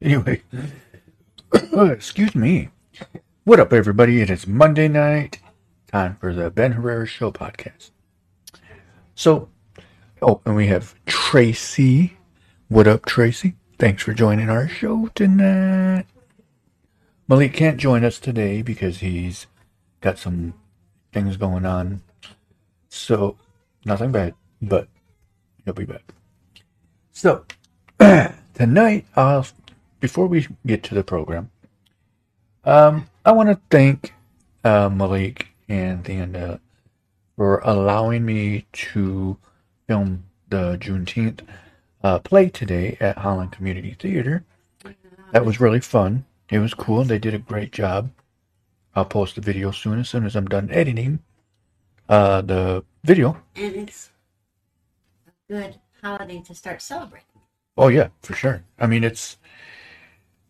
Anyway, 0.00 0.42
oh, 1.72 1.86
excuse 1.86 2.34
me. 2.36 2.68
What 3.42 3.58
up, 3.58 3.72
everybody? 3.72 4.20
It 4.20 4.30
is 4.30 4.46
Monday 4.46 4.86
night. 4.86 5.40
Time 5.90 6.16
for 6.20 6.32
the 6.32 6.50
Ben 6.50 6.72
Herrera 6.72 7.06
Show 7.06 7.32
podcast. 7.32 7.90
So, 9.16 9.48
oh, 10.22 10.40
and 10.44 10.54
we 10.54 10.68
have 10.68 10.94
Tracy. 11.06 12.16
What 12.68 12.86
up, 12.86 13.04
Tracy? 13.04 13.56
Thanks 13.78 14.04
for 14.04 14.12
joining 14.12 14.48
our 14.48 14.68
show 14.68 15.08
tonight. 15.16 16.06
Malik 17.26 17.52
can't 17.52 17.78
join 17.78 18.04
us 18.04 18.20
today 18.20 18.62
because 18.62 18.98
he's 18.98 19.48
got 20.00 20.18
some 20.18 20.54
things 21.12 21.36
going 21.36 21.66
on. 21.66 22.02
So, 22.88 23.36
nothing 23.84 24.12
bad, 24.12 24.34
but 24.62 24.86
he'll 25.64 25.74
be 25.74 25.84
back. 25.84 26.12
So, 27.18 27.44
tonight, 28.54 29.04
I'll, 29.16 29.44
before 29.98 30.28
we 30.28 30.46
get 30.64 30.84
to 30.84 30.94
the 30.94 31.02
program, 31.02 31.50
um, 32.62 33.08
I 33.24 33.32
want 33.32 33.48
to 33.48 33.58
thank 33.72 34.14
uh, 34.62 34.88
Malik 34.88 35.48
and 35.68 36.04
Theanda 36.04 36.60
for 37.34 37.58
allowing 37.64 38.24
me 38.24 38.66
to 38.70 39.36
film 39.88 40.26
the 40.48 40.78
Juneteenth 40.80 41.40
uh, 42.04 42.20
play 42.20 42.50
today 42.50 42.96
at 43.00 43.18
Holland 43.18 43.50
Community 43.50 43.96
Theater. 43.98 44.44
That 45.32 45.44
was 45.44 45.58
really 45.58 45.80
fun. 45.80 46.24
It 46.50 46.60
was 46.60 46.72
cool. 46.72 47.02
They 47.02 47.18
did 47.18 47.34
a 47.34 47.38
great 47.38 47.72
job. 47.72 48.12
I'll 48.94 49.04
post 49.04 49.34
the 49.34 49.40
video 49.40 49.72
soon 49.72 49.98
as 49.98 50.08
soon 50.08 50.24
as 50.24 50.36
I'm 50.36 50.46
done 50.46 50.70
editing 50.70 51.18
uh, 52.08 52.42
the 52.42 52.84
video. 53.02 53.42
And 53.56 53.74
it's 53.74 54.10
good 55.50 55.80
holiday 56.02 56.42
to 56.46 56.54
start 56.54 56.82
celebrating. 56.82 57.26
Oh 57.76 57.88
yeah, 57.88 58.08
for 58.22 58.34
sure. 58.34 58.62
I 58.78 58.86
mean, 58.86 59.04
it's 59.04 59.36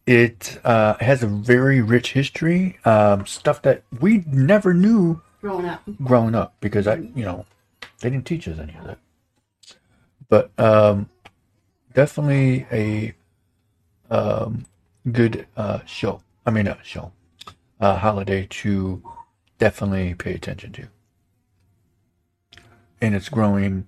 it 0.06 0.58
uh, 0.64 0.94
has 1.00 1.22
a 1.22 1.26
very 1.26 1.82
rich 1.82 2.12
history, 2.14 2.78
um, 2.84 3.26
stuff 3.26 3.60
that 3.62 3.82
we 4.00 4.24
never 4.26 4.72
knew 4.72 5.20
Growing 5.42 5.66
up. 5.66 5.82
growing 6.02 6.34
up 6.34 6.54
because 6.60 6.86
I, 6.86 6.96
you 7.14 7.24
know, 7.24 7.44
they 8.00 8.08
didn't 8.10 8.26
teach 8.26 8.48
us 8.48 8.58
any 8.58 8.74
of 8.78 8.86
that. 8.86 8.98
But 10.30 10.50
um, 10.58 11.08
definitely 11.92 12.66
a 12.72 13.14
um, 14.10 14.64
good 15.12 15.46
uh, 15.56 15.80
show. 15.84 16.22
I 16.46 16.50
mean, 16.50 16.66
a 16.66 16.78
show, 16.82 17.12
a 17.78 17.96
holiday 17.96 18.46
to 18.48 19.02
definitely 19.58 20.14
pay 20.14 20.34
attention 20.34 20.72
to. 20.72 20.88
And 23.00 23.14
it's 23.14 23.28
growing 23.28 23.86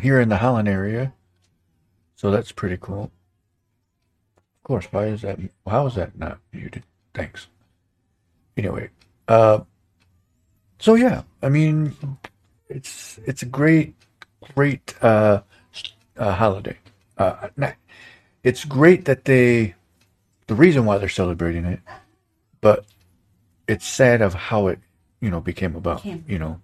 here 0.00 0.20
in 0.20 0.28
the 0.28 0.38
Holland 0.38 0.68
area, 0.68 1.12
so 2.14 2.30
that's 2.30 2.52
pretty 2.52 2.78
cool. 2.80 3.10
Of 4.36 4.62
course, 4.64 4.86
why 4.90 5.06
is 5.06 5.22
that? 5.22 5.38
How 5.66 5.86
is 5.86 5.94
that 5.96 6.16
not 6.16 6.38
muted? 6.52 6.84
Thanks. 7.14 7.48
Anyway, 8.56 8.90
uh, 9.28 9.60
so 10.78 10.94
yeah, 10.94 11.22
I 11.42 11.48
mean, 11.48 11.96
it's 12.68 13.18
it's 13.26 13.42
a 13.42 13.46
great, 13.46 13.94
great 14.54 14.94
uh, 15.02 15.42
uh, 16.16 16.32
holiday. 16.32 16.76
Uh, 17.16 17.48
it's 18.42 18.64
great 18.64 19.04
that 19.04 19.24
they, 19.24 19.74
the 20.48 20.54
reason 20.54 20.84
why 20.84 20.98
they're 20.98 21.08
celebrating 21.08 21.64
it, 21.64 21.80
but 22.60 22.84
it's 23.68 23.86
sad 23.86 24.22
of 24.22 24.34
how 24.34 24.66
it, 24.66 24.80
you 25.20 25.30
know, 25.30 25.40
became 25.40 25.76
about. 25.76 26.04
You 26.04 26.38
know, 26.38 26.60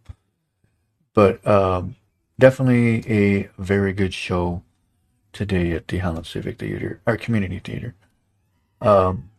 but 1.15 1.47
um, 1.47 1.95
definitely 2.39 3.05
a 3.09 3.49
very 3.59 3.93
good 3.93 4.15
show 4.15 4.63
today 5.33 5.73
at 5.73 5.89
the 5.89 5.99
Holland 5.99 6.27
Civic 6.27 6.59
Theater, 6.59 7.01
our 7.07 7.17
community 7.17 7.59
theater. 7.59 7.95
Um, 8.81 9.31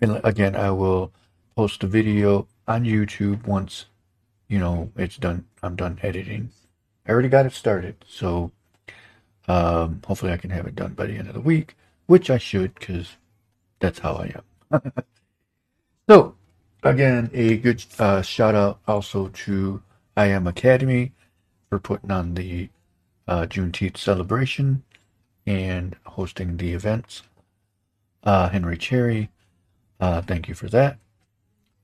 and 0.00 0.20
again, 0.24 0.56
I 0.56 0.70
will 0.70 1.12
post 1.56 1.80
the 1.80 1.86
video 1.86 2.48
on 2.66 2.84
YouTube 2.84 3.46
once, 3.46 3.86
you 4.48 4.58
know, 4.58 4.90
it's 4.96 5.16
done. 5.16 5.44
I'm 5.62 5.76
done 5.76 5.98
editing. 6.02 6.50
I 7.06 7.12
already 7.12 7.28
got 7.28 7.46
it 7.46 7.52
started, 7.52 7.96
so 8.08 8.50
um, 9.46 10.00
hopefully 10.06 10.32
I 10.32 10.38
can 10.38 10.50
have 10.50 10.66
it 10.66 10.74
done 10.74 10.94
by 10.94 11.06
the 11.06 11.16
end 11.16 11.28
of 11.28 11.34
the 11.34 11.40
week, 11.40 11.76
which 12.06 12.30
I 12.30 12.38
should, 12.38 12.74
because 12.74 13.16
that's 13.78 13.98
how 13.98 14.14
I 14.14 14.34
am. 14.72 14.92
so, 16.08 16.34
again, 16.82 17.30
a 17.34 17.58
good 17.58 17.84
uh, 17.98 18.22
shout 18.22 18.54
out 18.54 18.80
also 18.88 19.28
to 19.28 19.82
I 20.16 20.26
Am 20.26 20.46
Academy 20.46 21.12
for 21.74 21.80
putting 21.80 22.12
on 22.12 22.34
the 22.34 22.68
uh, 23.26 23.46
Juneteenth 23.46 23.96
celebration 23.96 24.84
and 25.44 25.96
hosting 26.06 26.56
the 26.56 26.72
events. 26.72 27.22
Uh, 28.22 28.48
Henry 28.48 28.78
Cherry, 28.78 29.28
uh, 29.98 30.22
thank 30.22 30.46
you 30.46 30.54
for 30.54 30.68
that. 30.68 30.98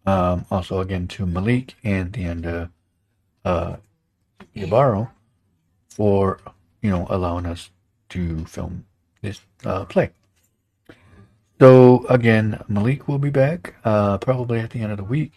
Um, 0.06 0.47
also, 0.49 0.79
again, 0.79 1.09
to 1.09 1.27
Malik 1.27 1.75
and 1.83 2.12
the 2.12 2.71
uh, 3.45 3.77
Yabaro 4.55 5.11
for 5.89 6.39
you 6.83 6.91
know 6.91 7.09
allowing 7.11 7.47
us 7.47 7.71
to 8.11 8.45
film 8.45 8.87
this 9.23 9.41
uh, 9.65 9.84
play. 9.87 10.11
So 11.59 12.06
again, 12.06 12.62
Malik 12.69 13.09
will 13.09 13.19
be 13.19 13.31
back 13.31 13.75
uh, 13.84 14.19
probably 14.19 14.61
at 14.61 14.71
the 14.71 14.83
end 14.83 14.93
of 14.93 14.99
the 14.99 15.05
week, 15.05 15.33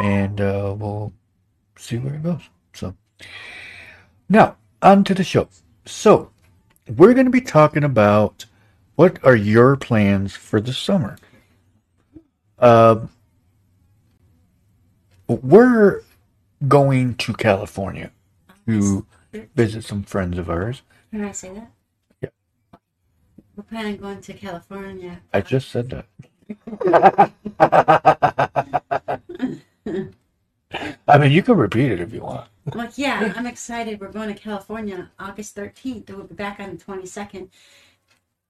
and 0.00 0.40
uh, 0.40 0.74
we'll 0.78 1.12
see 1.76 1.98
where 1.98 2.14
it 2.14 2.22
goes. 2.22 2.48
So 2.72 2.94
now 4.28 4.56
on 4.82 5.04
to 5.04 5.14
the 5.14 5.24
show. 5.24 5.48
So 5.86 6.30
we're 6.96 7.14
going 7.14 7.26
to 7.26 7.30
be 7.30 7.40
talking 7.40 7.84
about 7.84 8.46
what 8.96 9.22
are 9.24 9.36
your 9.36 9.76
plans 9.76 10.34
for 10.34 10.60
the 10.60 10.72
summer. 10.72 11.16
Uh, 12.58 13.06
we're 15.26 16.02
going 16.68 17.14
to 17.14 17.32
California 17.34 18.10
to 18.66 19.06
visit 19.54 19.84
some 19.84 20.02
friends 20.02 20.38
of 20.38 20.50
ours. 20.50 20.82
Can 21.10 21.24
I 21.24 21.32
say 21.32 21.54
that? 21.54 21.70
Yeah. 22.20 22.28
We're 23.56 23.62
planning 23.64 23.94
on 23.94 24.00
going 24.00 24.20
to 24.20 24.34
California. 24.34 25.20
I 25.32 25.40
just 25.40 25.70
said 25.70 25.90
that. 25.90 27.32
I 31.08 31.18
mean, 31.18 31.32
you 31.32 31.42
can 31.42 31.56
repeat 31.56 31.90
it 31.90 32.00
if 32.00 32.12
you 32.12 32.20
want. 32.20 32.48
I'm 32.72 32.78
like, 32.78 32.96
yeah, 32.96 33.32
I'm 33.36 33.46
excited. 33.46 34.00
We're 34.00 34.12
going 34.12 34.32
to 34.32 34.40
California 34.40 35.10
August 35.18 35.56
13th. 35.56 36.08
We'll 36.10 36.24
be 36.24 36.34
back 36.34 36.60
on 36.60 36.76
the 36.76 36.84
22nd. 36.84 37.48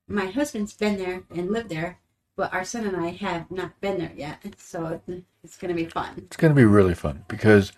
My 0.08 0.26
husband's 0.26 0.75
been 0.75 0.98
there 0.98 1.22
and 1.34 1.50
lived 1.50 1.70
there, 1.70 1.98
but 2.36 2.53
our 2.53 2.64
son 2.64 2.86
and 2.86 2.97
I 2.97 3.10
have 3.10 3.50
not 3.50 3.81
been 3.81 3.98
there 3.98 4.12
yet. 4.14 4.42
So 4.58 5.00
it's 5.42 5.56
going 5.56 5.75
to 5.75 5.82
be 5.82 5.88
fun. 5.88 6.14
It's 6.19 6.36
going 6.36 6.50
to 6.50 6.56
be 6.56 6.64
really 6.64 6.94
fun 6.94 7.25
because 7.28 7.72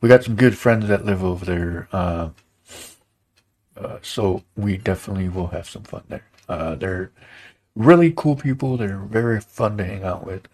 we 0.00 0.08
got 0.08 0.22
some 0.22 0.36
good 0.36 0.56
friends 0.56 0.86
that 0.88 1.04
live 1.04 1.24
over 1.24 1.44
there. 1.44 1.88
Uh, 1.90 2.28
uh, 3.76 3.98
so 4.02 4.44
we 4.56 4.76
definitely 4.76 5.28
will 5.28 5.48
have 5.48 5.68
some 5.68 5.82
fun 5.82 6.04
there. 6.08 6.26
Uh, 6.48 6.74
they're 6.76 7.10
really 7.74 8.12
cool 8.14 8.36
people. 8.36 8.76
They're 8.76 8.98
very 8.98 9.40
fun 9.40 9.76
to 9.78 9.84
hang 9.84 10.04
out 10.04 10.24
with. 10.24 10.46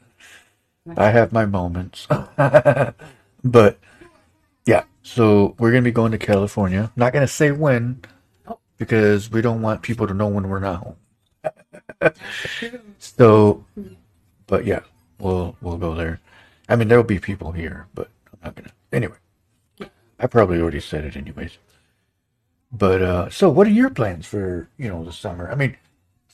I 0.97 1.11
have 1.11 1.33
my 1.33 1.47
moments. 1.47 2.07
but 3.45 3.79
yeah, 4.67 4.85
so 5.03 5.55
we're 5.59 5.71
going 5.71 5.85
to 5.85 5.89
be 5.89 5.93
going 5.93 6.13
to 6.13 6.19
California. 6.19 6.91
Not 6.97 7.13
going 7.13 7.27
to 7.27 7.33
say 7.33 7.53
when 7.53 8.01
because 8.79 9.31
we 9.31 9.41
don't 9.41 9.63
want 9.63 9.83
people 9.83 10.07
to 10.07 10.15
know 10.15 10.27
when 10.29 10.49
we're 10.49 10.61
not 10.61 10.83
home. 10.83 10.97
so, 12.99 13.65
but 14.47 14.65
yeah, 14.65 14.81
we'll 15.19 15.57
we'll 15.61 15.77
go 15.77 15.95
there. 15.95 16.21
I 16.69 16.77
mean, 16.77 16.89
there'll 16.89 17.05
be 17.05 17.19
people 17.19 17.53
here, 17.53 17.87
but 17.95 18.09
I'm 18.33 18.39
not 18.45 18.57
gonna. 18.57 18.73
Anyway, 18.93 19.17
I 20.19 20.27
probably 20.27 20.61
already 20.61 20.81
said 20.81 21.05
it, 21.05 21.17
anyways. 21.17 21.59
But 22.73 23.03
uh, 23.03 23.31
so, 23.31 23.51
what 23.51 23.67
are 23.67 23.71
your 23.71 23.91
plans 23.91 24.27
for 24.27 24.69
you 24.79 24.89
know 24.89 25.05
the 25.05 25.13
summer? 25.13 25.51
I 25.51 25.55
mean, 25.55 25.77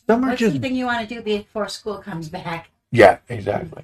summer 0.07 0.29
What's 0.29 0.41
just 0.41 0.55
the 0.55 0.61
thing 0.61 0.77
you 0.77 0.87
want 0.87 1.07
to 1.07 1.15
do 1.15 1.23
before 1.23 1.69
school 1.69 1.99
comes 1.99 2.29
back? 2.29 2.71
yeah, 2.93 3.19
exactly. 3.29 3.83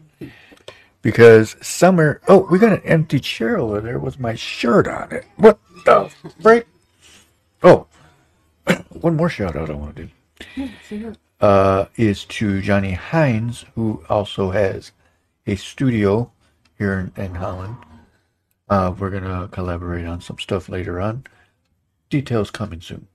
Because 1.07 1.55
summer. 1.63 2.21
Oh, 2.27 2.49
we 2.51 2.59
got 2.59 2.73
an 2.73 2.83
empty 2.85 3.21
chair 3.21 3.59
over 3.59 3.81
there 3.81 4.01
with 4.01 4.19
my 4.19 4.35
shirt 4.35 4.89
on 4.89 5.13
it. 5.13 5.25
What 5.37 5.61
the 5.85 6.11
frick? 6.43 6.67
Oh, 7.63 7.87
one 8.89 9.15
more 9.15 9.29
shout 9.29 9.55
out 9.55 9.71
I 9.71 9.75
want 9.75 9.95
to 9.95 10.09
do 10.57 11.15
uh, 11.41 11.85
is 11.95 12.25
to 12.25 12.61
Johnny 12.61 12.95
Hines, 12.95 13.67
who 13.77 14.03
also 14.09 14.51
has 14.51 14.91
a 15.47 15.55
studio 15.55 16.33
here 16.77 17.13
in, 17.17 17.25
in 17.25 17.37
Holland. 17.37 17.77
Uh, 18.69 18.93
we're 18.99 19.11
gonna 19.11 19.47
collaborate 19.47 20.07
on 20.07 20.21
some 20.21 20.41
stuff 20.41 20.69
later 20.69 21.01
on. 21.01 21.23
Details 22.11 22.51
coming 22.51 22.81
soon. 22.81 23.07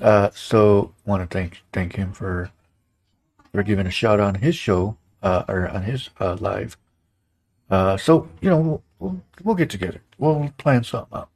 Uh, 0.00 0.30
so 0.32 0.94
want 1.04 1.28
to 1.28 1.36
thank 1.36 1.64
thank 1.72 1.96
him 1.96 2.12
for 2.12 2.52
for 3.50 3.64
giving 3.64 3.88
a 3.88 3.90
shout 3.90 4.20
on 4.20 4.36
his 4.36 4.54
show 4.54 4.96
uh, 5.26 5.42
or 5.48 5.68
on 5.68 5.82
his 5.82 6.10
uh, 6.20 6.36
live. 6.40 6.76
Uh, 7.68 7.96
so 7.96 8.28
you 8.40 8.48
know 8.50 8.58
we'll, 8.66 8.82
we'll 9.00 9.20
we'll 9.44 9.54
get 9.62 9.70
together. 9.70 10.00
We'll 10.18 10.52
plan 10.58 10.84
something 10.84 11.18
out. 11.18 11.30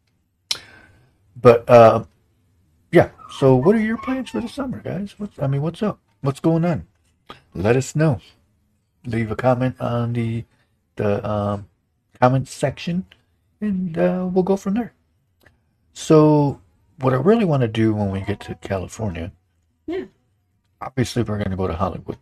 But 1.36 1.68
uh, 1.68 2.04
yeah. 2.92 3.10
So, 3.38 3.54
what 3.56 3.74
are 3.76 3.80
your 3.80 3.98
plans 3.98 4.30
for 4.30 4.40
the 4.40 4.48
summer, 4.48 4.80
guys? 4.80 5.14
What's 5.18 5.38
I 5.38 5.46
mean, 5.46 5.62
what's 5.62 5.82
up? 5.82 5.98
What's 6.20 6.40
going 6.40 6.64
on? 6.64 6.86
Let 7.54 7.76
us 7.76 7.94
know. 7.96 8.20
Leave 9.06 9.30
a 9.30 9.36
comment 9.36 9.76
on 9.80 10.12
the 10.12 10.44
the 10.96 11.10
um, 11.28 11.66
comment 12.20 12.48
section, 12.48 13.04
and 13.60 13.96
uh, 13.96 14.28
we'll 14.30 14.44
go 14.44 14.56
from 14.56 14.74
there. 14.74 14.92
So, 15.92 16.60
what 17.00 17.12
I 17.12 17.16
really 17.16 17.44
want 17.44 17.62
to 17.62 17.68
do 17.68 17.94
when 17.94 18.10
we 18.10 18.20
get 18.20 18.40
to 18.40 18.54
California, 18.56 19.32
Yeah. 19.86 20.04
obviously 20.80 21.22
we're 21.22 21.38
going 21.38 21.50
to 21.50 21.56
go 21.56 21.66
to 21.66 21.74
Hollywood. 21.74 22.18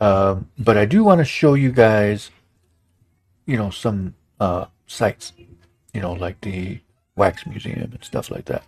Um, 0.00 0.48
but 0.58 0.78
I 0.78 0.86
do 0.86 1.04
want 1.04 1.18
to 1.18 1.24
show 1.24 1.54
you 1.54 1.70
guys, 1.72 2.30
you 3.44 3.56
know, 3.56 3.70
some 3.70 4.14
uh, 4.40 4.66
sites, 4.86 5.32
you 5.92 6.00
know, 6.00 6.12
like 6.12 6.40
the 6.40 6.80
Wax 7.16 7.46
Museum 7.46 7.90
and 7.92 8.02
stuff 8.02 8.30
like 8.30 8.46
that. 8.46 8.64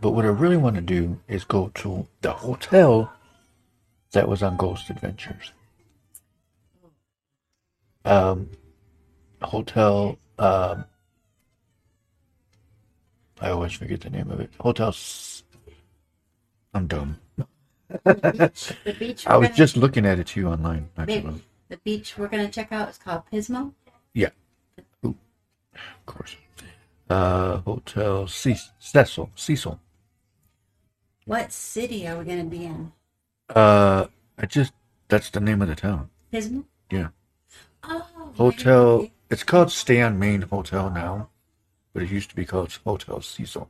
But 0.00 0.10
what 0.10 0.24
I 0.24 0.28
really 0.28 0.56
want 0.56 0.76
to 0.76 0.82
do 0.82 1.20
is 1.28 1.44
go 1.44 1.70
to 1.76 2.06
the 2.22 2.32
hotel 2.32 3.12
that 4.12 4.28
was 4.28 4.42
on 4.42 4.56
Ghost 4.56 4.90
Adventures. 4.90 5.52
Um, 8.04 8.50
hotel. 9.42 10.18
Um, 10.38 10.84
I 13.40 13.50
always 13.50 13.72
forget 13.72 14.00
the 14.00 14.10
name 14.10 14.30
of 14.30 14.40
it. 14.40 14.50
Hotel. 14.58 14.94
I'm 16.74 16.86
dumb. 16.86 17.18
The 18.04 18.96
beach. 18.98 19.26
I 19.26 19.36
was 19.36 19.48
gonna- 19.48 19.56
just 19.56 19.76
looking 19.76 20.06
at 20.06 20.18
it 20.18 20.26
too 20.28 20.48
online. 20.48 20.88
Actually, 20.96 21.42
the 21.68 21.76
beach 21.78 22.16
we're 22.18 22.28
gonna 22.28 22.48
check 22.48 22.72
out 22.72 22.88
is 22.90 22.98
called 22.98 23.22
Pismo. 23.32 23.72
Yeah. 24.14 24.30
Of 25.04 26.06
course. 26.06 26.36
Uh, 27.08 27.58
Hotel 27.58 28.26
Ce- 28.26 28.70
Cecil. 28.78 29.30
Cecil. 29.34 29.80
What 31.24 31.52
city 31.52 32.06
are 32.08 32.18
we 32.18 32.24
gonna 32.24 32.44
be 32.44 32.64
in? 32.64 32.92
Uh, 33.48 34.06
I 34.38 34.46
just 34.46 34.72
that's 35.08 35.30
the 35.30 35.40
name 35.40 35.62
of 35.62 35.68
the 35.68 35.74
town. 35.74 36.10
Pismo. 36.32 36.64
Yeah. 36.90 37.08
Oh. 37.84 38.32
Hotel. 38.36 39.08
It's 39.30 39.44
called 39.44 39.70
Stay 39.70 40.00
on 40.02 40.18
Main 40.18 40.42
Hotel 40.42 40.90
now, 40.90 41.28
but 41.92 42.02
it 42.02 42.10
used 42.10 42.30
to 42.30 42.36
be 42.36 42.44
called 42.44 42.72
Hotel 42.84 43.20
Cecil. 43.20 43.68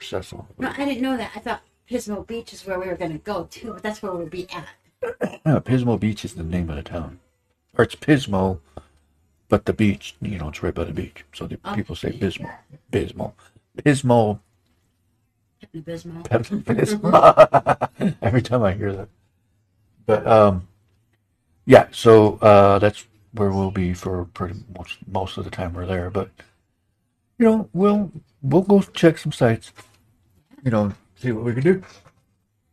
Cecil. 0.00 0.46
No, 0.58 0.68
I 0.70 0.84
didn't 0.84 1.00
know 1.02 1.16
that. 1.16 1.30
I 1.34 1.40
thought 1.40 1.62
Pismo 1.90 2.26
Beach 2.26 2.52
is 2.52 2.66
where 2.66 2.78
we 2.78 2.86
were 2.86 2.96
gonna 2.96 3.18
go 3.18 3.44
to, 3.44 3.72
but 3.72 3.82
that's 3.82 4.02
where 4.02 4.12
we'll 4.12 4.26
be 4.26 4.48
at. 4.50 4.68
Uh, 5.44 5.60
Pismo 5.60 6.00
Beach 6.00 6.24
is 6.24 6.34
the 6.34 6.42
name 6.42 6.70
of 6.70 6.76
the 6.76 6.82
town, 6.82 7.20
or 7.76 7.84
it's 7.84 7.94
Pismo, 7.94 8.60
but 9.50 9.66
the 9.66 9.74
beach, 9.74 10.16
you 10.22 10.38
know, 10.38 10.48
it's 10.48 10.62
right 10.62 10.72
by 10.72 10.84
the 10.84 10.92
beach. 10.94 11.24
So 11.34 11.46
the 11.46 11.58
people 11.74 11.94
say 11.94 12.10
Bismo, 12.10 12.50
Pismo, 12.90 13.34
Pismo. 13.82 14.40
Pismo. 15.72 16.16
Every 18.22 18.42
time 18.42 18.62
I 18.62 18.72
hear 18.72 18.92
that. 18.92 19.08
But 20.06 20.26
um, 20.26 20.68
yeah. 21.66 21.88
So 21.92 22.36
uh, 22.36 22.78
that's 22.78 23.06
where 23.32 23.50
we'll 23.50 23.70
be 23.70 23.94
for 23.94 24.24
pretty 24.26 24.60
much 24.76 24.98
most 25.06 25.36
of 25.36 25.44
the 25.44 25.50
time 25.50 25.74
we're 25.74 25.86
there. 25.86 26.10
But 26.10 26.30
you 27.38 27.46
know, 27.46 27.68
we'll 27.72 28.10
we'll 28.42 28.62
go 28.62 28.80
check 28.80 29.18
some 29.18 29.32
sites. 29.32 29.72
You 30.64 30.70
know, 30.70 30.92
see 31.16 31.32
what 31.32 31.44
we 31.44 31.52
can 31.52 31.62
do. 31.62 31.82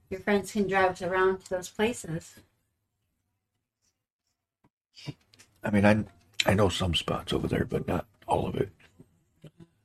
Your 0.10 0.20
friends 0.20 0.52
can 0.52 0.68
drive 0.68 0.92
us 0.92 1.02
around 1.02 1.44
to 1.46 1.50
those 1.50 1.70
places. 1.70 2.36
I 5.64 5.70
mean, 5.70 5.86
I 5.86 6.04
I 6.46 6.54
know 6.54 6.70
some 6.70 6.96
spots 6.96 7.34
over 7.34 7.48
there, 7.48 7.66
but 7.66 7.88
not 7.88 8.06
all 8.28 8.48
of 8.48 8.56
it. 8.56 8.70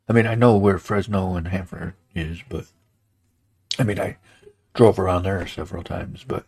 I 0.08 0.12
mean, 0.12 0.26
I 0.26 0.35
know 0.35 0.56
where 0.56 0.79
Fresno 0.79 1.35
and 1.37 1.49
Hanford 1.49 1.94
is, 2.14 2.41
but 2.49 2.67
I 3.79 3.82
mean, 3.82 4.00
I 4.00 4.17
drove 4.75 4.99
around 4.99 5.25
there 5.25 5.47
several 5.47 5.82
times, 5.82 6.25
but 6.26 6.47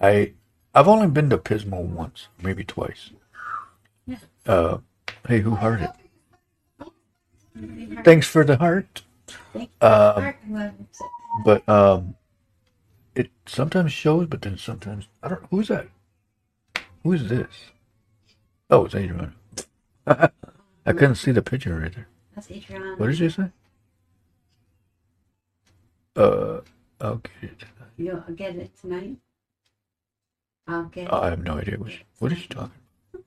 I 0.00 0.32
I've 0.74 0.88
only 0.88 1.08
been 1.08 1.30
to 1.30 1.38
Pismo 1.38 1.80
once, 1.80 2.28
maybe 2.40 2.64
twice. 2.64 3.10
Yeah. 4.06 4.18
Uh, 4.46 4.78
hey, 5.26 5.40
who 5.40 5.56
hearted? 5.56 5.90
Thanks 8.04 8.26
for 8.26 8.44
the 8.44 8.58
heart. 8.58 9.02
Um, 9.54 9.62
Mark, 9.80 10.36
whoever 10.46 10.74
said 10.92 11.06
but 11.44 11.68
um, 11.68 12.14
it 13.14 13.30
sometimes 13.46 13.92
shows, 13.92 14.26
but 14.26 14.42
then 14.42 14.56
sometimes 14.58 15.08
I 15.22 15.28
don't. 15.28 15.44
Who's 15.50 15.68
that? 15.68 15.88
Who 17.02 17.12
is 17.12 17.28
this? 17.28 17.48
Oh, 18.70 18.84
it's 18.86 18.94
Adrian. 18.94 19.34
I 20.06 20.30
couldn't 20.84 21.16
see 21.16 21.32
the 21.32 21.42
picture 21.42 21.78
right 21.78 21.92
there. 21.94 22.08
That's 22.34 22.50
Adriana. 22.50 22.96
What 22.96 23.08
did 23.08 23.18
you 23.18 23.30
say? 23.30 23.50
Uh, 26.14 26.60
I'll 27.00 27.16
get 27.16 27.50
it. 27.50 27.64
You'll 27.96 28.20
get 28.34 28.56
it 28.56 28.70
tonight. 28.80 29.16
I'll 30.66 30.84
get. 30.84 31.12
I 31.12 31.30
have 31.30 31.42
no 31.42 31.58
idea 31.58 31.78
what. 31.78 31.92
She, 31.92 32.02
what 32.18 32.32
is 32.32 32.38
she 32.38 32.48
talking? 32.48 32.72
About? 33.12 33.24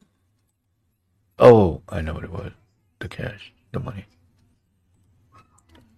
Oh, 1.40 1.82
I 1.90 2.02
know 2.02 2.14
what 2.14 2.24
it 2.24 2.32
was. 2.32 2.52
The 3.00 3.08
cash, 3.08 3.54
the 3.72 3.80
money. 3.80 4.06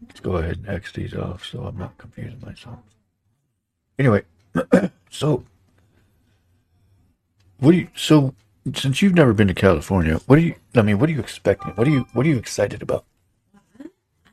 Let's 0.07 0.19
go 0.19 0.37
ahead 0.37 0.57
and 0.57 0.69
X 0.69 0.91
these 0.91 1.13
off 1.13 1.45
so 1.45 1.63
I'm 1.63 1.77
not 1.77 1.97
confusing 1.97 2.39
myself. 2.45 2.79
Anyway, 3.99 4.23
so 5.09 5.43
what 7.59 7.71
do 7.71 7.77
you? 7.77 7.87
So 7.95 8.33
since 8.73 9.01
you've 9.01 9.13
never 9.13 9.33
been 9.33 9.47
to 9.47 9.53
California, 9.53 10.19
what 10.25 10.37
do 10.37 10.41
you? 10.41 10.55
I 10.75 10.81
mean, 10.81 10.99
what 10.99 11.09
are 11.09 11.11
you 11.13 11.19
expecting? 11.19 11.71
What 11.73 11.87
are 11.87 11.91
you? 11.91 12.07
What 12.13 12.25
are 12.25 12.29
you 12.29 12.37
excited 12.37 12.81
about? 12.81 13.05
I 13.79 13.85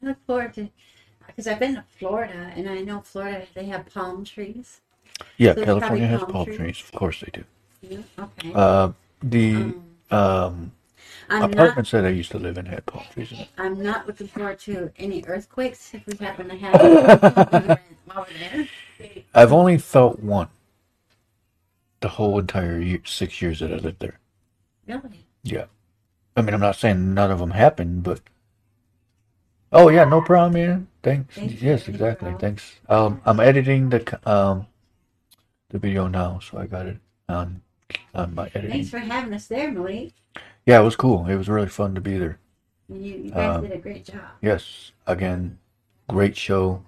look 0.02 0.16
forward 0.26 0.54
to 0.54 0.68
because 1.26 1.46
I've 1.46 1.60
been 1.60 1.74
to 1.74 1.84
Florida 1.98 2.52
and 2.56 2.68
I 2.68 2.80
know 2.80 3.00
Florida 3.00 3.46
they 3.54 3.66
have 3.66 3.86
palm 3.92 4.24
trees. 4.24 4.80
Yeah, 5.36 5.54
So 5.54 5.64
California 5.64 6.06
has 6.06 6.22
palm 6.24 6.46
trees. 6.46 6.56
trees. 6.58 6.82
Of 6.84 6.92
course 6.92 7.20
they 7.20 7.30
do. 7.32 7.44
Yeah. 7.82 7.98
Okay. 8.18 8.52
Uh, 8.54 8.92
the 9.22 9.54
Um, 9.54 9.84
um, 10.10 10.72
I'm 11.30 11.40
not. 11.42 11.52
apartments 11.52 11.90
that 11.90 12.04
I 12.04 12.08
used 12.08 12.30
to 12.32 12.38
live 12.38 12.58
in 12.58 12.66
had 12.66 12.86
palm 12.86 13.04
trees 13.12 13.32
in 13.32 13.38
it. 13.38 13.48
I'm 13.58 13.82
not 13.82 14.06
looking 14.06 14.28
forward 14.28 14.58
to 14.60 14.90
any 14.96 15.24
earthquakes 15.26 15.94
if 15.94 16.06
we 16.06 16.16
happen 16.16 16.48
to 16.48 16.56
have 16.56 17.50
them 17.50 17.78
while 18.06 18.26
we're 18.28 18.66
there. 18.98 19.22
I've 19.34 19.52
only 19.52 19.78
felt 19.78 20.20
one. 20.20 20.48
The 22.00 22.08
whole 22.08 22.38
entire 22.38 22.80
year, 22.80 23.00
six 23.04 23.42
years 23.42 23.60
that 23.60 23.72
I 23.72 23.76
lived 23.76 24.00
there. 24.00 24.20
Really? 24.86 25.26
Yeah. 25.42 25.64
I 26.36 26.42
mean, 26.42 26.54
I'm 26.54 26.60
not 26.60 26.76
saying 26.76 27.14
none 27.14 27.30
of 27.30 27.40
them 27.40 27.50
happened, 27.50 28.04
but. 28.04 28.20
Oh 29.72 29.88
yeah, 29.88 30.04
no 30.04 30.22
problem, 30.22 30.54
man. 30.54 30.88
Thanks. 31.02 31.34
Thanks, 31.34 31.60
yes, 31.60 31.88
no 31.88 31.94
exactly. 31.94 32.34
Thanks. 32.38 32.76
Um, 32.88 33.20
I'm 33.26 33.40
editing 33.40 33.90
the 33.90 34.30
um, 34.30 34.66
the 35.68 35.78
video 35.78 36.06
now, 36.08 36.38
so 36.38 36.58
I 36.58 36.66
got 36.66 36.86
it 36.86 36.98
on 37.28 37.60
on 38.14 38.34
my 38.34 38.46
editing. 38.48 38.70
Thanks 38.70 38.90
for 38.90 38.98
having 38.98 39.32
us 39.32 39.46
there, 39.46 39.70
Malik. 39.70 40.12
Yeah, 40.66 40.80
it 40.80 40.84
was 40.84 40.96
cool. 40.96 41.26
It 41.26 41.36
was 41.36 41.48
really 41.48 41.68
fun 41.68 41.94
to 41.94 42.00
be 42.00 42.18
there. 42.18 42.38
You, 42.88 42.98
you 42.98 43.30
guys 43.30 43.56
Um, 43.56 43.62
did 43.62 43.72
a 43.72 43.78
great 43.78 44.04
job. 44.04 44.20
Yes, 44.40 44.92
again, 45.06 45.58
great 46.08 46.36
show, 46.36 46.84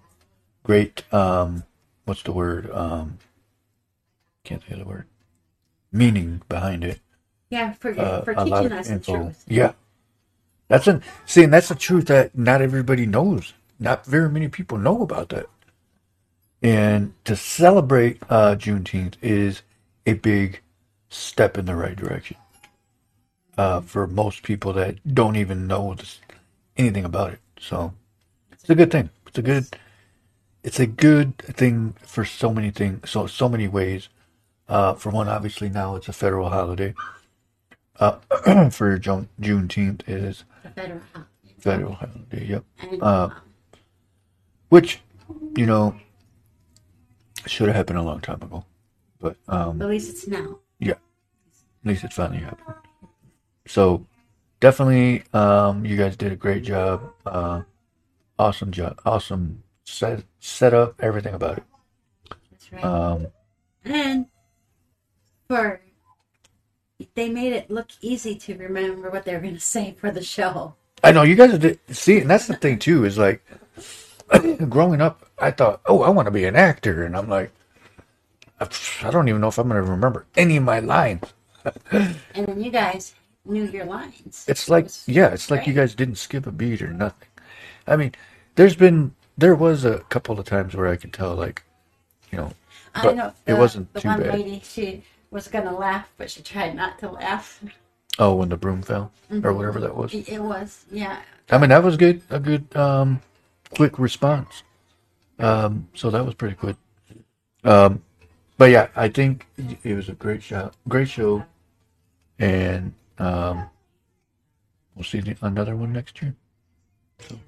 great. 0.62 1.04
Um, 1.12 1.64
what's 2.04 2.23
the 2.23 2.33
word? 2.33 2.71
Um, 2.71 3.19
can't 4.45 4.62
say 4.69 4.76
the 4.76 4.85
word. 4.85 5.07
Meaning 5.92 6.42
behind 6.49 6.85
it. 6.85 7.00
Yeah, 7.50 7.73
for 7.73 7.99
Uh, 7.99 8.23
for 8.23 8.35
teaching 8.35 8.66
of 8.66 8.73
us 8.73 8.88
the 8.88 8.99
truth. 9.00 9.45
Yeah, 9.49 9.73
that's 10.69 10.87
an 10.87 11.02
see, 11.26 11.42
and 11.45 11.52
that's 11.52 11.69
the 11.69 11.75
truth 11.75 12.07
that 12.07 12.37
not 12.37 12.62
everybody 12.62 13.07
knows. 13.07 13.54
Not 13.78 14.07
very 14.07 14.28
many 14.28 14.49
people 14.49 14.78
know 14.78 15.02
about 15.02 15.30
that. 15.30 15.47
And 16.62 17.14
to 17.25 17.35
celebrate 17.35 18.23
uh, 18.28 18.54
Juneteenth 18.54 19.14
is 19.23 19.62
a 20.07 20.12
big 20.12 20.61
step 21.10 21.58
in 21.58 21.66
the 21.66 21.74
right 21.76 21.96
direction 21.96 22.36
uh, 23.58 23.80
for 23.82 24.06
most 24.06 24.42
people 24.42 24.72
that 24.72 24.96
don't 25.14 25.36
even 25.36 25.66
know 25.66 25.92
this, 25.94 26.20
anything 26.76 27.04
about 27.04 27.32
it. 27.34 27.40
So 27.58 27.92
it's 28.52 28.70
a 28.70 28.74
good 28.74 28.90
thing. 28.90 29.10
It's 29.26 29.38
a 29.38 29.42
good. 29.42 29.66
It's 30.62 30.78
a 30.80 30.86
good 30.86 31.38
thing 31.38 31.94
for 32.04 32.24
so 32.24 32.52
many 32.52 32.70
things. 32.70 33.10
So 33.10 33.26
so 33.26 33.48
many 33.48 33.66
ways. 33.68 34.08
Uh, 34.68 34.94
for 34.94 35.10
one, 35.10 35.26
obviously 35.28 35.68
now 35.68 35.96
it's 35.96 36.08
a 36.08 36.12
federal 36.12 36.48
holiday. 36.50 36.94
Uh, 37.98 38.18
for 38.70 38.98
June 38.98 39.28
Juneteenth 39.40 40.02
is 40.06 40.44
The 40.62 40.70
federal 40.70 41.00
holiday. 41.12 41.28
federal 41.58 41.92
holiday. 41.94 42.46
Yep. 42.46 42.64
Uh, 43.02 43.30
Which, 44.68 45.00
you 45.56 45.66
know, 45.66 45.96
should 47.46 47.66
have 47.68 47.76
happened 47.76 47.98
a 47.98 48.02
long 48.02 48.20
time 48.20 48.40
ago. 48.42 48.64
But 49.18 49.36
um, 49.48 49.80
at 49.82 49.88
least 49.88 50.10
it's 50.10 50.26
now. 50.28 50.58
At 51.82 51.88
least 51.88 52.04
it 52.04 52.12
finally 52.12 52.40
happened. 52.40 52.76
So 53.66 54.06
definitely, 54.60 55.25
um, 55.32 55.84
you 55.84 55.96
guys 55.96 56.16
did 56.16 56.32
a 56.32 56.37
great 56.37 56.62
job. 56.62 57.12
Uh, 57.25 57.62
awesome 58.38 58.70
job. 58.70 59.00
Awesome 59.04 59.62
set 59.84 60.25
set 60.40 60.75
up 60.75 60.94
everything 61.00 61.34
about 61.34 61.58
it. 61.58 61.64
That's 62.50 62.72
right. 62.72 62.84
Um, 62.84 63.26
and 63.84 64.26
for 65.49 65.80
they 67.14 67.30
made 67.30 67.54
it 67.54 67.70
look 67.70 67.88
easy 68.02 68.34
to 68.34 68.56
remember 68.56 69.10
what 69.10 69.25
they 69.25 69.34
were 69.34 69.40
going 69.40 69.54
to 69.54 69.60
say 69.60 69.96
for 69.99 70.10
the 70.10 70.22
show. 70.22 70.75
I 71.02 71.12
know 71.12 71.22
you 71.22 71.34
guys 71.34 71.58
did 71.58 71.80
see, 71.90 72.20
and 72.20 72.28
that's 72.28 72.46
the 72.46 72.56
thing 72.56 72.78
too 72.78 73.06
is 73.06 73.16
like 73.16 73.42
growing 74.68 75.00
up, 75.00 75.25
I 75.38 75.50
thought, 75.50 75.80
oh, 75.87 76.02
I 76.02 76.10
want 76.10 76.26
to 76.26 76.30
be 76.30 76.44
an 76.44 76.56
actor, 76.56 77.04
and 77.04 77.16
I'm 77.16 77.28
like, 77.28 77.52
I 78.60 79.10
don't 79.10 79.28
even 79.28 79.40
know 79.40 79.48
if 79.48 79.58
I'm 79.58 79.68
going 79.68 79.82
to 79.84 79.90
remember 79.90 80.26
any 80.36 80.56
of 80.58 80.64
my 80.64 80.80
lines. 80.80 81.32
And 81.92 82.46
then 82.46 82.62
you 82.62 82.70
guys 82.70 83.14
knew 83.44 83.64
your 83.64 83.84
lines. 83.86 84.44
It's 84.48 84.68
like, 84.68 84.86
It 84.86 85.02
yeah, 85.06 85.28
it's 85.28 85.50
like 85.50 85.66
you 85.66 85.72
guys 85.72 85.94
didn't 85.94 86.16
skip 86.16 86.46
a 86.46 86.52
beat 86.52 86.82
or 86.82 86.92
nothing. 86.92 87.28
I 87.86 87.96
mean, 87.96 88.12
there's 88.56 88.76
been, 88.76 89.14
there 89.38 89.54
was 89.54 89.84
a 89.84 90.00
couple 90.10 90.38
of 90.38 90.44
times 90.46 90.74
where 90.74 90.86
I 90.88 90.96
could 90.96 91.12
tell, 91.12 91.34
like, 91.34 91.62
you 92.30 92.38
know, 92.38 92.52
I 92.94 93.02
but 93.02 93.16
know 93.16 93.32
it 93.46 93.54
wasn't 93.54 93.92
the 93.94 94.00
too 94.00 94.08
one 94.08 94.20
bad. 94.20 94.34
lady. 94.34 94.60
She 94.64 95.02
was 95.30 95.48
gonna 95.48 95.76
laugh, 95.76 96.08
but 96.18 96.30
she 96.30 96.42
tried 96.42 96.74
not 96.74 96.98
to 97.00 97.10
laugh. 97.10 97.62
oh, 98.18 98.34
when 98.34 98.48
the 98.50 98.56
broom 98.56 98.82
fell 98.82 99.10
or 99.30 99.36
Mhm. 99.36 99.56
whatever 99.56 99.80
that 99.80 99.96
was. 99.96 100.12
It, 100.12 100.28
it 100.28 100.42
was, 100.42 100.84
yeah. 100.90 101.20
I 101.50 101.58
mean, 101.58 101.70
that 101.70 101.82
was 101.82 101.96
good, 101.96 102.20
a 102.30 102.38
good, 102.38 102.74
um, 102.76 103.22
quick 103.74 103.98
response. 103.98 104.62
Um, 105.38 105.88
so 105.94 106.10
that 106.10 106.24
was 106.24 106.34
pretty 106.34 106.56
good. 106.56 106.76
Um, 107.64 108.02
but 108.60 108.70
yeah, 108.70 108.88
I 108.94 109.08
think 109.08 109.46
it 109.56 109.94
was 109.94 110.10
a 110.10 110.12
great 110.12 110.42
show, 110.42 110.70
great 110.86 111.08
show, 111.08 111.46
and 112.38 112.92
um, 113.18 113.70
we'll 114.94 115.02
see 115.02 115.20
the, 115.20 115.34
another 115.40 115.74
one 115.74 115.94
next 115.94 116.20
year. 116.20 116.36
So, 117.20 117.38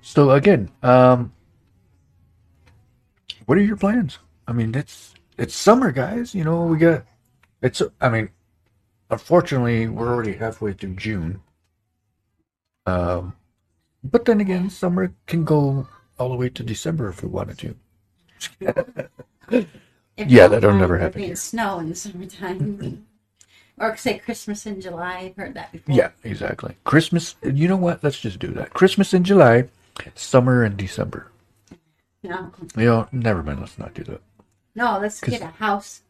so 0.00 0.30
again, 0.30 0.70
um, 0.84 1.32
what 3.46 3.58
are 3.58 3.62
your 3.62 3.76
plans? 3.76 4.20
I 4.46 4.52
mean, 4.52 4.76
it's 4.76 5.12
it's 5.36 5.56
summer, 5.56 5.90
guys. 5.90 6.36
You 6.36 6.44
know, 6.44 6.62
we 6.66 6.78
got 6.78 7.04
it's. 7.60 7.82
I 8.00 8.08
mean, 8.08 8.28
unfortunately, 9.10 9.88
we're 9.88 10.08
already 10.08 10.34
halfway 10.34 10.72
through 10.72 10.94
June. 10.94 11.40
Um, 12.86 13.34
but 14.04 14.24
then 14.24 14.40
again, 14.40 14.70
summer 14.70 15.12
can 15.26 15.42
go 15.42 15.88
all 16.16 16.28
the 16.28 16.36
way 16.36 16.48
to 16.50 16.62
December 16.62 17.08
if 17.08 17.24
we 17.24 17.28
wanted 17.28 17.74
to. 19.50 19.66
If 20.16 20.30
Yeah, 20.30 20.48
that'll 20.48 20.74
never 20.74 20.98
happen 20.98 21.20
be 21.20 21.26
here. 21.28 21.36
Snow 21.36 21.78
in 21.78 21.90
the 21.90 21.94
summertime, 21.94 23.06
or 23.78 23.96
say 23.96 24.18
Christmas 24.18 24.64
in 24.66 24.80
July. 24.80 25.18
I've 25.18 25.36
heard 25.36 25.54
that 25.54 25.72
before. 25.72 25.94
Yeah, 25.94 26.10
exactly. 26.24 26.76
Christmas. 26.84 27.36
You 27.42 27.68
know 27.68 27.76
what? 27.76 28.02
Let's 28.02 28.18
just 28.18 28.38
do 28.38 28.48
that. 28.48 28.72
Christmas 28.72 29.12
in 29.12 29.24
July, 29.24 29.68
summer 30.14 30.64
in 30.64 30.76
December. 30.76 31.30
No, 32.22 32.50
You 32.76 32.84
know, 32.86 33.08
never 33.12 33.42
mind. 33.42 33.60
Let's 33.60 33.78
not 33.78 33.94
do 33.94 34.02
that. 34.04 34.20
no. 34.74 34.98
let's 34.98 35.20
get 35.20 35.42
a 35.42 35.46
house 35.46 36.02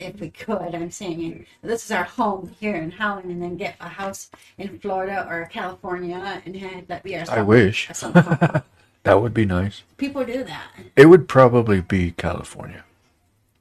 if 0.00 0.20
we 0.20 0.30
could. 0.30 0.74
I'm 0.74 0.90
saying 0.90 1.46
this 1.62 1.84
is 1.84 1.90
our 1.90 2.04
home 2.04 2.54
here 2.58 2.76
in 2.76 2.90
Holland, 2.90 3.30
and 3.30 3.42
then 3.42 3.56
get 3.56 3.76
a 3.80 3.88
house 3.88 4.30
in 4.56 4.78
Florida 4.78 5.26
or 5.28 5.46
California, 5.46 6.42
and 6.44 6.56
have 6.56 6.86
that 6.88 7.02
be 7.02 7.16
our. 7.16 7.24
I 7.30 7.42
wish 7.42 7.88
our 7.90 7.94
summer 7.94 8.22
home. 8.22 8.62
that 9.02 9.20
would 9.20 9.34
be 9.34 9.44
nice. 9.44 9.82
People 9.96 10.24
do 10.24 10.44
that. 10.44 10.70
It 10.96 11.06
would 11.06 11.28
probably 11.28 11.82
be 11.82 12.12
California. 12.12 12.84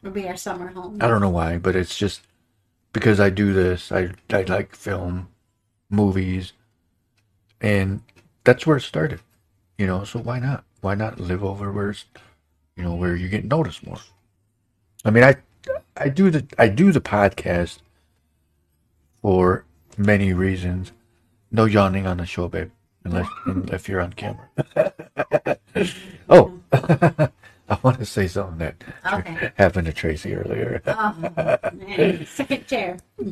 Would 0.04 0.14
be 0.14 0.28
our 0.28 0.38
summer 0.38 0.68
home. 0.68 0.98
I 1.02 1.08
don't 1.08 1.22
know 1.22 1.30
why, 1.30 1.58
but 1.58 1.76
it's 1.76 1.98
just 1.98 2.22
because 2.94 3.20
I 3.20 3.30
do 3.30 3.54
this. 3.54 3.92
I 3.92 4.12
I 4.30 4.44
like 4.44 4.76
film, 4.76 5.30
movies, 5.90 6.54
and 7.62 8.02
that's 8.44 8.66
where 8.66 8.78
it 8.78 8.82
started. 8.82 9.22
You 9.78 9.88
know, 9.88 10.04
so 10.04 10.20
why 10.20 10.40
not? 10.40 10.64
Why 10.82 10.96
not 10.96 11.20
live 11.20 11.44
over 11.44 11.72
where 11.72 11.90
it's, 11.90 12.06
you 12.76 12.84
know, 12.84 12.96
where 12.96 13.16
you 13.16 13.28
get 13.30 13.46
noticed 13.46 13.86
more? 13.86 14.00
I 15.04 15.10
mean, 15.10 15.24
I 15.24 15.36
I 15.96 16.10
do 16.10 16.30
the 16.30 16.46
I 16.58 16.68
do 16.68 16.92
the 16.92 17.02
podcast 17.02 17.80
for 19.22 19.66
many 19.98 20.34
reasons. 20.34 20.92
No 21.52 21.66
yawning 21.66 22.06
on 22.06 22.18
the 22.18 22.26
show, 22.26 22.48
babe, 22.48 22.72
unless 23.04 23.28
if 23.72 23.88
you're 23.90 24.02
on 24.02 24.14
camera. 24.14 24.50
oh, 26.30 26.60
I 27.70 27.78
want 27.84 28.00
to 28.00 28.06
say 28.06 28.28
something 28.28 28.58
that 28.60 28.76
Okay. 29.14 29.52
happened 29.56 29.88
to 29.88 29.94
Tracy 29.94 30.34
earlier. 30.36 30.82
Oh, 30.88 31.16
man. 31.74 32.26
Second 32.26 32.68
chair. 32.68 32.98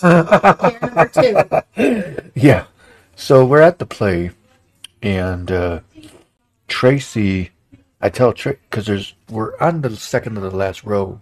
chair 0.00 0.78
number 0.82 1.08
two. 1.08 2.30
Yeah. 2.34 2.64
So 3.16 3.44
we're 3.44 3.60
at 3.60 3.78
the 3.78 3.86
play, 3.86 4.30
and 5.02 5.50
uh, 5.50 5.80
Tracy, 6.68 7.50
I 8.00 8.08
tell 8.10 8.32
Tracy 8.32 8.58
because 8.70 8.86
there's 8.86 9.14
we're 9.28 9.58
on 9.58 9.82
the 9.82 9.94
second 9.96 10.36
to 10.36 10.40
the 10.40 10.50
last 10.50 10.84
row, 10.84 11.20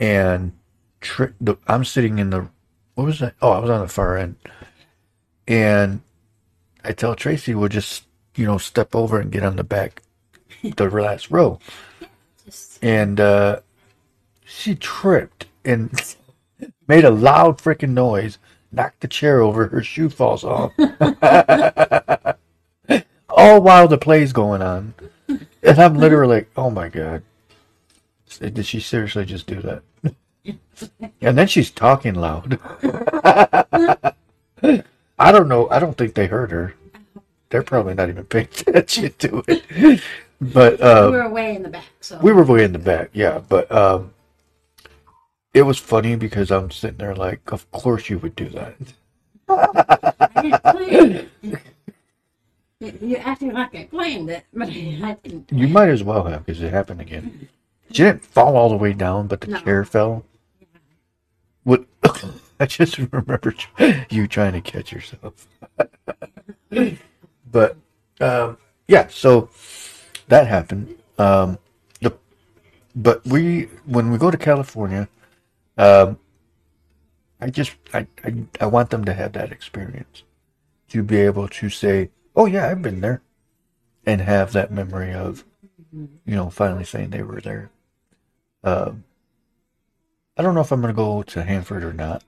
and 0.00 0.52
Tra- 1.00 1.34
the, 1.40 1.56
I'm 1.68 1.84
sitting 1.84 2.18
in 2.18 2.30
the 2.30 2.48
what 2.94 3.04
was 3.04 3.20
that? 3.20 3.34
Oh, 3.42 3.50
I 3.52 3.58
was 3.60 3.70
on 3.70 3.80
the 3.80 3.88
far 3.88 4.16
end, 4.16 4.36
and 5.46 6.00
I 6.84 6.92
tell 6.92 7.14
Tracy 7.14 7.54
we'll 7.54 7.68
just 7.68 8.04
you 8.34 8.46
know 8.46 8.58
step 8.58 8.94
over 8.96 9.20
and 9.20 9.30
get 9.30 9.44
on 9.44 9.56
the 9.56 9.64
back, 9.64 10.02
the 10.62 10.90
last 10.90 11.30
row, 11.30 11.58
Just, 12.44 12.82
and 12.82 13.20
uh, 13.20 13.60
she 14.44 14.74
tripped 14.74 15.46
and 15.64 16.16
made 16.86 17.04
a 17.04 17.10
loud 17.10 17.58
freaking 17.58 17.90
noise, 17.90 18.38
knocked 18.72 19.00
the 19.00 19.08
chair 19.08 19.40
over, 19.40 19.68
her 19.68 19.82
shoe 19.82 20.08
falls 20.08 20.44
off. 20.44 20.72
All 23.28 23.60
while 23.60 23.88
the 23.88 23.98
play's 23.98 24.32
going 24.32 24.62
on. 24.62 24.94
And 25.62 25.78
I'm 25.78 25.94
literally 25.94 26.36
like, 26.36 26.50
oh 26.56 26.70
my 26.70 26.88
God. 26.88 27.22
Did 28.40 28.66
she 28.66 28.80
seriously 28.80 29.24
just 29.24 29.46
do 29.46 29.60
that? 29.62 29.82
And 31.20 31.36
then 31.36 31.48
she's 31.48 31.70
talking 31.70 32.14
loud. 32.14 32.60
I 34.62 35.32
don't 35.32 35.48
know. 35.48 35.68
I 35.68 35.80
don't 35.80 35.98
think 35.98 36.14
they 36.14 36.28
heard 36.28 36.52
her. 36.52 36.74
They're 37.50 37.64
probably 37.64 37.94
not 37.94 38.08
even 38.08 38.24
paying 38.24 38.46
attention 38.46 39.12
to 39.18 39.42
it. 39.48 40.00
But 40.40 40.80
uh, 40.80 41.08
we 41.10 41.16
were 41.18 41.28
way 41.28 41.56
in 41.56 41.62
the 41.62 41.68
back, 41.68 41.86
so 42.00 42.18
we 42.22 42.32
were 42.32 42.44
way 42.44 42.62
in 42.64 42.72
the 42.72 42.78
back, 42.78 43.10
yeah. 43.12 43.40
But 43.48 43.70
um, 43.72 44.14
it 45.52 45.62
was 45.62 45.78
funny 45.78 46.14
because 46.14 46.50
I'm 46.52 46.70
sitting 46.70 46.98
there 46.98 47.14
like, 47.14 47.50
of 47.50 47.68
course 47.72 48.08
you 48.08 48.18
would 48.18 48.36
do 48.36 48.48
that. 48.50 48.76
I 49.48 50.42
didn't 50.42 50.62
plan 50.62 51.12
it. 51.12 51.28
You, 52.80 52.92
you 53.00 53.16
acting 53.16 53.52
like 53.54 53.74
I 53.74 53.84
planned 53.84 54.30
it, 54.30 54.44
but 54.54 54.68
I 54.68 55.16
didn't. 55.24 55.50
You 55.50 55.66
might 55.66 55.88
as 55.88 56.04
well 56.04 56.24
have 56.24 56.46
because 56.46 56.62
it 56.62 56.72
happened 56.72 57.00
again. 57.00 57.48
She 57.90 58.04
didn't 58.04 58.24
fall 58.24 58.56
all 58.56 58.68
the 58.68 58.76
way 58.76 58.92
down, 58.92 59.26
but 59.26 59.40
the 59.40 59.48
No. 59.48 59.58
chair 59.60 59.84
fell. 59.84 60.24
What? 61.64 61.84
I 62.60 62.66
just 62.66 62.98
remember 62.98 63.54
you 64.10 64.28
trying 64.28 64.52
to 64.52 64.60
catch 64.60 64.92
yourself. 64.92 65.48
but 67.50 67.76
um, 68.20 68.58
yeah, 68.86 69.08
so 69.08 69.48
that 70.28 70.46
happened. 70.46 70.94
Um, 71.18 71.58
the 72.00 72.16
but 72.94 73.26
we 73.26 73.68
when 73.84 74.10
we 74.10 74.18
go 74.18 74.30
to 74.30 74.36
California, 74.38 75.08
um, 75.76 76.18
I 77.40 77.50
just 77.50 77.76
I, 77.92 78.06
I 78.24 78.44
I 78.60 78.66
want 78.66 78.90
them 78.90 79.04
to 79.04 79.14
have 79.14 79.32
that 79.32 79.52
experience 79.52 80.22
to 80.88 81.02
be 81.02 81.18
able 81.18 81.48
to 81.48 81.70
say, 81.70 82.10
"Oh 82.36 82.46
yeah, 82.46 82.68
I've 82.68 82.82
been 82.82 83.00
there," 83.00 83.22
and 84.06 84.20
have 84.20 84.52
that 84.52 84.70
memory 84.72 85.12
of 85.12 85.44
you 85.92 86.34
know 86.36 86.50
finally 86.50 86.84
saying 86.84 87.10
they 87.10 87.22
were 87.22 87.40
there. 87.40 87.70
Um, 88.64 89.04
I 90.36 90.42
don't 90.42 90.54
know 90.54 90.60
if 90.60 90.72
I'm 90.72 90.80
going 90.80 90.94
to 90.94 90.96
go 90.96 91.22
to 91.22 91.42
Hanford 91.42 91.84
or 91.84 91.92
not, 91.92 92.22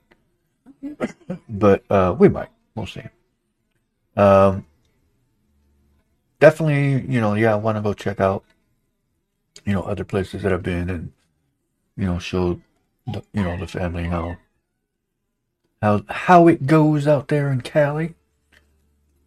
but 1.49 1.85
uh, 1.91 2.15
we 2.19 2.29
might. 2.29 2.49
We'll 2.75 2.87
see. 2.87 3.03
Um, 4.17 4.67
definitely, 6.41 7.13
you 7.13 7.21
know, 7.21 7.35
yeah, 7.35 7.53
I 7.53 7.57
want 7.57 7.77
to 7.77 7.83
go 7.83 7.93
check 7.95 8.19
out, 8.19 8.45
you 9.65 9.73
know, 9.73 9.83
other 9.83 10.05
places 10.05 10.43
that 10.43 10.53
I've 10.53 10.63
been 10.63 10.91
and, 10.91 11.13
you 11.97 12.07
know, 12.07 12.19
show, 12.19 12.61
the, 13.07 13.23
you 13.33 13.45
know, 13.45 13.57
the 13.57 13.67
family 13.67 14.05
how, 14.05 14.37
how, 15.81 16.03
how 16.09 16.49
it 16.49 16.67
goes 16.67 17.07
out 17.07 17.29
there 17.29 17.53
in 17.53 17.61
Cali, 17.61 18.15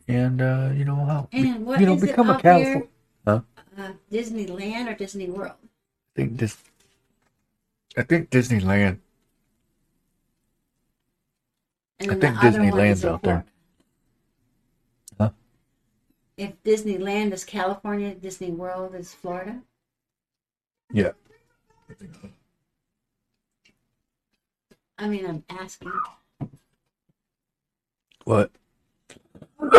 and 0.08 0.42
uh, 0.42 0.72
you 0.74 0.84
know 0.84 0.96
how, 0.96 1.30
And 1.32 1.66
what 1.66 1.80
you 1.80 1.86
know, 1.86 1.96
become 1.96 2.30
a 2.30 2.40
California. 2.40 2.90
Huh? 3.26 3.42
Uh, 3.78 3.94
Disneyland 4.12 4.92
or 4.92 4.94
Disney 4.96 5.30
World? 5.30 5.56
I 5.64 6.12
think 6.16 6.38
this, 6.38 6.58
I 7.96 8.04
think 8.04 8.30
Disneyland. 8.30 9.00
And 12.00 12.12
I 12.12 12.16
think 12.16 12.42
the 12.42 12.48
Disneyland's 12.48 13.06
out 13.06 13.24
there. 13.24 13.46
If 16.38 16.62
Disneyland 16.64 17.32
is 17.32 17.44
California, 17.44 18.16
Disney 18.16 18.52
World 18.52 18.96
is 18.96 19.14
Florida. 19.14 19.62
Yeah. 20.92 21.12
I 24.98 25.08
mean, 25.08 25.26
I'm 25.26 25.44
asking. 25.50 25.92
What? 28.26 28.52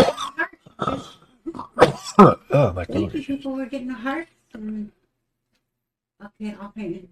oh 2.19 2.73
my 2.75 2.87
you, 2.89 3.09
people 3.09 3.53
were 3.53 3.67
getting 3.67 3.91
a 3.91 3.95
heart. 3.95 4.29
Okay, 4.55 6.55
I'll 6.61 6.71
paint 6.71 7.09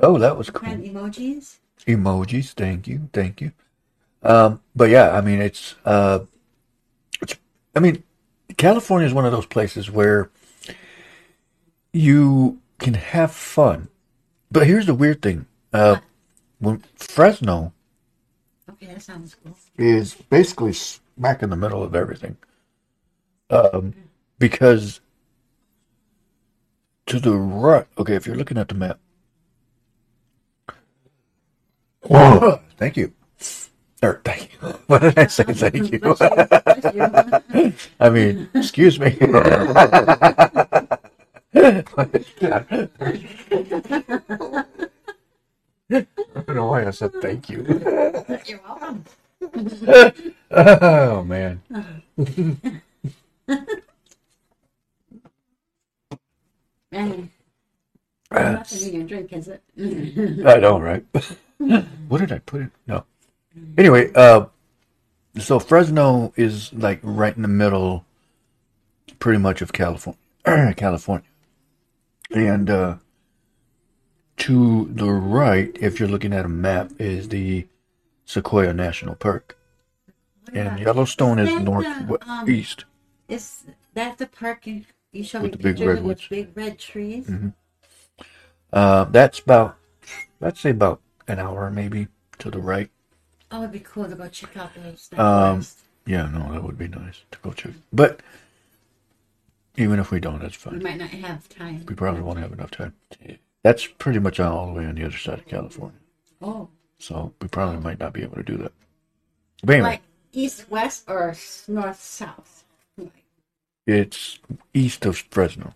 Oh, 0.00 0.18
that 0.18 0.36
was 0.36 0.50
cool. 0.50 0.68
emojis. 0.68 1.58
Emojis. 1.86 2.52
Thank 2.52 2.88
you. 2.88 3.08
Thank 3.12 3.40
you. 3.40 3.52
Um, 4.22 4.60
but 4.74 4.90
yeah, 4.90 5.10
I 5.10 5.20
mean, 5.20 5.40
it's, 5.40 5.74
uh, 5.84 6.20
it's, 7.20 7.36
I 7.74 7.80
mean, 7.80 8.02
California 8.60 9.06
is 9.06 9.14
one 9.14 9.24
of 9.24 9.32
those 9.32 9.46
places 9.46 9.90
where 9.90 10.30
you 11.94 12.60
can 12.78 12.92
have 12.92 13.32
fun. 13.32 13.88
But 14.52 14.66
here's 14.66 14.84
the 14.84 14.92
weird 14.92 15.22
thing. 15.22 15.46
Uh, 15.72 15.96
when 16.58 16.82
Fresno 16.94 17.72
Okay, 18.68 18.86
that 18.86 19.00
sounds 19.00 19.34
cool. 19.42 19.56
is 19.78 20.14
basically 20.14 20.74
smack 20.74 21.42
in 21.42 21.48
the 21.48 21.56
middle 21.56 21.82
of 21.82 21.94
everything. 21.94 22.36
Um, 23.48 23.94
because 24.38 25.00
to 27.06 27.18
the 27.18 27.32
right, 27.34 27.86
okay, 27.96 28.14
if 28.14 28.26
you're 28.26 28.36
looking 28.36 28.58
at 28.58 28.68
the 28.68 28.74
map. 28.74 28.98
Whoa, 32.02 32.60
thank 32.76 32.98
you. 32.98 33.14
Or 34.02 34.20
thank 34.24 34.50
you. 34.52 34.58
What 34.86 35.02
did 35.02 35.18
I 35.18 35.26
say? 35.26 35.44
Thank 35.44 35.92
you. 35.92 36.00
You, 36.02 36.16
you. 36.94 37.72
I 38.00 38.08
mean, 38.10 38.48
excuse 38.54 38.98
me. 38.98 39.16
I 39.20 39.34
don't 46.46 46.54
know 46.54 46.66
why 46.66 46.86
I 46.86 46.90
said 46.90 47.12
thank 47.20 47.48
you. 47.50 47.62
You're 48.46 48.60
welcome. 48.66 49.04
oh 50.50 51.24
man. 51.24 51.60
Man, 56.92 57.30
Uh, 58.32 58.52
nothing 58.52 58.88
in 58.88 58.94
your 59.00 59.08
drink, 59.08 59.32
is 59.32 59.48
it? 59.48 59.62
I 60.46 60.56
know, 60.58 60.78
right? 60.80 61.04
what 62.08 62.18
did 62.18 62.32
I 62.32 62.38
put 62.38 62.60
in? 62.62 62.70
No. 62.86 63.04
Anyway, 63.76 64.12
uh, 64.14 64.46
so 65.38 65.58
Fresno 65.58 66.32
is 66.36 66.72
like 66.72 67.00
right 67.02 67.34
in 67.34 67.42
the 67.42 67.48
middle, 67.48 68.04
pretty 69.18 69.38
much 69.38 69.60
of 69.62 69.72
California, 69.72 70.18
California, 70.76 71.26
and 72.30 72.70
uh, 72.70 72.96
to 74.38 74.88
the 74.92 75.10
right, 75.10 75.76
if 75.80 75.98
you're 75.98 76.08
looking 76.08 76.32
at 76.32 76.44
a 76.44 76.48
map, 76.48 76.92
is 76.98 77.28
the 77.28 77.66
Sequoia 78.24 78.72
National 78.72 79.14
Park, 79.16 79.58
and 80.52 80.78
Yellowstone 80.78 81.38
is 81.38 81.48
the, 81.48 81.56
um, 81.56 82.18
northeast. 82.26 82.84
Is 83.28 83.64
that 83.94 84.18
the 84.18 84.26
park 84.26 84.66
you, 84.66 84.84
you 85.12 85.24
showed 85.24 85.42
With 85.42 85.52
me 85.52 85.56
the 85.58 85.74
big 85.74 85.86
redwoods. 85.86 86.28
big 86.28 86.56
red 86.56 86.78
trees? 86.78 87.26
Mhm. 87.26 87.54
Uh, 88.72 89.04
that's 89.04 89.40
about, 89.40 89.76
I'd 90.40 90.56
say 90.56 90.70
about 90.70 91.00
an 91.26 91.40
hour 91.40 91.70
maybe 91.70 92.06
to 92.38 92.50
the 92.50 92.60
right. 92.60 92.90
Oh, 93.50 93.58
it'd 93.62 93.72
be 93.72 93.80
cool 93.80 94.08
to 94.08 94.14
go 94.14 94.28
check 94.28 94.56
out 94.56 94.70
those. 94.74 95.08
Um. 95.18 95.64
Yeah, 96.06 96.28
no, 96.28 96.52
that 96.52 96.62
would 96.62 96.78
be 96.78 96.88
nice 96.88 97.22
to 97.30 97.38
go 97.42 97.52
check. 97.52 97.72
But 97.92 98.20
even 99.76 99.98
if 99.98 100.10
we 100.10 100.18
don't, 100.20 100.40
that's 100.40 100.54
fine. 100.56 100.78
we 100.78 100.84
might 100.84 100.98
not 100.98 101.10
have 101.10 101.48
time. 101.48 101.84
We 101.86 101.94
probably 101.94 102.22
won't 102.22 102.38
have 102.38 102.52
enough 102.52 102.70
time. 102.70 102.94
That's 103.62 103.86
pretty 103.86 104.18
much 104.18 104.40
all 104.40 104.66
the 104.68 104.72
way 104.72 104.86
on 104.86 104.94
the 104.94 105.04
other 105.04 105.16
side 105.16 105.38
of 105.40 105.46
California. 105.46 105.98
Oh, 106.40 106.68
So 106.98 107.34
we 107.40 107.48
probably 107.48 107.80
might 107.80 108.00
not 108.00 108.12
be 108.14 108.22
able 108.22 108.36
to 108.36 108.42
do 108.42 108.56
that. 108.58 108.72
But 109.62 109.74
anyway, 109.74 109.88
like 109.90 110.02
east, 110.32 110.70
west, 110.70 111.04
or 111.06 111.34
north, 111.68 112.00
south? 112.02 112.64
It's 113.86 114.38
east 114.72 115.04
of 115.04 115.18
Fresno. 115.30 115.74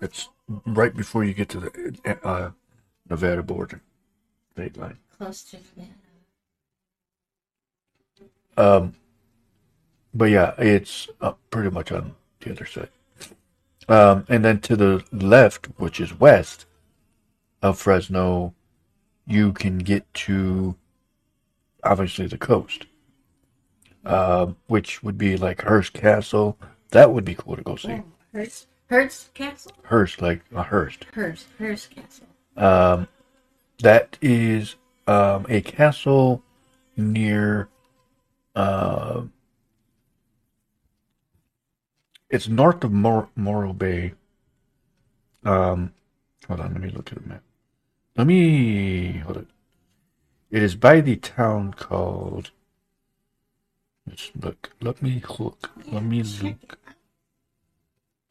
It's 0.00 0.28
right 0.66 0.94
before 0.94 1.24
you 1.24 1.34
get 1.34 1.48
to 1.50 1.60
the 1.60 2.18
uh, 2.24 2.50
Nevada 3.08 3.42
border, 3.42 3.80
state 4.52 4.76
line. 4.76 4.98
close 5.16 5.42
to 5.44 5.56
that. 5.76 5.86
Um, 8.56 8.94
but 10.12 10.26
yeah, 10.26 10.54
it's 10.58 11.08
uh, 11.20 11.32
pretty 11.50 11.70
much 11.70 11.90
on 11.90 12.14
the 12.40 12.52
other 12.52 12.66
side. 12.66 12.88
Um, 13.88 14.24
and 14.28 14.44
then 14.44 14.60
to 14.60 14.76
the 14.76 15.04
left, 15.12 15.66
which 15.76 16.00
is 16.00 16.18
west 16.18 16.66
of 17.62 17.78
Fresno, 17.78 18.54
you 19.26 19.52
can 19.52 19.78
get 19.78 20.12
to 20.14 20.76
obviously 21.82 22.26
the 22.26 22.38
coast, 22.38 22.86
uh, 24.04 24.46
which 24.68 25.02
would 25.02 25.18
be 25.18 25.36
like 25.36 25.62
Hearst 25.62 25.92
Castle. 25.92 26.58
That 26.90 27.12
would 27.12 27.24
be 27.24 27.34
cool 27.34 27.56
to 27.56 27.62
go 27.62 27.76
see. 27.76 27.92
Oh, 27.92 28.04
Hearst, 28.32 28.66
Hearst 28.88 29.34
Castle? 29.34 29.72
Hearst, 29.82 30.22
like 30.22 30.42
a 30.54 30.62
Hearst. 30.62 31.04
Hearst, 31.12 31.46
Hearst 31.58 31.90
Castle. 31.90 32.26
Um, 32.56 33.08
that 33.80 34.16
is 34.22 34.76
um, 35.06 35.44
a 35.48 35.60
castle 35.60 36.42
near. 36.96 37.68
Uh, 38.54 39.22
it's 42.30 42.48
north 42.48 42.84
of 42.84 42.92
Mor- 42.92 43.30
Morro 43.36 43.72
Bay. 43.72 44.14
Um, 45.44 45.92
hold 46.46 46.60
on, 46.60 46.72
let 46.72 46.80
me 46.80 46.90
look 46.90 47.12
at 47.12 47.22
the 47.22 47.28
map. 47.28 47.42
Let 48.16 48.26
me 48.26 49.18
hold 49.18 49.38
it. 49.38 49.46
It 50.50 50.62
is 50.62 50.76
by 50.76 51.00
the 51.00 51.16
town 51.16 51.74
called. 51.74 52.50
Let's 54.06 54.30
look. 54.40 54.70
Let 54.80 55.02
me 55.02 55.22
look. 55.38 55.70
Let 55.90 56.04
me 56.04 56.22
look. 56.22 56.78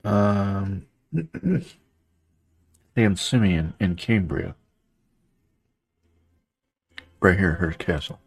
Um. 0.04 0.86
San 2.96 3.16
Simeon 3.16 3.74
in 3.80 3.96
Cambria. 3.96 4.56
Right 7.20 7.38
here, 7.38 7.54
her 7.54 7.72
Castle. 7.72 8.20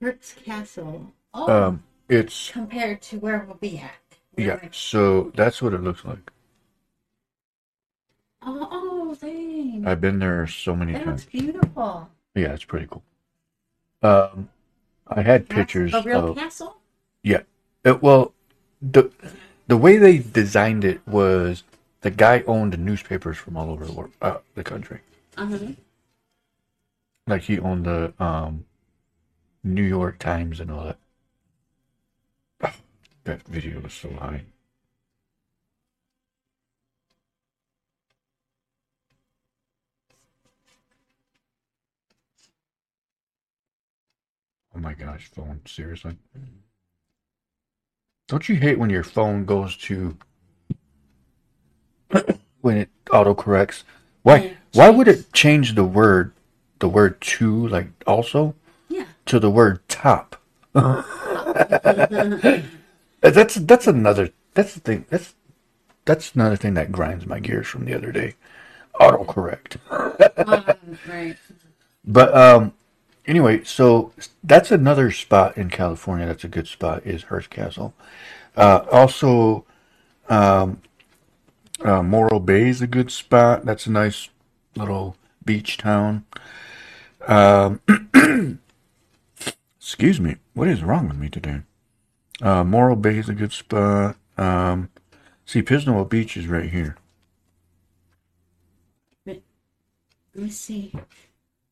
Hearst 0.00 0.44
Castle. 0.44 1.12
Oh, 1.34 1.50
Um, 1.50 1.82
it's 2.08 2.50
compared 2.50 3.02
to 3.02 3.18
where 3.18 3.44
we'll 3.46 3.56
be 3.56 3.78
at. 3.78 3.92
yeah. 4.36 4.60
So 4.72 5.30
that's 5.34 5.60
what 5.60 5.74
it 5.74 5.82
looks 5.82 6.04
like. 6.04 6.30
Oh, 8.42 8.68
oh, 8.70 9.14
dang. 9.20 9.84
I've 9.86 10.00
been 10.00 10.18
there 10.20 10.46
so 10.46 10.74
many 10.76 10.92
that 10.92 11.04
times. 11.04 11.24
beautiful. 11.26 12.08
Yeah, 12.34 12.52
it's 12.54 12.64
pretty 12.64 12.86
cool. 12.88 13.02
Um, 14.02 14.48
I 15.08 15.22
had 15.22 15.48
That's 15.48 15.54
pictures 15.56 15.92
A 15.94 16.02
real 16.02 16.28
of 16.30 16.36
castle? 16.36 16.76
yeah. 17.22 17.42
It, 17.84 18.00
well, 18.02 18.32
the 18.80 19.10
the 19.66 19.76
way 19.76 19.96
they 19.98 20.18
designed 20.18 20.84
it 20.84 21.06
was 21.06 21.64
the 22.02 22.10
guy 22.10 22.44
owned 22.46 22.78
newspapers 22.78 23.36
from 23.36 23.56
all 23.56 23.70
over 23.70 23.84
the 23.84 23.92
world, 23.92 24.12
uh, 24.22 24.38
the 24.54 24.62
country. 24.62 25.00
Uh-huh. 25.36 25.58
Like 27.26 27.42
he 27.42 27.58
owned 27.58 27.84
the 27.86 28.12
um, 28.22 28.64
New 29.62 29.82
York 29.82 30.18
Times 30.18 30.60
and 30.60 30.70
all 30.70 30.84
that. 30.84 30.98
Ah, 32.62 32.74
that 33.24 33.42
video 33.46 33.80
was 33.80 33.92
so 33.92 34.10
high. 34.12 34.42
Oh 44.74 44.80
my 44.80 44.94
gosh, 44.94 45.28
phone, 45.34 45.60
seriously? 45.66 46.16
Don't 48.28 48.48
you 48.48 48.56
hate 48.56 48.78
when 48.78 48.90
your 48.90 49.02
phone 49.02 49.44
goes 49.44 49.76
to 49.78 50.16
when 52.60 52.76
it 52.76 52.88
autocorrects? 53.06 53.82
Why 54.22 54.56
why 54.74 54.90
would 54.90 55.08
it 55.08 55.32
change 55.32 55.74
the 55.74 55.84
word 55.84 56.32
the 56.78 56.88
word 56.88 57.20
to 57.20 57.68
like 57.68 57.88
also. 58.06 58.54
To 59.28 59.38
the 59.38 59.50
word 59.50 59.86
top? 59.88 60.36
that's 63.20 63.54
that's 63.54 63.86
another 63.86 64.30
that's 64.54 64.74
the 64.74 64.80
thing 64.80 65.06
that's 65.08 65.34
that's 66.04 66.34
another 66.34 66.56
thing 66.56 66.74
that 66.74 66.92
grinds 66.92 67.26
my 67.26 67.38
gears 67.40 67.66
from 67.66 67.84
the 67.84 67.94
other 67.94 68.12
day. 68.12 68.34
Autocorrect. 69.00 69.76
um, 70.48 70.98
right. 71.08 71.36
But 72.04 72.34
um, 72.34 72.72
anyway, 73.26 73.62
so 73.64 74.12
that's 74.42 74.70
another 74.70 75.10
spot 75.10 75.56
in 75.56 75.70
California. 75.70 76.26
That's 76.26 76.44
a 76.44 76.48
good 76.48 76.66
spot. 76.66 77.06
Is 77.06 77.24
Hearst 77.24 77.50
Castle. 77.50 77.94
Uh, 78.56 78.84
also, 78.90 79.64
um, 80.28 80.80
uh, 81.84 82.02
Morro 82.02 82.40
Bay 82.40 82.68
is 82.68 82.82
a 82.82 82.86
good 82.86 83.10
spot. 83.12 83.64
That's 83.64 83.86
a 83.86 83.92
nice 83.92 84.30
little 84.74 85.16
beach 85.44 85.76
town. 85.76 86.24
Um, 87.26 87.80
excuse 89.88 90.20
me. 90.20 90.36
What 90.52 90.68
is 90.68 90.82
wrong 90.82 91.08
with 91.08 91.16
me 91.16 91.30
today? 91.30 91.62
Uh, 92.42 92.62
Morro 92.62 92.94
Bay 92.94 93.16
is 93.16 93.30
a 93.30 93.34
good 93.34 93.52
spot. 93.52 94.16
Um, 94.36 94.90
see, 95.46 95.62
Pismo 95.62 96.06
Beach 96.06 96.36
is 96.36 96.46
right 96.46 96.68
here. 96.68 96.98
Let 99.24 99.40
me 100.34 100.50
see. 100.50 100.92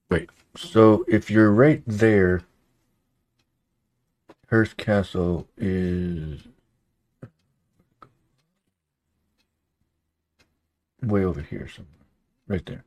Wait. 0.09 0.31
So 0.57 1.05
if 1.07 1.31
you're 1.31 1.53
right 1.53 1.83
there, 1.87 2.41
Hearst 4.49 4.79
Castle 4.79 5.47
is 5.59 6.41
way 11.03 11.23
over 11.23 11.43
here 11.43 11.69
somewhere. 11.69 11.93
Right 12.49 12.65
there. 12.65 12.85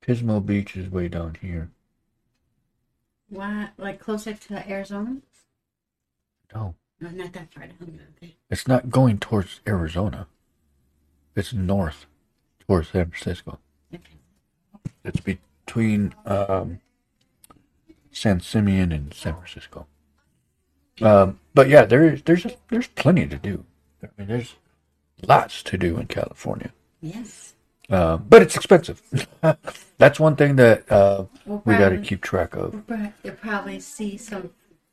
Pismo 0.00 0.44
Beach 0.44 0.78
is 0.78 0.90
way 0.90 1.08
down 1.08 1.36
here. 1.42 1.68
Why, 3.32 3.70
like 3.78 3.98
closer 3.98 4.34
to 4.34 4.70
Arizona? 4.70 5.16
No, 6.54 6.74
No, 7.00 7.08
not 7.08 7.32
that 7.32 7.50
far 7.50 7.64
down. 7.66 8.00
Okay. 8.18 8.36
it's 8.50 8.68
not 8.68 8.90
going 8.90 9.16
towards 9.18 9.60
Arizona. 9.66 10.26
It's 11.34 11.54
north 11.54 12.04
towards 12.60 12.88
San 12.90 13.10
Francisco. 13.10 13.58
Okay. 13.94 14.02
It's 15.02 15.20
between 15.20 16.14
um, 16.26 16.80
San 18.10 18.40
Simeon 18.40 18.92
and 18.92 19.14
San 19.14 19.32
Francisco. 19.32 19.86
Um, 21.00 21.40
but 21.54 21.70
yeah, 21.70 21.86
there's 21.86 22.20
there's 22.22 22.46
there's 22.68 22.88
plenty 22.88 23.26
to 23.26 23.38
do. 23.38 23.64
I 24.02 24.08
mean, 24.18 24.28
there's 24.28 24.56
lots 25.26 25.62
to 25.62 25.78
do 25.78 25.96
in 25.96 26.06
California. 26.06 26.72
Yes. 27.00 27.51
Uh, 27.90 28.16
but 28.16 28.42
it's 28.42 28.56
expensive. 28.56 29.02
That's 29.98 30.18
one 30.18 30.36
thing 30.36 30.56
that 30.56 30.90
uh, 30.90 31.26
We'll 31.44 31.62
we 31.64 31.76
got 31.76 31.90
to 31.90 31.98
keep 31.98 32.22
track 32.22 32.54
of. 32.54 32.88
we'll 32.88 33.12
You'll 33.22 33.34
probably 33.34 33.80
see 33.80 34.16
some 34.16 34.50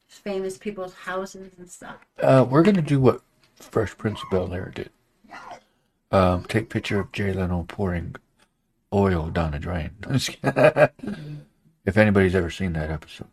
famous 0.08 0.58
people's 0.58 0.94
houses 0.94 1.54
and 1.58 1.70
stuff. 1.70 1.98
Uh, 2.22 2.46
we're 2.50 2.64
gonna 2.64 2.82
do 2.82 3.00
what 3.00 3.22
Fresh 3.56 3.98
Prince 3.98 4.22
of 4.22 4.30
Bel 4.30 4.54
Air 4.54 4.72
did. 4.74 4.90
Um, 6.12 6.44
take 6.46 6.70
picture 6.70 7.00
of 7.00 7.12
Jay 7.12 7.32
Leno 7.32 7.64
pouring 7.68 8.16
oil 8.92 9.30
down 9.30 9.54
a 9.54 9.60
drain. 9.60 9.92
if 10.10 11.98
anybody's 11.98 12.34
ever 12.36 12.50
seen 12.50 12.74
that 12.74 12.90
episode, 12.90 13.28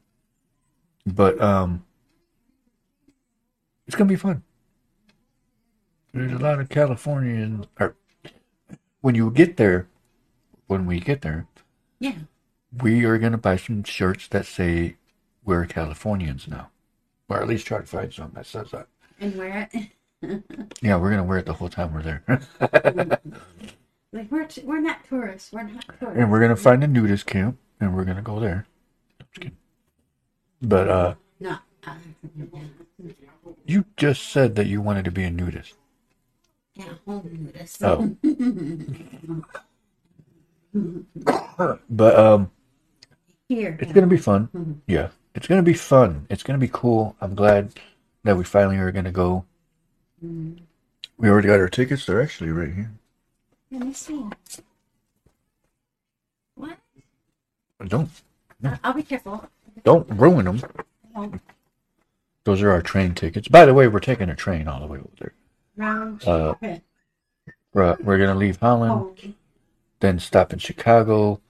but 1.06 1.40
um, 1.40 1.84
it's 3.86 3.96
gonna 3.96 4.08
be 4.08 4.16
fun. 4.16 4.42
There's 6.12 6.32
a 6.32 6.38
lot 6.38 6.60
of 6.60 6.68
Californian. 6.68 7.66
Or 7.80 7.96
when 9.06 9.14
you 9.14 9.30
get 9.30 9.56
there, 9.56 9.86
when 10.66 10.84
we 10.84 10.98
get 10.98 11.22
there, 11.22 11.46
Yeah. 12.00 12.16
we 12.82 13.04
are 13.04 13.18
gonna 13.18 13.38
buy 13.38 13.54
some 13.56 13.84
shirts 13.84 14.26
that 14.26 14.46
say 14.46 14.96
we're 15.44 15.64
Californians 15.64 16.48
now, 16.48 16.70
or 17.28 17.40
at 17.40 17.46
least 17.46 17.68
try 17.68 17.78
to 17.78 17.86
find 17.86 18.12
some 18.12 18.32
that 18.34 18.46
says 18.46 18.72
that. 18.72 18.88
And 19.20 19.36
wear 19.36 19.68
it. 19.72 19.90
Yeah, 20.82 20.96
we're 20.96 21.10
gonna 21.10 21.22
wear 21.22 21.38
it 21.38 21.46
the 21.46 21.52
whole 21.52 21.68
time 21.68 21.94
we're 21.94 22.02
there, 22.02 22.24
Like 24.12 24.28
we're 24.32 24.44
t- 24.46 24.62
we're 24.64 24.80
not 24.80 25.04
tourists. 25.08 25.52
We're 25.52 25.62
not 25.62 25.84
tourists. 25.86 26.18
and 26.18 26.28
we're 26.32 26.40
gonna 26.40 26.56
find 26.56 26.82
a 26.82 26.88
nudist 26.88 27.26
camp, 27.26 27.58
and 27.78 27.94
we're 27.94 28.04
gonna 28.04 28.22
go 28.22 28.40
there. 28.40 28.66
Just 29.20 29.32
kidding. 29.34 29.56
But 30.60 30.88
uh, 30.88 31.14
No. 31.38 31.58
You 33.66 33.84
just 33.96 34.24
said 34.24 34.56
that 34.56 34.66
you 34.66 34.80
wanted 34.80 35.04
to 35.04 35.12
be 35.12 35.22
a 35.22 35.30
nudist. 35.30 35.74
Yeah, 36.76 36.84
home 37.06 37.52
nudist. 37.54 37.82
Oh. 37.82 38.16
But 41.88 42.18
um, 42.18 42.50
Here. 43.48 43.78
it's 43.80 43.92
gonna 43.92 44.06
be 44.06 44.18
fun. 44.18 44.82
Yeah, 44.86 45.08
it's 45.34 45.46
gonna 45.46 45.62
be 45.62 45.72
fun. 45.74 46.26
It's 46.28 46.42
gonna 46.42 46.58
be 46.58 46.68
cool. 46.70 47.16
I'm 47.20 47.34
glad 47.34 47.72
that 48.24 48.36
we 48.36 48.44
finally 48.44 48.76
are 48.76 48.92
gonna 48.92 49.10
go. 49.12 49.44
We 50.20 51.30
already 51.30 51.48
got 51.48 51.60
our 51.60 51.68
tickets. 51.68 52.04
They're 52.04 52.20
actually 52.22 52.50
right 52.50 52.72
here. 52.74 52.90
Let 53.70 53.86
me 53.86 53.92
see. 53.94 54.22
What? 56.56 56.76
Don't 57.86 58.10
Uh, 58.64 58.76
I'll 58.84 58.92
be 58.94 59.02
careful. 59.02 59.48
don't 59.84 60.08
ruin 60.10 60.44
them. 60.46 61.40
Those 62.44 62.62
are 62.62 62.70
our 62.70 62.82
train 62.82 63.14
tickets. 63.14 63.48
By 63.48 63.64
the 63.64 63.74
way, 63.74 63.88
we're 63.88 64.00
taking 64.00 64.28
a 64.28 64.36
train 64.36 64.68
all 64.68 64.80
the 64.80 64.86
way 64.86 64.98
over 64.98 65.08
there. 65.18 65.32
Round 65.76 66.22
Uh, 66.26 66.54
trip 66.54 66.82
We're, 67.72 68.18
gonna 68.18 68.34
leave 68.34 68.56
Holland. 68.58 68.92
home. 68.92 69.34
then 70.00 70.18
stop 70.18 70.52
in 70.52 70.58
Chicago, 70.58 71.40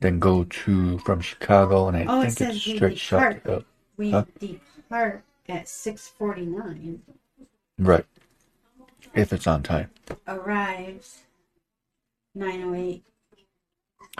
then 0.00 0.18
go 0.18 0.44
to 0.44 0.98
from 0.98 1.20
Chicago, 1.20 1.88
and 1.88 1.96
I 1.96 2.04
Oh, 2.06 2.20
it 2.20 2.32
think 2.32 2.50
it's 2.50 2.62
says 2.62 2.66
we 2.66 2.76
straight 2.76 2.98
shot. 2.98 3.46
Up. 3.46 3.64
We 3.96 4.10
Huh? 4.10 4.24
depart 4.38 5.24
at 5.48 5.68
six 5.68 6.08
forty 6.08 6.44
nine. 6.46 7.02
Right, 7.78 8.06
if 9.14 9.32
it's 9.32 9.46
on 9.46 9.62
time. 9.62 9.90
Arrives 10.26 11.22
nine 12.34 12.62
oh 12.64 12.74
eight. 12.74 13.04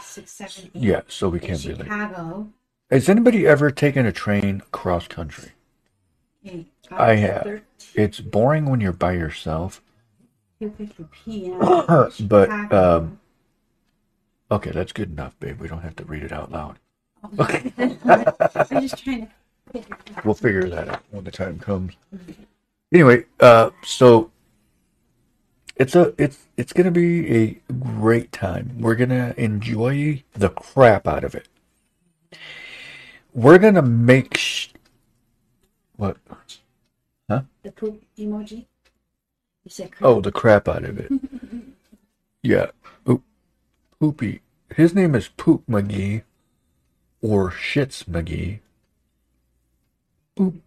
Six 0.00 0.30
seven 0.32 0.70
eight. 0.74 0.82
Yeah, 0.82 1.02
so 1.08 1.28
we 1.28 1.40
can't 1.40 1.62
be 1.62 1.74
late. 1.74 1.82
Chicago. 1.84 2.48
Has 2.90 3.08
anybody 3.08 3.46
ever 3.46 3.70
taken 3.70 4.06
a 4.06 4.12
train 4.12 4.62
across 4.66 5.06
country? 5.08 5.52
Okay, 6.44 6.66
I 6.90 7.14
have. 7.14 7.42
13th, 7.44 7.62
It's 7.94 8.20
boring 8.20 8.66
when 8.66 8.80
you're 8.80 8.92
by 8.92 9.12
yourself. 9.12 9.82
But, 12.20 12.72
um, 12.72 13.18
Okay, 14.52 14.70
that's 14.70 14.92
good 14.92 15.10
enough, 15.10 15.34
babe. 15.40 15.58
We 15.60 15.66
don't 15.66 15.80
have 15.80 15.96
to 15.96 16.04
read 16.04 16.22
it 16.22 16.30
out 16.30 16.52
loud. 16.52 16.78
I'm 17.38 18.82
just 18.82 19.02
trying 19.02 19.26
to 19.26 19.28
figure 19.72 19.96
it 20.04 20.16
out. 20.16 20.24
We'll 20.26 20.34
figure 20.34 20.68
that 20.68 20.88
out 20.90 21.02
when 21.10 21.24
the 21.24 21.30
time 21.30 21.58
comes. 21.58 21.94
Anyway, 22.92 23.24
uh, 23.40 23.70
so 23.82 24.30
it's 25.76 25.94
a 25.94 26.12
it's 26.18 26.48
it's 26.58 26.74
gonna 26.74 26.90
be 26.90 27.34
a 27.34 27.72
great 27.72 28.30
time. 28.30 28.76
We're 28.78 28.94
gonna 28.94 29.32
enjoy 29.38 30.22
the 30.34 30.50
crap 30.50 31.08
out 31.08 31.24
of 31.24 31.34
it. 31.34 31.48
We're 33.32 33.56
gonna 33.58 33.80
make 33.80 34.71
sh- 36.46 36.58
Huh? 37.28 37.42
The 37.62 37.72
poop 37.72 38.02
emoji. 38.18 38.66
You 39.64 39.70
said 39.70 39.92
crap. 39.92 40.02
Oh, 40.08 40.20
the 40.20 40.32
crap 40.32 40.68
out 40.68 40.84
of 40.84 40.98
it. 40.98 41.10
Yeah, 42.44 42.72
Oop. 43.08 43.22
Poopy. 44.00 44.40
His 44.74 44.94
name 44.96 45.14
is 45.14 45.28
Poop 45.28 45.64
McGee, 45.68 46.24
or 47.20 47.52
Shits 47.52 48.02
McGee. 48.04 48.58
Poop. 50.34 50.60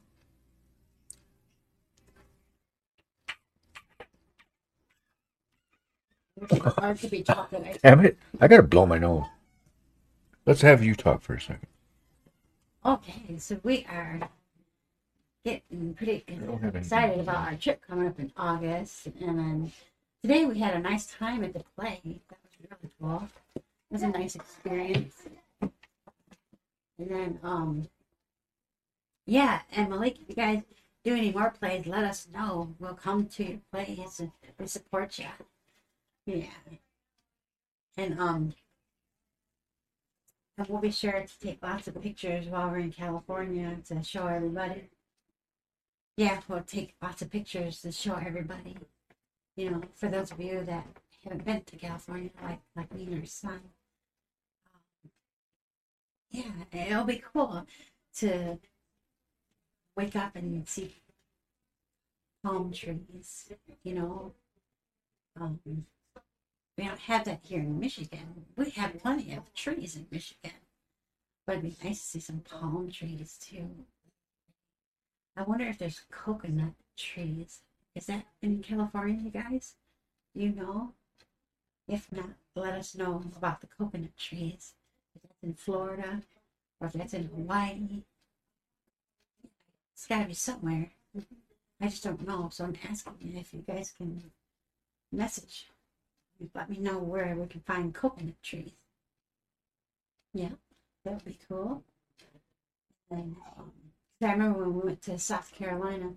Hard 6.78 6.98
to 7.00 7.08
be 7.10 7.24
talking. 7.24 7.78
Damn 7.84 8.06
it! 8.06 8.18
I 8.40 8.48
gotta 8.48 8.64
blow 8.64 8.86
my 8.86 8.98
nose. 8.98 9.26
Let's 10.46 10.62
have 10.62 10.84
you 10.84 10.96
talk 10.96 11.22
for 11.22 11.34
a 11.34 11.42
second. 11.42 11.68
Okay, 12.86 13.38
so 13.38 13.60
we 13.64 13.86
are 13.90 14.30
getting 15.46 15.94
pretty 15.94 16.24
don't 16.28 16.62
have 16.62 16.76
any- 16.76 16.84
excited 16.84 17.20
about 17.20 17.48
our 17.48 17.56
trip 17.56 17.82
coming 17.88 18.08
up 18.08 18.20
in 18.20 18.34
August, 18.36 19.06
and 19.22 19.40
then 19.40 19.72
today 20.24 20.44
we 20.46 20.60
had 20.60 20.74
a 20.74 20.80
nice 20.80 21.06
time 21.06 21.44
at 21.44 21.54
the 21.54 21.64
play. 21.78 22.02
That 22.30 22.40
was 22.44 22.52
really 22.60 22.92
cool. 23.00 23.30
It 23.56 23.64
was 23.92 24.02
a 24.02 24.08
nice 24.08 24.36
experience. 24.36 25.14
And 25.62 27.10
then, 27.10 27.40
um, 27.44 27.90
yeah, 29.28 29.62
and 29.72 29.90
Malik, 29.90 30.18
if 30.22 30.30
you 30.30 30.36
guys 30.36 30.64
do 31.04 31.14
any 31.14 31.32
more 31.32 31.52
plays, 31.52 31.86
let 31.86 32.04
us 32.04 32.28
know. 32.34 32.74
We'll 32.80 32.96
come 32.96 33.28
to 33.28 33.44
your 33.44 33.60
plays 33.72 34.20
and 34.20 34.32
we 34.58 34.66
support 34.66 35.20
you. 35.20 35.28
Yeah. 36.26 36.46
And 37.98 38.20
um, 38.20 38.56
and 40.58 40.68
we'll 40.68 40.82
be 40.82 40.92
sure 40.92 41.12
to 41.22 41.40
take 41.40 41.62
lots 41.62 41.88
of 41.88 42.02
pictures 42.02 42.48
while 42.48 42.70
we're 42.70 42.80
in 42.80 42.92
California 42.92 43.78
to 43.90 44.02
show 44.04 44.26
everybody. 44.26 44.90
Yeah, 46.18 46.40
we'll 46.48 46.64
take 46.64 46.96
lots 47.02 47.22
of 47.22 47.30
pictures 47.30 47.82
to 47.82 47.92
show 47.92 48.16
everybody. 48.16 48.78
You 49.58 49.72
know, 49.72 49.82
for 49.96 50.08
those 50.08 50.32
of 50.32 50.40
you 50.40 50.64
that 50.64 50.88
haven't 51.24 51.46
been 51.46 51.64
to 51.64 51.76
California, 51.76 52.30
like 52.42 52.60
like 52.76 52.94
me 52.94 53.04
and 53.04 53.20
our 53.20 53.26
son. 53.26 53.60
Um, 54.74 55.12
yeah, 56.32 56.52
it'll 56.72 57.04
be 57.04 57.24
cool 57.34 57.66
to 58.18 58.60
wake 59.98 60.16
up 60.16 60.36
and 60.36 60.68
see 60.68 60.96
palm 62.44 62.72
trees. 62.72 63.52
You 63.84 63.96
know, 63.96 64.34
um, 65.40 65.60
we 66.78 66.84
don't 66.86 67.00
have 67.00 67.26
that 67.26 67.42
here 67.44 67.60
in 67.60 67.80
Michigan. 67.80 68.46
We 68.56 68.70
have 68.72 69.02
plenty 69.02 69.34
of 69.34 69.54
trees 69.54 69.96
in 69.96 70.08
Michigan. 70.12 70.52
But 71.46 71.58
it'd 71.58 71.78
be 71.80 71.88
nice 71.88 72.00
to 72.00 72.06
see 72.06 72.20
some 72.20 72.40
palm 72.40 72.90
trees 72.90 73.38
too. 73.40 73.70
I 75.36 75.44
wonder 75.44 75.66
if 75.66 75.78
there's 75.78 76.02
coconut 76.12 76.74
trees. 76.98 77.60
Is 77.94 78.06
that 78.08 78.26
in 78.42 78.62
California, 78.62 79.22
you 79.22 79.30
guys? 79.30 79.76
You 80.34 80.52
know? 80.52 80.94
If 81.88 82.12
not, 82.12 82.32
let 82.56 82.74
us 82.74 82.96
know 82.96 83.24
about 83.36 83.62
the 83.62 83.68
coconut 83.68 84.18
trees. 84.18 84.74
If 85.16 85.22
that's 85.24 85.44
in 85.44 85.54
Florida 85.54 86.22
or 86.80 86.88
if 86.88 86.94
that's 86.94 87.14
in 87.14 87.26
Hawaii. 87.28 88.04
It's 89.94 90.08
gotta 90.08 90.26
be 90.26 90.34
somewhere. 90.34 90.92
I 91.80 91.88
just 91.88 92.04
don't 92.04 92.28
know. 92.28 92.50
So 92.52 92.66
I'm 92.66 92.76
asking 92.90 93.36
if 93.38 93.54
you 93.54 93.62
guys 93.62 93.94
can 93.98 94.32
message 95.12 95.68
let 96.54 96.70
me 96.70 96.78
know 96.78 96.98
where 96.98 97.36
we 97.36 97.48
can 97.48 97.62
find 97.62 97.94
coconut 97.94 98.42
trees. 98.44 98.72
Yeah, 100.34 100.50
that 101.04 101.14
would 101.14 101.26
be 101.26 101.38
cool. 101.48 101.84
And 103.10 103.36
um, 103.58 103.72
I 104.26 104.32
remember 104.32 104.60
when 104.60 104.76
we 104.76 104.82
went 104.82 105.02
to 105.04 105.20
South 105.20 105.54
Carolina, 105.54 106.14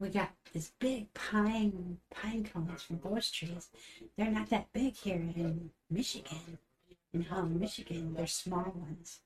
we 0.00 0.08
got 0.08 0.30
this 0.52 0.72
big 0.78 1.12
pine 1.14 1.98
pine 2.10 2.44
cones 2.44 2.82
from 2.82 3.00
those 3.04 3.30
trees. 3.30 3.68
They're 4.16 4.30
not 4.30 4.48
that 4.50 4.72
big 4.72 4.96
here 4.96 5.16
in 5.16 5.70
Michigan. 5.90 6.58
In 7.12 7.22
Holland, 7.22 7.60
Michigan, 7.60 8.14
they're 8.14 8.26
small 8.26 8.72
ones. 8.74 9.20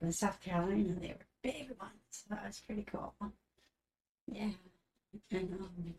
But 0.00 0.06
in 0.06 0.12
South 0.12 0.40
Carolina, 0.40 0.94
they 1.00 1.08
were 1.08 1.26
big 1.42 1.70
ones. 1.80 1.92
So 2.10 2.26
that 2.30 2.44
was 2.46 2.60
pretty 2.60 2.84
cool. 2.90 3.14
Yeah. 4.26 4.50
and 5.30 5.52
um, 5.54 5.94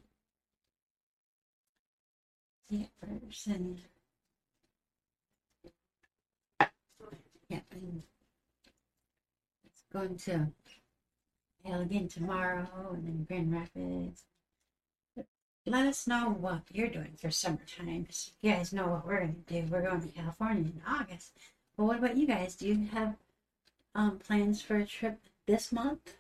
it 2.69 2.89
first 2.99 3.47
and 3.47 3.79
yeah, 7.49 7.59
and 7.71 8.03
it's 9.65 9.83
going 9.91 10.17
to 10.17 10.47
Allegan 11.65 12.11
tomorrow 12.11 12.91
and 12.93 13.05
then 13.05 13.25
Grand 13.27 13.53
Rapids. 13.53 14.23
Let 15.65 15.85
us 15.85 16.07
know 16.07 16.29
what 16.29 16.63
you're 16.71 16.87
doing 16.87 17.13
for 17.19 17.29
summertime. 17.29 18.07
You 18.41 18.51
guys 18.51 18.73
know 18.73 18.87
what 18.87 19.05
we're 19.05 19.19
going 19.19 19.43
to 19.47 19.61
do. 19.61 19.67
We're 19.71 19.83
going 19.83 20.01
to 20.01 20.07
California 20.07 20.71
in 20.75 20.81
August. 20.87 21.33
But 21.77 21.85
what 21.85 21.99
about 21.99 22.17
you 22.17 22.25
guys? 22.25 22.55
Do 22.55 22.67
you 22.67 22.87
have 22.91 23.15
um, 23.93 24.17
plans 24.17 24.61
for 24.61 24.77
a 24.77 24.85
trip 24.85 25.19
this 25.45 25.71
month, 25.71 26.15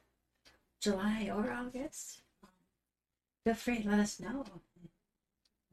July 0.79 1.31
or 1.33 1.51
August? 1.51 2.21
Feel 3.43 3.55
free 3.55 3.81
to 3.81 3.89
let 3.89 3.99
us 3.99 4.19
know. 4.19 4.45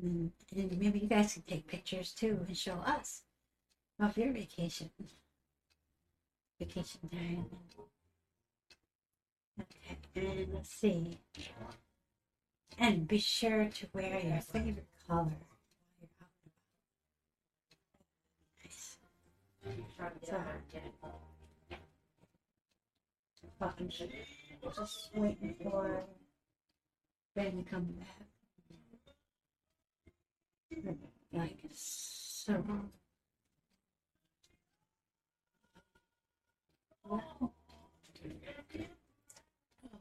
And, 0.02 0.32
and 0.56 0.78
maybe 0.78 1.00
you 1.00 1.08
guys 1.08 1.34
can 1.34 1.42
take 1.42 1.66
pictures 1.66 2.12
too 2.12 2.44
and 2.46 2.56
show 2.56 2.76
us 2.86 3.22
of 4.00 4.16
your 4.16 4.32
vacation. 4.32 4.90
Vacation 6.58 7.08
time. 7.10 7.46
Okay, 9.60 9.98
and 10.16 10.54
let's 10.54 10.70
see. 10.70 11.18
And 12.78 13.08
be 13.08 13.18
sure 13.18 13.66
to 13.66 13.88
wear 13.92 14.20
your 14.20 14.40
favorite 14.40 14.86
color. 15.06 15.32
Nice. 18.64 18.96
So, 20.22 20.40
but 23.58 23.74
I'm 23.78 23.88
just 23.88 25.10
waiting 25.14 25.54
for 25.62 26.04
Ben 27.34 27.56
to 27.56 27.70
come 27.70 27.84
back. 27.98 28.26
Like 31.32 31.58
so. 31.72 32.64
Oh, 37.10 37.50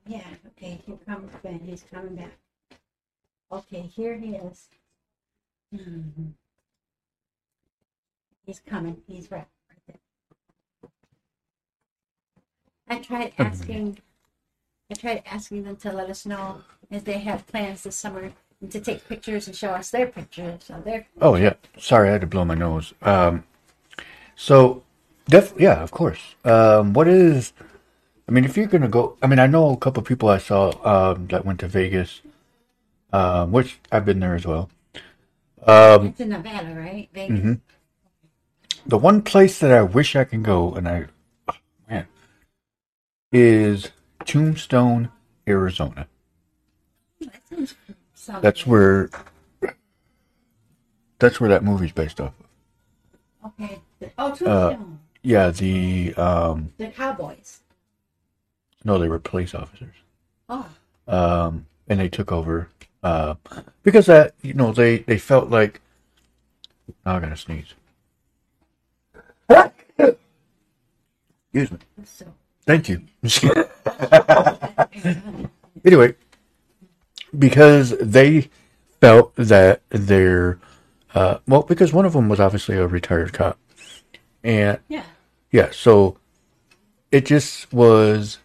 yeah, 0.08 0.28
okay, 0.48 0.82
here 0.86 0.98
comes 1.06 1.32
Ben. 1.44 1.60
He's 1.60 1.84
coming 1.92 2.16
back. 2.16 2.38
Okay, 3.52 3.82
here 3.82 4.16
he 4.18 4.36
is. 4.36 4.68
Mhm. 5.74 6.34
He's 8.46 8.60
coming. 8.60 9.02
He's 9.08 9.30
right, 9.30 9.48
right 9.70 9.80
there. 9.88 10.90
I 12.88 13.00
tried 13.00 13.34
asking. 13.40 13.98
I 14.90 14.94
tried 14.94 15.24
asking 15.26 15.64
them 15.64 15.76
to 15.78 15.92
let 15.92 16.10
us 16.10 16.26
know 16.26 16.62
if 16.90 17.04
they 17.04 17.20
have 17.20 17.46
plans 17.48 17.84
this 17.84 17.98
summer 17.98 18.32
and 18.62 18.72
to 18.72 18.80
take 18.80 19.08
pictures 19.08 19.48
and 19.48 19.56
show 19.56 19.72
us 19.72 19.92
their 19.92 20.08
pictures 20.08 20.70
of 20.70 20.86
their. 20.86 21.06
Oh 21.22 21.36
yeah. 21.36 21.54
Sorry, 21.78 22.10
I 22.10 22.14
had 22.14 22.22
to 22.22 22.28
blow 22.28 22.46
my 22.46 22.56
nose. 22.56 22.94
Um, 23.02 23.44
so, 24.36 24.84
def 25.26 25.54
yeah, 25.60 25.82
of 25.84 25.92
course. 25.92 26.36
Um, 26.46 26.94
what 26.94 27.08
is? 27.08 27.52
I 28.28 28.32
mean, 28.32 28.44
if 28.44 28.58
you're 28.58 28.68
gonna 28.68 28.90
go, 28.90 29.18
I 29.22 29.28
mean, 29.28 29.40
I 29.40 29.48
know 29.48 29.72
a 29.72 29.78
couple 29.78 30.02
of 30.02 30.08
people 30.08 30.28
I 30.30 30.38
saw 30.38 30.72
um, 30.86 31.28
that 31.28 31.46
went 31.46 31.60
to 31.62 31.68
Vegas, 31.68 32.22
um, 33.14 33.52
which 33.52 33.80
I've 33.92 34.06
been 34.06 34.20
there 34.20 34.36
as 34.36 34.46
well. 34.46 34.70
Um, 35.66 36.08
It's 36.08 36.20
in 36.20 36.30
Nevada, 36.30 36.74
right? 36.76 37.10
Vegas. 37.14 37.40
mhm. 37.40 37.60
The 38.86 38.98
one 38.98 39.22
place 39.22 39.60
that 39.60 39.72
I 39.72 39.82
wish 39.82 40.16
I 40.16 40.24
can 40.24 40.44
go, 40.44 40.74
and 40.76 40.88
I, 40.88 41.06
oh, 41.50 41.54
man, 41.90 42.08
is 43.32 43.92
Tombstone, 44.26 45.10
Arizona. 45.48 46.08
That 47.20 47.42
sounds- 47.50 47.76
sounds 48.14 48.42
That's 48.42 48.64
good. 48.64 48.70
where. 48.72 49.10
That's 51.20 51.40
where 51.42 51.50
that 51.50 51.64
movie's 51.64 51.92
based 51.94 52.22
off. 52.22 52.34
of. 53.44 53.52
Okay. 53.60 53.82
Oh, 54.18 54.28
Tombstone. 54.36 55.00
Yeah, 55.24 55.50
the 55.50 56.14
um, 56.16 56.72
the 56.78 56.88
Cowboys. 56.90 57.62
No, 58.88 58.98
they 58.98 59.10
were 59.10 59.20
police 59.20 59.54
officers. 59.54 59.94
Oh, 60.48 60.66
um, 61.08 61.68
and 61.90 62.00
they 62.00 62.08
took 62.08 62.32
over 62.32 62.70
uh, 63.04 63.36
because 63.84 64.06
that 64.06 64.34
you 64.42 64.54
know 64.54 64.72
they 64.72 65.00
they 65.00 65.18
felt 65.18 65.50
like 65.50 65.82
oh, 67.06 67.16
I 67.16 67.20
gotta 67.20 67.36
sneeze. 67.36 67.74
Excuse 71.54 71.72
me. 71.72 71.78
so. 72.06 72.26
Thank 72.66 72.90
you. 72.90 73.02
anyway, 75.86 76.16
because 77.38 77.92
they 78.00 78.50
felt 79.02 79.36
that 79.36 79.82
their 79.90 80.60
uh, 81.14 81.40
well, 81.46 81.64
because 81.64 81.92
one 81.92 82.06
of 82.06 82.14
them 82.14 82.30
was 82.30 82.40
obviously 82.40 82.78
a 82.78 82.88
retired 82.88 83.34
cop, 83.34 83.60
and 84.44 84.80
yeah. 84.88 85.04
yeah, 85.52 85.72
so 85.72 86.18
it 87.12 87.26
just 87.26 87.74
was 87.74 88.38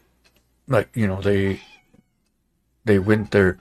like 0.69 0.89
you 0.97 1.07
know 1.07 1.21
they 1.21 1.61
they 2.85 2.99
went 2.99 3.31
there. 3.31 3.59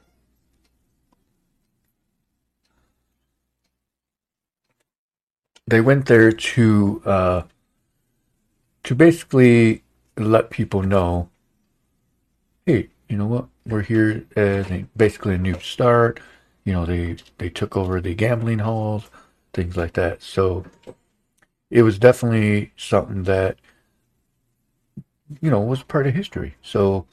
They 5.67 5.81
went 5.81 6.05
there 6.05 6.31
to 6.31 7.01
uh, 7.05 7.41
to 8.83 8.95
basically 8.95 9.83
let 10.17 10.49
people 10.49 10.81
know, 10.83 11.29
hey, 12.65 12.89
you 13.09 13.17
know 13.17 13.25
what? 13.25 13.47
We're 13.65 13.81
here 13.81 14.25
as 14.35 14.69
a, 14.71 14.85
basically 14.95 15.35
a 15.35 15.37
new 15.37 15.59
start. 15.59 16.19
You 16.65 16.73
know, 16.73 16.85
they 16.85 17.17
they 17.37 17.49
took 17.49 17.75
over 17.75 18.01
the 18.01 18.13
gambling 18.15 18.59
halls, 18.59 19.09
things 19.53 19.77
like 19.77 19.93
that. 19.93 20.21
So 20.21 20.65
it 21.69 21.83
was 21.83 21.97
definitely 21.97 22.71
something 22.77 23.23
that 23.23 23.57
you 25.41 25.49
know 25.49 25.59
was 25.61 25.83
part 25.83 26.07
of 26.07 26.13
history. 26.13 26.55
So 26.61 27.05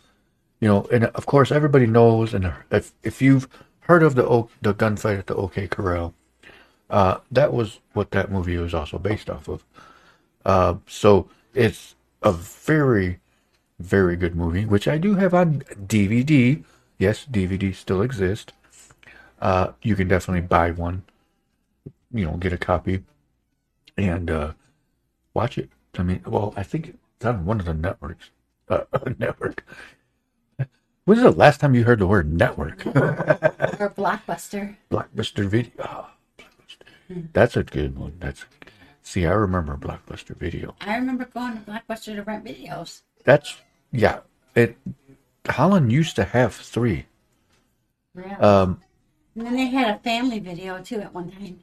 you 0.61 0.69
know, 0.69 0.87
and 0.93 1.05
of 1.05 1.27
course 1.27 1.53
everybody 1.53 1.87
knows, 1.87 2.35
and 2.35 2.53
if 2.71 2.93
if 3.03 3.23
you've 3.23 3.49
heard 3.81 4.03
of 4.03 4.15
the 4.15 4.47
the 4.63 4.75
gunfight 4.75 5.19
at 5.19 5.27
the 5.27 5.35
OK 5.37 5.69
Corral, 5.69 6.15
uh, 6.91 7.19
that 7.31 7.53
was 7.53 7.81
what 7.93 8.11
that 8.13 8.31
movie 8.31 8.57
was 8.57 8.75
also 8.75 8.99
based 8.99 9.31
off 9.31 9.49
of. 9.49 9.65
Uh, 10.45 10.75
so 10.87 11.29
it's 11.55 11.95
a 12.23 12.33
very 12.33 13.21
very 13.79 14.17
good 14.17 14.35
movie, 14.35 14.65
which 14.65 14.89
I 14.89 14.99
do 14.99 15.15
have 15.15 15.35
on 15.35 15.61
DVD. 15.87 16.65
Yes, 16.99 17.27
DVD 17.31 17.75
still 17.75 18.03
exists. 18.03 18.53
Uh, 19.41 19.73
you 19.83 19.95
can 19.95 20.09
definitely 20.09 20.41
buy 20.41 20.73
one. 20.73 21.05
You 22.13 22.25
know, 22.25 22.37
get 22.39 22.53
a 22.53 22.59
copy 22.59 23.05
and 23.97 24.31
uh, 24.31 24.53
watch 25.35 25.59
it. 25.59 25.71
I 25.97 26.03
mean, 26.03 26.23
well, 26.27 26.55
I 26.57 26.63
think 26.63 26.97
it's 27.19 27.27
on 27.27 27.45
one 27.45 27.59
of 27.59 27.67
the 27.67 27.75
networks. 27.75 28.31
Uh, 28.71 28.85
network. 29.19 29.65
When's 31.07 31.23
the 31.23 31.31
last 31.31 31.59
time 31.59 31.75
you 31.75 31.85
heard 31.85 32.01
the 32.01 32.07
word 32.07 32.31
network? 32.31 32.85
Or 33.81 33.89
Blockbuster. 33.97 34.77
Blockbuster 34.91 35.47
Video. 35.47 35.73
Oh, 35.79 36.11
Blockbuster. 36.37 37.29
That's 37.33 37.57
a 37.57 37.63
good 37.63 37.97
one. 37.99 38.17
That's 38.21 38.45
see, 39.01 39.25
I 39.25 39.33
remember 39.33 39.75
Blockbuster 39.79 40.37
Video. 40.37 40.75
I 40.83 40.97
remember 40.97 41.25
going 41.25 41.55
to 41.55 41.61
Blockbuster 41.61 42.15
to 42.17 42.23
rent 42.25 42.45
videos. 42.45 43.01
That's 43.25 43.57
yeah. 43.91 44.21
It 44.55 44.77
Holland 45.49 45.91
used 45.91 46.15
to 46.17 46.25
have 46.25 46.55
three. 46.55 47.07
Yeah. 48.15 48.37
Um, 48.37 48.83
and 49.35 49.47
then 49.47 49.57
they 49.57 49.69
had 49.69 49.95
a 49.97 49.99
family 50.01 50.41
video 50.41 50.83
too 50.83 51.01
at 51.01 51.15
one 51.15 51.31
time. 51.31 51.61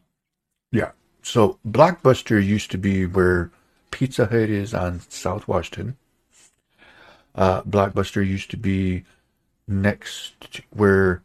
yeah. 0.72 0.94
So 1.22 1.60
Blockbuster 1.68 2.44
used 2.44 2.72
to 2.72 2.80
be 2.80 3.06
where 3.06 3.52
Pizza 3.96 4.26
Hut 4.26 4.50
is 4.50 4.74
on 4.74 5.00
South 5.08 5.48
Washington. 5.48 5.96
Uh, 7.34 7.62
Blockbuster 7.62 8.28
used 8.28 8.52
to 8.52 8.58
be 8.58 9.06
next 9.70 10.34
to 10.52 10.62
where 10.72 11.22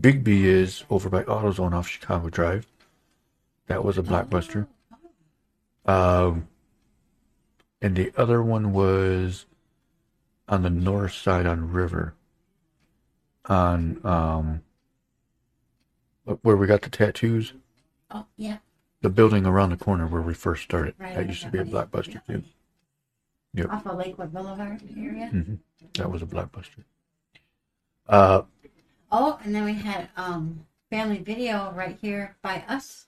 Big 0.00 0.24
B 0.24 0.46
is 0.46 0.82
over 0.90 1.08
by 1.08 1.22
AutoZone 1.22 1.72
off 1.72 1.86
Chicago 1.86 2.28
Drive. 2.28 2.66
That 3.68 3.84
was 3.84 3.98
a 3.98 4.02
Blockbuster. 4.02 4.66
Um, 5.84 6.48
and 7.80 7.94
the 7.94 8.12
other 8.16 8.42
one 8.42 8.72
was 8.72 9.46
on 10.48 10.62
the 10.62 10.70
north 10.70 11.12
side 11.12 11.46
on 11.46 11.70
River. 11.70 12.14
On 13.44 14.00
um, 14.04 14.62
where 16.42 16.56
we 16.56 16.66
got 16.66 16.82
the 16.82 16.90
tattoos. 16.90 17.52
Oh, 18.10 18.26
yeah. 18.36 18.56
The 19.02 19.10
building 19.10 19.46
around 19.46 19.70
the 19.70 19.76
corner 19.76 20.06
where 20.06 20.22
we 20.22 20.34
first 20.34 20.62
started. 20.64 20.94
Right. 20.98 21.14
that 21.14 21.28
used 21.28 21.42
to 21.42 21.50
be 21.50 21.58
a 21.58 21.64
Blockbuster 21.64 22.14
yeah. 22.14 22.20
too. 22.36 22.42
Yep. 23.54 23.70
Off 23.72 23.86
of 23.86 23.98
Lakewood 23.98 24.32
Boulevard 24.32 24.80
area. 24.98 25.26
hmm 25.28 25.54
That 25.94 26.10
was 26.10 26.22
a 26.22 26.26
Blockbuster. 26.26 26.84
Uh, 28.08 28.42
Oh, 29.12 29.38
and 29.44 29.54
then 29.54 29.64
we 29.64 29.74
had 29.74 30.08
um 30.16 30.66
family 30.90 31.18
video 31.18 31.70
right 31.72 31.96
here 32.00 32.36
by 32.42 32.64
us. 32.68 33.06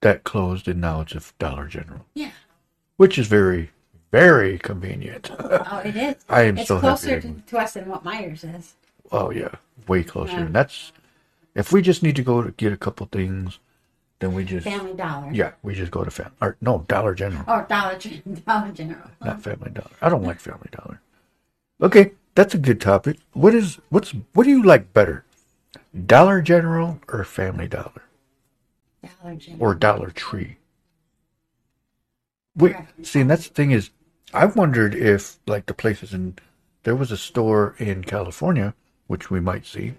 that 0.00 0.24
closed 0.24 0.66
and 0.66 0.80
now 0.80 1.02
it's 1.02 1.14
a 1.14 1.20
Dollar 1.38 1.66
General, 1.68 2.06
Yeah. 2.14 2.30
which 2.96 3.18
is 3.18 3.26
very, 3.28 3.70
very 4.10 4.58
convenient. 4.58 5.30
Oh, 5.38 5.82
it 5.84 5.94
is. 5.96 6.16
I 6.30 6.42
am 6.42 6.58
It's 6.58 6.68
so 6.68 6.80
closer 6.80 7.20
to- 7.20 7.34
to 7.46 7.58
us 7.58 7.74
than 7.74 7.88
what 7.88 8.04
Meijer's 8.04 8.42
is. 8.44 8.74
Oh 9.12 9.30
yeah, 9.30 9.54
way 9.86 10.02
closer. 10.02 10.32
Yeah. 10.32 10.40
And 10.46 10.54
that's 10.54 10.92
if 11.54 11.70
we 11.72 11.82
just 11.82 12.02
need 12.02 12.16
to 12.16 12.22
go 12.22 12.42
to 12.42 12.50
get 12.52 12.72
a 12.72 12.76
couple 12.78 13.06
things, 13.12 13.58
then 14.22 14.34
we 14.34 14.44
just 14.44 14.64
Family 14.64 14.94
Dollar. 14.94 15.30
yeah, 15.32 15.50
we 15.64 15.74
just 15.74 15.90
go 15.90 16.04
to 16.04 16.10
Fam 16.10 16.30
or 16.40 16.56
no 16.60 16.84
Dollar 16.86 17.12
General, 17.12 17.44
Or 17.48 17.66
Dollar 17.68 17.98
Gen- 17.98 18.42
Dollar 18.46 18.70
General. 18.70 19.10
not 19.20 19.42
Family 19.42 19.70
Dollar. 19.72 19.90
I 20.00 20.08
don't 20.08 20.22
like 20.22 20.38
Family 20.38 20.68
Dollar. 20.70 21.00
Okay, 21.82 22.12
that's 22.36 22.54
a 22.54 22.58
good 22.58 22.80
topic. 22.80 23.18
What 23.32 23.52
is 23.52 23.80
what's 23.88 24.10
what 24.32 24.44
do 24.44 24.50
you 24.50 24.62
like 24.62 24.92
better, 24.94 25.24
Dollar 26.06 26.40
General 26.40 27.00
or 27.08 27.24
Family 27.24 27.66
Dollar 27.66 28.02
Dollar 29.20 29.34
General. 29.34 29.62
or 29.62 29.74
Dollar 29.74 30.10
Tree? 30.10 30.58
Wait, 32.56 32.76
see, 33.02 33.20
and 33.22 33.30
that's 33.30 33.48
the 33.48 33.54
thing 33.54 33.72
is, 33.72 33.90
I 34.32 34.46
wondered 34.46 34.94
if 34.94 35.38
like 35.48 35.66
the 35.66 35.74
places 35.74 36.14
in 36.14 36.36
there 36.84 36.94
was 36.94 37.10
a 37.10 37.16
store 37.16 37.74
in 37.78 38.04
California, 38.04 38.74
which 39.08 39.30
we 39.32 39.40
might 39.40 39.66
see, 39.66 39.94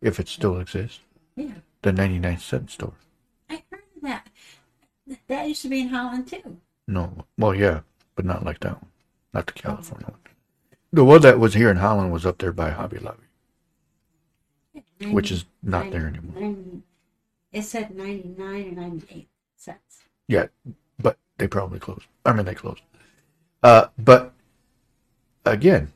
if 0.00 0.18
it 0.18 0.28
still 0.28 0.58
exists, 0.58 1.00
yeah. 1.36 1.52
the 1.82 1.92
ninety 1.92 2.18
nine 2.18 2.38
cent 2.38 2.70
store. 2.70 2.94
I 3.50 3.62
heard 3.70 3.82
of 3.96 4.02
that. 4.02 4.26
That 5.28 5.48
used 5.48 5.62
to 5.62 5.68
be 5.68 5.80
in 5.80 5.88
Holland 5.88 6.28
too. 6.28 6.58
No, 6.88 7.24
well, 7.38 7.54
yeah, 7.54 7.80
but 8.14 8.24
not 8.24 8.44
like 8.44 8.60
that 8.60 8.82
one, 8.82 8.90
not 9.32 9.46
the 9.46 9.52
California 9.52 10.06
one. 10.08 10.20
The 10.92 11.04
one 11.04 11.20
that 11.22 11.38
was 11.38 11.54
here 11.54 11.70
in 11.70 11.76
Holland 11.76 12.12
was 12.12 12.24
up 12.24 12.38
there 12.38 12.52
by 12.52 12.70
Hobby 12.70 12.98
Lobby, 12.98 13.24
which 15.10 15.30
is 15.30 15.44
not 15.62 15.90
there 15.90 16.06
anymore. 16.06 16.40
90 16.40 16.82
it 17.52 17.62
said 17.62 17.96
99 17.96 18.68
or 18.68 18.82
98 18.82 19.28
cents. 19.56 20.02
Yeah, 20.28 20.46
but 20.98 21.16
they 21.38 21.48
probably 21.48 21.78
closed. 21.78 22.06
I 22.24 22.32
mean, 22.32 22.44
they 22.44 22.54
closed. 22.54 22.82
Uh, 23.62 23.86
but 23.98 24.34
again, 25.44 25.92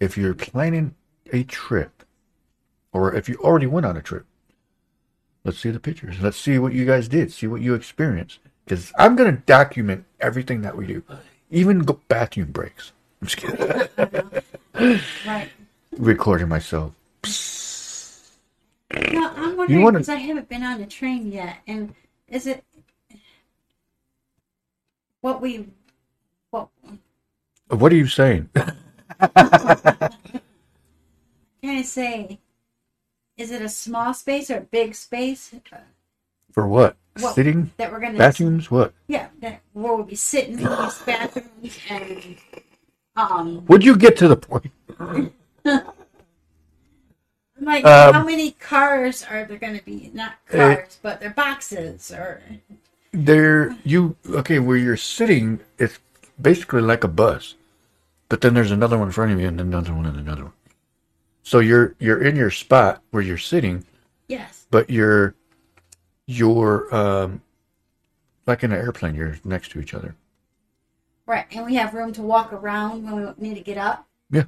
if 0.00 0.16
you're 0.16 0.34
planning 0.34 0.96
a 1.32 1.44
trip, 1.44 2.04
or 2.92 3.14
if 3.14 3.28
you 3.28 3.36
already 3.36 3.66
went 3.66 3.86
on 3.86 3.96
a 3.96 4.02
trip, 4.02 4.26
let's 5.44 5.58
see 5.58 5.70
the 5.70 5.80
pictures. 5.80 6.20
Let's 6.20 6.36
see 6.38 6.58
what 6.58 6.72
you 6.72 6.84
guys 6.86 7.08
did. 7.08 7.32
See 7.32 7.46
what 7.46 7.60
you 7.60 7.74
experienced. 7.74 8.38
Because 8.64 8.92
I'm 8.98 9.16
gonna 9.16 9.32
document 9.32 10.04
everything 10.20 10.62
that 10.62 10.76
we 10.76 10.86
do, 10.86 11.02
even 11.50 11.80
go 11.80 12.00
bathroom 12.08 12.52
breaks. 12.52 12.92
I'm 13.20 13.28
just 13.28 13.36
kidding. 13.36 14.42
Right. 15.26 15.50
Recording 15.98 16.48
myself. 16.48 16.94
No, 19.12 19.30
I'm 19.36 19.56
wondering 19.56 19.82
wanna- 19.82 19.98
because 19.98 20.08
I 20.08 20.16
haven't 20.16 20.48
been 20.48 20.62
on 20.62 20.80
a 20.80 20.86
train 20.86 21.30
yet, 21.30 21.58
and 21.66 21.94
is 22.28 22.46
it 22.46 22.64
what 25.20 25.40
we 25.42 25.68
what 26.50 26.68
What 27.68 27.92
are 27.92 27.96
you 27.96 28.06
saying? 28.06 28.48
can 28.54 28.70
I 31.62 31.82
say? 31.82 32.38
Is 33.42 33.50
it 33.50 33.60
a 33.60 33.68
small 33.68 34.14
space 34.14 34.52
or 34.52 34.58
a 34.58 34.60
big 34.60 34.94
space 34.94 35.52
For 36.52 36.64
what? 36.64 36.96
Well, 37.20 37.34
Sitting 37.34 37.72
that 37.76 37.90
we're 37.90 37.98
gonna 37.98 38.16
bathrooms? 38.16 38.70
What? 38.70 38.94
Yeah, 39.08 39.26
that 39.40 39.62
where 39.72 39.94
we'll 39.94 40.04
be 40.04 40.14
sitting 40.14 40.60
in 40.60 40.68
these 40.68 40.98
bathrooms 41.00 41.78
and 41.90 42.36
um 43.16 43.66
Would 43.66 43.84
you 43.84 43.96
get 43.96 44.16
to 44.18 44.28
the 44.28 44.36
point? 44.36 44.70
I'm 45.00 45.32
like 47.60 47.84
Um, 47.84 48.14
how 48.14 48.22
many 48.24 48.52
cars 48.52 49.24
are 49.28 49.44
there 49.44 49.58
going 49.58 49.76
to 49.76 49.84
be? 49.84 50.12
Not 50.14 50.34
Uh, 50.52 50.56
cars, 50.56 50.98
but 51.02 51.20
they're 51.20 51.30
boxes 51.30 52.12
or 52.12 52.40
there 53.12 53.76
you 53.82 54.14
okay 54.30 54.60
where 54.60 54.76
you're 54.76 54.96
sitting 54.96 55.58
it's 55.78 55.98
basically 56.40 56.80
like 56.80 57.02
a 57.02 57.08
bus 57.08 57.56
but 58.28 58.40
then 58.40 58.54
there's 58.54 58.70
another 58.70 58.96
one 58.96 59.08
in 59.08 59.12
front 59.12 59.32
of 59.32 59.40
you 59.40 59.48
and 59.48 59.60
another 59.60 59.92
one 59.92 60.06
and 60.06 60.16
another 60.16 60.44
one 60.44 60.52
so 61.52 61.58
you're 61.58 61.94
you're 61.98 62.22
in 62.22 62.34
your 62.34 62.50
spot 62.50 63.02
where 63.10 63.22
you're 63.22 63.36
sitting 63.36 63.84
yes. 64.26 64.66
but 64.70 64.88
you're 64.88 65.34
you're 66.26 66.92
um 66.94 67.42
like 68.46 68.64
in 68.64 68.72
an 68.72 68.78
airplane 68.78 69.14
you're 69.14 69.36
next 69.44 69.70
to 69.72 69.78
each 69.78 69.92
other 69.92 70.16
Right, 71.26 71.44
and 71.52 71.66
we 71.66 71.74
have 71.74 71.92
room 71.94 72.12
to 72.14 72.22
walk 72.22 72.54
around 72.54 73.04
when 73.04 73.34
we 73.36 73.48
need 73.48 73.54
to 73.56 73.60
get 73.60 73.76
up 73.76 74.06
Yeah. 74.30 74.44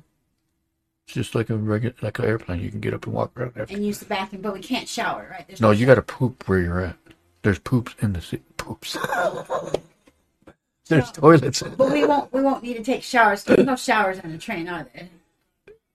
it's 1.06 1.12
just 1.14 1.34
like 1.34 1.50
a 1.50 1.56
regular 1.56 1.94
like 2.00 2.18
an 2.18 2.24
airplane 2.24 2.62
you 2.62 2.70
can 2.70 2.80
get 2.80 2.94
up 2.94 3.04
and 3.04 3.14
walk 3.14 3.32
around 3.36 3.52
after. 3.54 3.74
and 3.74 3.84
use 3.84 3.98
the 3.98 4.06
bathroom, 4.06 4.40
but 4.40 4.54
we 4.54 4.60
can't 4.60 4.88
shower, 4.88 5.28
right? 5.30 5.46
There's 5.46 5.60
no 5.60 5.72
you 5.72 5.84
got 5.84 5.96
to 5.96 6.02
poop 6.02 6.48
where 6.48 6.60
you're 6.60 6.80
at 6.80 6.96
there's 7.42 7.58
poops 7.58 7.94
in 8.00 8.14
the 8.14 8.22
seat 8.22 8.42
poops 8.56 8.96
there's 10.88 11.12
toilets 11.12 11.60
in 11.60 11.74
But 11.74 11.92
we 11.92 12.06
won't. 12.06 12.32
We 12.32 12.40
won't 12.42 12.62
need 12.62 12.74
to 12.74 12.82
take 12.84 13.02
showers. 13.02 13.42
There's 13.44 13.64
no 13.64 13.74
showers 13.76 14.20
on 14.20 14.32
the 14.32 14.38
train, 14.38 14.68
are 14.68 14.86
there? 14.94 15.08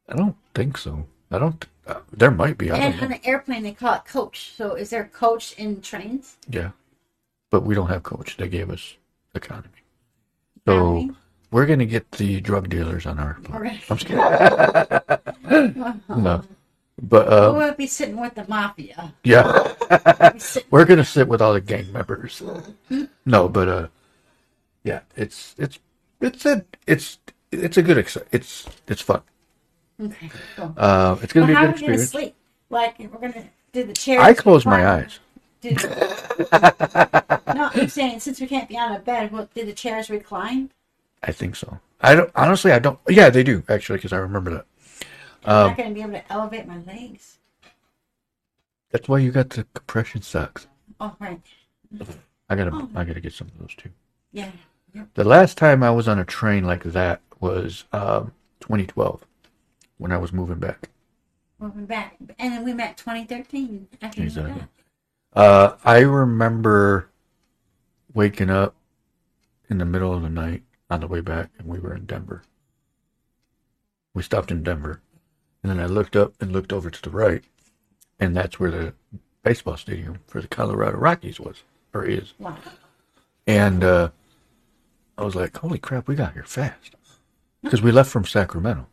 I 0.10 0.16
don't 0.16 0.36
think 0.54 0.78
so 0.78 1.06
i 1.32 1.38
don't 1.40 1.66
uh, 1.88 2.02
there 2.12 2.32
might 2.32 2.58
be 2.58 2.70
i 2.72 2.78
And 2.78 2.94
on 3.02 3.10
know 3.10 3.16
an 3.16 3.22
airplane, 3.24 3.64
they 3.64 3.72
call 3.72 3.96
it 3.96 4.06
coach. 4.06 4.52
So 4.56 4.76
is 4.76 4.92
there 4.92 5.06
coach 5.06 5.54
in 5.58 5.82
trains? 5.82 6.38
Yeah. 6.48 6.70
But 7.50 7.62
we 7.64 7.74
don't 7.74 7.88
have 7.90 8.04
coach. 8.04 8.38
They 8.38 8.48
gave 8.48 8.70
us 8.70 8.96
economy. 9.34 9.82
So 10.68 10.74
Economy? 10.76 11.16
we're 11.50 11.66
gonna 11.66 11.88
get 11.88 12.12
the 12.12 12.42
drug 12.42 12.70
dealers 12.70 13.08
on 13.08 13.18
our 13.18 13.40
We're 13.50 13.72
I'm 13.90 13.98
kidding. 13.98 14.18
no. 16.10 16.44
But 17.02 17.26
uh, 17.34 17.54
won't 17.56 17.78
be 17.78 17.88
sitting 17.88 18.20
with 18.20 18.36
the 18.36 18.46
mafia. 18.48 19.14
yeah. 19.24 19.74
We'll 19.90 20.64
we're 20.70 20.86
gonna 20.86 21.06
sit 21.06 21.28
with 21.28 21.42
all 21.42 21.54
the 21.54 21.62
gang 21.62 21.92
members. 21.92 22.44
No, 23.26 23.50
but 23.50 23.68
uh 23.68 23.88
yeah, 24.84 25.02
it's 25.16 25.56
it's 25.58 25.80
it's 26.22 26.46
a 26.46 26.66
it's 26.86 27.18
it's 27.52 27.78
a 27.78 27.82
good 27.82 27.98
ex- 27.98 28.18
it's 28.32 28.68
it's 28.88 29.02
fun. 29.02 29.22
Okay, 30.02 30.30
cool. 30.56 30.74
Uh 30.78 31.18
it's 31.22 31.34
gonna 31.34 31.48
Well, 31.48 31.56
how 31.56 31.62
be 31.62 31.68
a 31.68 31.70
are 31.70 31.72
good 31.74 31.82
we 31.82 31.88
gonna 31.88 32.02
experience. 32.02 32.10
sleep? 32.10 32.36
Like 32.70 33.00
we're 33.00 33.08
gonna 33.20 33.46
do 33.74 33.84
the 33.84 33.94
chairs? 33.94 34.22
I 34.22 34.34
close 34.34 34.66
my 34.66 34.88
eyes. 34.88 35.20
Do, 35.62 35.72
no, 36.52 37.70
I'm 37.74 37.90
saying 37.90 38.20
since 38.22 38.40
we 38.40 38.48
can't 38.48 38.70
be 38.70 38.78
on 38.78 38.94
a 38.96 39.00
bed, 39.00 39.32
well, 39.32 39.50
do 39.54 39.66
the 39.66 39.74
chairs 39.74 40.10
recline? 40.10 40.72
I 41.24 41.32
think 41.34 41.56
so. 41.56 41.80
I 42.02 42.16
don't 42.16 42.32
honestly 42.36 42.72
I 42.72 42.80
don't 42.80 43.00
yeah, 43.10 43.30
they 43.30 43.44
do 43.44 43.64
actually 43.68 43.98
because 43.98 44.14
I 44.14 44.18
remember 44.18 44.52
that. 44.52 44.66
I'm 45.46 45.52
Um, 45.56 45.68
not 45.70 45.78
gonna 45.78 45.94
be 45.94 46.02
able 46.02 46.12
to 46.14 46.32
elevate 46.32 46.68
my 46.68 46.78
legs. 46.80 47.38
that's 48.92 49.08
why 49.10 49.20
you 49.20 49.32
got 49.32 49.50
the 49.50 49.66
compression 49.74 50.22
socks. 50.22 50.68
Oh 51.00 51.16
right, 51.20 51.42
I 52.50 52.56
gotta 52.56 52.72
Oh. 52.74 52.90
I 52.96 53.04
gotta 53.04 53.20
get 53.22 53.34
some 53.34 53.48
of 53.48 53.58
those 53.60 53.76
too. 53.76 53.90
yeah. 54.32 54.52
The 55.14 55.24
last 55.24 55.58
time 55.58 55.84
I 55.84 55.92
was 55.92 56.08
on 56.08 56.18
a 56.20 56.26
train 56.26 56.64
like 56.64 56.84
that 56.84 57.22
was 57.40 57.84
um, 57.94 58.32
2012 58.62 59.24
when 60.00 60.12
I 60.12 60.18
was 60.18 60.34
moving 60.34 60.58
back. 60.58 60.90
Moving 61.60 61.86
back, 61.86 62.16
and 62.40 62.54
then 62.54 62.64
we 62.64 62.74
met 62.74 62.98
2013. 62.98 63.88
After 64.02 64.24
Exactly. 64.24 64.64
Uh, 65.34 65.76
I 65.84 66.00
remember 66.00 67.10
waking 68.14 68.50
up 68.50 68.76
in 69.70 69.78
the 69.78 69.86
middle 69.86 70.14
of 70.14 70.24
the 70.24 70.30
night 70.30 70.64
on 70.90 71.02
the 71.02 71.08
way 71.08 71.22
back, 71.22 71.52
and 71.60 71.68
we 71.68 71.80
were 71.80 71.94
in 71.94 72.06
Denver. 72.06 72.44
We 74.14 74.24
stopped 74.24 74.52
in 74.52 74.64
Denver, 74.64 75.02
and 75.62 75.70
then 75.70 75.80
I 75.80 75.86
looked 75.86 76.16
up 76.16 76.34
and 76.40 76.52
looked 76.52 76.74
over 76.74 76.90
to 76.90 77.02
the 77.02 77.12
right, 77.12 77.44
and 78.20 78.36
that's 78.36 78.60
where 78.60 78.72
the 78.72 78.94
baseball 79.44 79.78
stadium 79.78 80.20
for 80.28 80.42
the 80.42 80.48
Colorado 80.48 80.98
Rockies 80.98 81.40
was 81.40 81.64
or 81.94 82.06
is. 82.06 82.34
Wow. 82.40 82.58
And 83.46 83.84
uh, 83.84 84.10
I 85.18 85.24
was 85.24 85.36
like, 85.36 85.58
"Holy 85.58 85.78
crap, 85.78 86.08
we 86.08 86.16
got 86.16 86.34
here 86.34 86.44
fast!" 86.44 86.96
Because 87.62 87.82
we 87.82 87.92
left 87.92 88.10
from 88.10 88.26
Sacramento. 88.26 88.88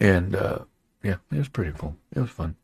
And 0.00 0.34
uh, 0.34 0.60
yeah, 1.02 1.16
it 1.32 1.38
was 1.38 1.48
pretty 1.48 1.72
cool. 1.78 1.96
It 2.14 2.20
was 2.20 2.30
fun. 2.30 2.56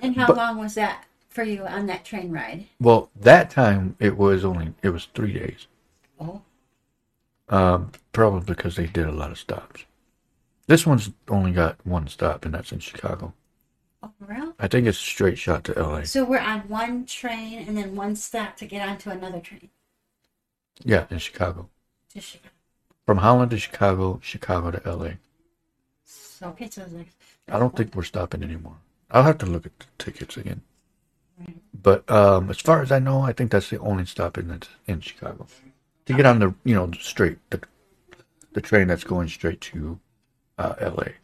And 0.00 0.16
how 0.16 0.26
But- 0.28 0.36
long 0.36 0.58
was 0.58 0.74
that 0.74 1.04
for 1.28 1.42
you 1.42 1.66
on 1.66 1.86
that 1.86 2.04
train 2.04 2.30
ride? 2.32 2.66
Well, 2.80 3.10
that 3.16 3.50
time 3.50 3.96
it 3.98 4.16
was 4.16 4.44
only 4.44 4.74
it 4.82 4.90
was 4.90 5.06
three 5.14 5.32
days. 5.32 5.66
Oh. 6.20 6.42
Um, 7.48 7.92
probably 8.12 8.40
because 8.44 8.76
they 8.76 8.86
did 8.86 9.06
a 9.06 9.12
lot 9.12 9.30
of 9.30 9.38
stops. 9.38 9.84
This 10.66 10.86
one's 10.86 11.10
only 11.28 11.52
got 11.52 11.78
one 11.86 12.06
stop, 12.08 12.44
and 12.44 12.52
that's 12.52 12.72
in 12.72 12.78
Chicago. 12.78 13.32
Oh, 14.02 14.12
real? 14.20 14.54
I 14.58 14.68
think 14.68 14.86
it's 14.86 14.98
a 14.98 15.02
straight 15.02 15.38
shot 15.38 15.64
to 15.64 15.78
L.A. 15.78 16.04
So 16.06 16.24
we're 16.24 16.38
on 16.40 16.60
one 16.68 17.06
train 17.06 17.66
and 17.66 17.76
then 17.76 17.96
one 17.96 18.14
stop 18.16 18.56
to 18.58 18.66
get 18.66 18.86
onto 18.86 19.08
another 19.10 19.40
train 19.40 19.70
Yeah, 20.84 21.06
in 21.10 21.18
Chicago. 21.18 21.68
to 22.12 22.20
Chicago. 22.20 22.50
From 23.06 23.18
Holland 23.18 23.50
to 23.52 23.58
Chicago, 23.58 24.20
Chicago 24.22 24.70
to 24.72 24.86
L.A. 24.86 25.16
So 26.38 26.46
okay, 26.50 26.70
so 26.70 26.84
like 26.92 27.08
I 27.50 27.58
don't 27.58 27.76
think 27.76 27.96
we're 27.96 28.04
stopping 28.04 28.44
anymore. 28.44 28.76
I'll 29.10 29.24
have 29.24 29.38
to 29.38 29.46
look 29.46 29.66
at 29.66 29.76
the 29.80 29.86
tickets 29.98 30.36
again. 30.36 30.62
Right. 31.36 31.56
But 31.82 32.08
um, 32.08 32.48
as 32.48 32.60
far 32.60 32.80
as 32.80 32.92
I 32.92 33.00
know, 33.00 33.22
I 33.22 33.32
think 33.32 33.50
that's 33.50 33.70
the 33.70 33.80
only 33.80 34.04
stop 34.06 34.38
in 34.38 34.62
in 34.86 35.00
Chicago 35.00 35.48
to 36.06 36.14
get 36.14 36.26
on 36.26 36.38
the 36.38 36.54
you 36.62 36.76
know 36.76 36.92
straight 36.92 37.38
the 37.50 37.60
the 38.52 38.60
train 38.60 38.86
that's 38.86 39.02
going 39.02 39.28
straight 39.28 39.60
to 39.62 39.98
uh, 40.58 40.74
L.A. 40.78 41.14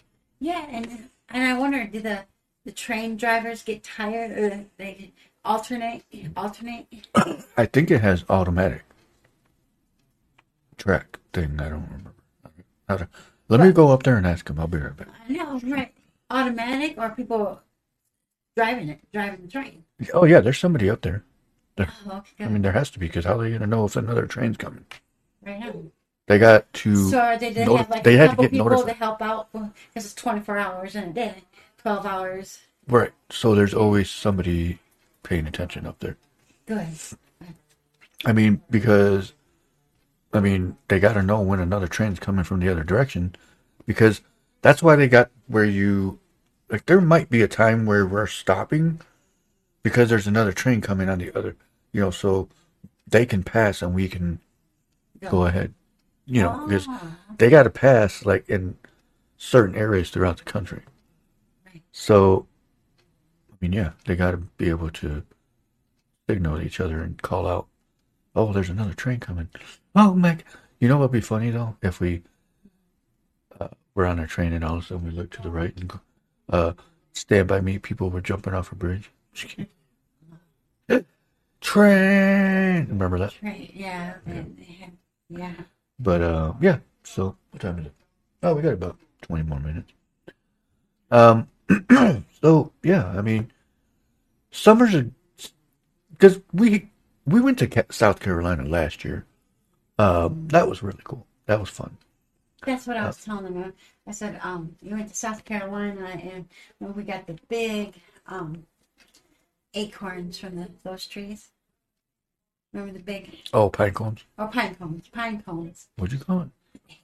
Yeah, 0.40 0.66
and 0.68 1.10
and 1.28 1.44
I 1.44 1.58
wonder, 1.58 1.86
do 1.86 2.00
the 2.00 2.24
the 2.64 2.72
train 2.72 3.16
drivers 3.16 3.62
get 3.62 3.84
tired 3.84 4.32
or 4.32 4.64
they 4.78 5.12
alternate 5.44 6.02
alternate? 6.36 6.88
I 7.56 7.66
think 7.66 7.92
it 7.92 8.00
has 8.00 8.24
automatic 8.28 8.82
track 10.76 11.20
thing. 11.32 11.60
I 11.60 11.68
don't 11.68 11.84
remember. 11.84 12.14
I 12.88 13.06
let 13.48 13.60
me 13.60 13.72
go 13.72 13.90
up 13.90 14.02
there 14.02 14.16
and 14.16 14.26
ask 14.26 14.48
him. 14.48 14.58
I'll 14.58 14.66
be 14.66 14.78
right 14.78 14.96
back. 14.96 15.08
I 15.28 15.32
know, 15.32 15.58
right? 15.64 15.92
automatic 16.30 16.94
or 16.98 17.10
people 17.10 17.60
driving 18.56 18.88
it, 18.88 19.00
driving 19.12 19.42
the 19.42 19.48
train? 19.48 19.84
Oh 20.12 20.24
yeah, 20.24 20.40
there's 20.40 20.58
somebody 20.58 20.88
up 20.90 21.02
there. 21.02 21.24
Oh, 21.78 21.86
okay, 22.12 22.44
I 22.44 22.48
mean, 22.48 22.62
there 22.62 22.72
has 22.72 22.90
to 22.90 22.98
be 22.98 23.06
because 23.06 23.24
how 23.24 23.38
are 23.38 23.42
they 23.44 23.52
gonna 23.52 23.66
know 23.66 23.84
if 23.84 23.96
another 23.96 24.26
train's 24.26 24.56
coming? 24.56 24.84
right 25.44 25.62
on. 25.62 25.90
They 26.26 26.38
got 26.38 26.72
to. 26.74 27.10
So 27.10 27.36
they 27.38 27.52
did 27.52 27.66
noti- 27.66 27.78
have 27.78 27.90
like 27.90 28.04
they 28.04 28.14
a 28.14 28.18
had 28.18 28.30
to 28.30 28.36
get 28.36 28.50
people 28.52 28.70
notified. 28.70 28.94
to 28.94 28.98
help 28.98 29.20
out 29.20 29.52
because 29.52 29.72
it's 30.06 30.14
24 30.14 30.56
hours 30.56 30.94
in 30.96 31.04
a 31.04 31.12
day, 31.12 31.34
12 31.78 32.06
hours. 32.06 32.58
Right. 32.88 33.10
So 33.30 33.54
there's 33.54 33.74
always 33.74 34.08
somebody 34.10 34.78
paying 35.22 35.46
attention 35.46 35.86
up 35.86 35.98
there. 35.98 36.16
Good. 36.66 36.86
I 38.24 38.32
mean, 38.32 38.62
because 38.70 39.34
I 40.34 40.40
mean, 40.40 40.76
they 40.88 40.98
got 40.98 41.14
to 41.14 41.22
know 41.22 41.40
when 41.40 41.60
another 41.60 41.86
train's 41.86 42.18
coming 42.18 42.44
from 42.44 42.58
the 42.58 42.68
other 42.68 42.82
direction, 42.82 43.36
because 43.86 44.20
that's 44.62 44.82
why 44.82 44.96
they 44.96 45.08
got 45.08 45.30
where 45.46 45.64
you 45.64 46.18
like. 46.68 46.86
There 46.86 47.00
might 47.00 47.30
be 47.30 47.40
a 47.40 47.48
time 47.48 47.86
where 47.86 48.04
we're 48.04 48.26
stopping 48.26 49.00
because 49.84 50.08
there's 50.08 50.26
another 50.26 50.52
train 50.52 50.80
coming 50.80 51.08
on 51.08 51.18
the 51.18 51.32
other, 51.38 51.56
you 51.92 52.00
know, 52.00 52.10
so 52.10 52.48
they 53.06 53.24
can 53.24 53.44
pass 53.44 53.80
and 53.80 53.94
we 53.94 54.08
can 54.08 54.40
go 55.30 55.46
ahead, 55.46 55.72
you 56.26 56.42
know, 56.42 56.64
because 56.66 56.86
Ah, 56.88 57.16
they 57.38 57.48
got 57.48 57.62
to 57.62 57.70
pass 57.70 58.26
like 58.26 58.48
in 58.48 58.76
certain 59.36 59.76
areas 59.76 60.10
throughout 60.10 60.38
the 60.38 60.44
country. 60.44 60.82
Right. 61.64 61.82
So, 61.92 62.46
I 63.52 63.56
mean, 63.60 63.72
yeah, 63.72 63.92
they 64.06 64.16
got 64.16 64.32
to 64.32 64.38
be 64.38 64.68
able 64.68 64.90
to 64.90 65.22
signal 66.28 66.60
each 66.60 66.80
other 66.80 67.00
and 67.02 67.20
call 67.22 67.46
out, 67.46 67.68
"Oh, 68.34 68.52
there's 68.52 68.70
another 68.70 68.94
train 68.94 69.20
coming." 69.20 69.48
Oh, 69.94 70.14
Mac, 70.14 70.44
you 70.80 70.88
know 70.88 70.98
what'd 70.98 71.12
be 71.12 71.20
funny 71.20 71.50
though 71.50 71.76
if 71.82 72.00
we 72.00 72.22
uh, 73.60 73.68
were 73.94 74.06
on 74.06 74.18
our 74.18 74.26
train 74.26 74.52
and 74.52 74.64
all 74.64 74.76
of 74.76 74.84
a 74.84 74.86
sudden 74.86 75.04
we 75.04 75.10
look 75.10 75.30
to 75.30 75.42
the 75.42 75.50
right 75.50 75.74
and 75.76 75.88
go, 75.88 76.00
uh, 76.50 76.72
stand 77.12 77.48
by 77.48 77.60
me, 77.60 77.78
people 77.78 78.10
were 78.10 78.20
jumping 78.20 78.54
off 78.54 78.72
a 78.72 78.74
bridge. 78.74 79.10
train, 81.60 82.86
remember 82.88 83.18
that? 83.18 83.34
right. 83.42 83.70
Yeah. 83.74 84.14
They 84.26 84.90
yeah. 85.30 85.54
But 85.98 86.20
uh, 86.22 86.52
yeah. 86.60 86.78
So 87.02 87.36
what 87.50 87.62
time 87.62 87.78
is 87.78 87.86
it? 87.86 87.92
Oh, 88.42 88.54
we 88.54 88.62
got 88.62 88.74
about 88.74 88.98
twenty 89.22 89.44
more 89.44 89.60
minutes. 89.60 89.92
Um. 91.10 91.48
so 92.42 92.72
yeah, 92.82 93.06
I 93.06 93.22
mean, 93.22 93.50
summers 94.50 94.94
because 96.10 96.40
we 96.52 96.90
we 97.24 97.40
went 97.40 97.58
to 97.60 97.86
South 97.90 98.20
Carolina 98.20 98.64
last 98.64 99.04
year. 99.04 99.24
Um, 99.98 100.48
that 100.48 100.68
was 100.68 100.82
really 100.82 101.00
cool. 101.04 101.26
That 101.46 101.60
was 101.60 101.70
fun. 101.70 101.96
That's 102.66 102.86
what 102.86 102.96
I 102.96 103.06
was 103.06 103.22
telling 103.22 103.54
them. 103.54 103.74
I 104.06 104.12
said, 104.12 104.40
um, 104.42 104.74
you 104.82 104.92
went 104.96 105.08
to 105.10 105.14
South 105.16 105.44
Carolina 105.44 106.06
and 106.22 106.46
when 106.78 106.94
we 106.94 107.02
got 107.02 107.26
the 107.26 107.38
big 107.48 107.94
um, 108.26 108.64
acorns 109.74 110.38
from 110.38 110.56
the, 110.56 110.68
those 110.82 111.06
trees. 111.06 111.48
Remember 112.72 112.94
the 112.98 113.04
big, 113.04 113.30
Oh, 113.52 113.68
pine 113.70 113.92
cones. 113.92 114.24
or 114.38 114.48
pine 114.48 114.74
cones, 114.74 115.06
pine 115.08 115.42
cones, 115.42 115.86
What'd 115.96 116.18
you 116.18 116.24
call 116.24 116.42
it? 116.42 116.48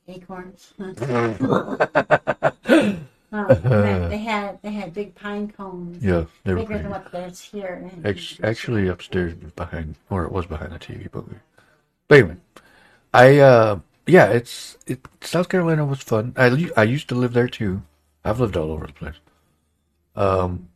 acorns. 0.09 0.73
Um, 3.33 3.47
they 3.63 4.07
they 4.11 4.19
had 4.19 4.61
they 4.61 4.73
had 4.73 4.93
big 4.93 5.15
pine 5.15 5.53
cones, 5.53 6.03
Yeah, 6.05 6.25
they 6.43 6.53
were 6.53 6.57
bigger 6.63 6.67
pretty. 6.71 6.83
than 6.83 6.91
what 6.91 7.13
there's 7.13 7.41
here. 7.41 7.89
And- 8.05 8.39
actually, 8.43 8.89
upstairs 8.89 9.35
behind, 9.55 9.95
or 10.11 10.25
it 10.25 10.33
was 10.33 10.47
behind 10.47 10.73
the 10.73 10.81
TV, 10.81 11.09
but 11.13 11.29
we. 11.29 11.37
But 12.09 12.19
anyway, 12.19 12.37
I 13.13 13.39
uh 13.39 13.81
yeah, 14.07 14.27
it's 14.31 14.77
it. 14.87 15.01
South 15.21 15.49
Carolina 15.49 15.85
was 15.85 16.01
fun. 16.01 16.33
I 16.37 16.71
I 16.77 16.83
used 16.85 17.09
to 17.11 17.15
live 17.15 17.33
there 17.33 17.49
too. 17.49 17.83
I've 18.25 18.41
lived 18.41 18.57
all 18.57 18.71
over 18.71 18.87
the 18.87 18.93
place. 18.93 19.15
Um, 20.17 20.69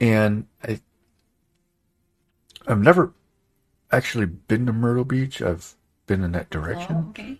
and 0.00 0.46
I 0.64 0.80
I've 2.66 2.80
never 2.80 3.12
actually 3.90 4.26
been 4.26 4.66
to 4.66 4.72
Myrtle 4.72 5.04
Beach. 5.04 5.42
I've 5.42 5.74
been 6.06 6.22
in 6.24 6.32
that 6.32 6.46
Oh, 6.50 6.60
direction, 6.60 7.06
okay. 7.10 7.38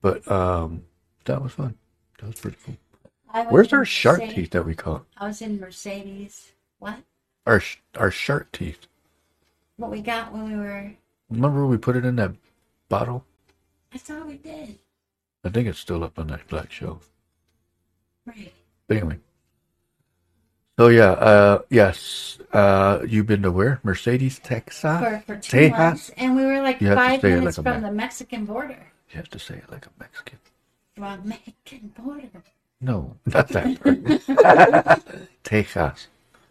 but 0.00 0.28
um, 0.30 0.84
that 1.24 1.42
was 1.42 1.52
fun. 1.52 1.76
That 2.18 2.26
was 2.28 2.40
pretty 2.40 2.56
cool. 2.64 2.76
Where's 3.50 3.72
our 3.72 3.84
shark 3.84 4.18
Mercedes- 4.20 4.34
teeth 4.34 4.50
that 4.50 4.66
we 4.66 4.74
caught? 4.74 5.04
I 5.16 5.26
was 5.28 5.40
in 5.42 5.60
Mercedes. 5.60 6.52
What? 6.78 6.98
Our 7.46 7.62
our 7.96 8.10
shark 8.10 8.50
teeth. 8.52 8.86
What 9.76 9.90
we 9.90 10.02
got 10.02 10.32
when 10.32 10.50
we 10.50 10.56
were? 10.56 10.92
Remember 11.30 11.66
we 11.66 11.78
put 11.78 11.96
it 11.96 12.04
in 12.04 12.16
that 12.16 12.32
bottle? 12.90 13.24
I 13.94 13.96
thought 13.98 14.26
we 14.26 14.34
did. 14.36 14.78
I 15.42 15.48
think 15.48 15.66
it's 15.68 15.78
still 15.78 16.04
up 16.04 16.18
on 16.18 16.26
that 16.26 16.46
black 16.48 16.70
shelf. 16.70 17.08
Right. 18.26 18.52
But 18.86 18.98
anyway. 18.98 19.18
So 20.78 20.88
yeah, 20.88 21.12
uh 21.12 21.62
yes. 21.70 22.38
Uh 22.52 23.00
you've 23.06 23.26
been 23.26 23.42
to 23.42 23.50
where? 23.50 23.80
Mercedes, 23.82 24.38
Texas? 24.38 24.82
For 24.82 25.22
for 25.26 25.36
two 25.36 25.56
Tejas? 25.56 25.78
months, 25.78 26.10
and 26.18 26.36
we 26.36 26.44
were 26.44 26.60
like 26.60 26.80
You 26.82 26.94
five 26.94 27.22
minutes 27.22 27.56
like 27.58 27.64
from 27.64 27.64
man. 27.64 27.82
the 27.82 27.92
Mexican 27.92 28.44
border. 28.44 28.86
You 29.10 29.16
have 29.16 29.30
to 29.30 29.38
say 29.38 29.54
it 29.54 29.70
like 29.70 29.86
a 29.86 29.90
Mexican. 29.98 30.38
From 30.96 31.28
Mexican 31.28 31.88
border. 31.96 32.42
No, 32.80 33.16
not 33.26 33.48
that 33.48 33.80
part. 33.82 35.26
Texas. 35.44 36.08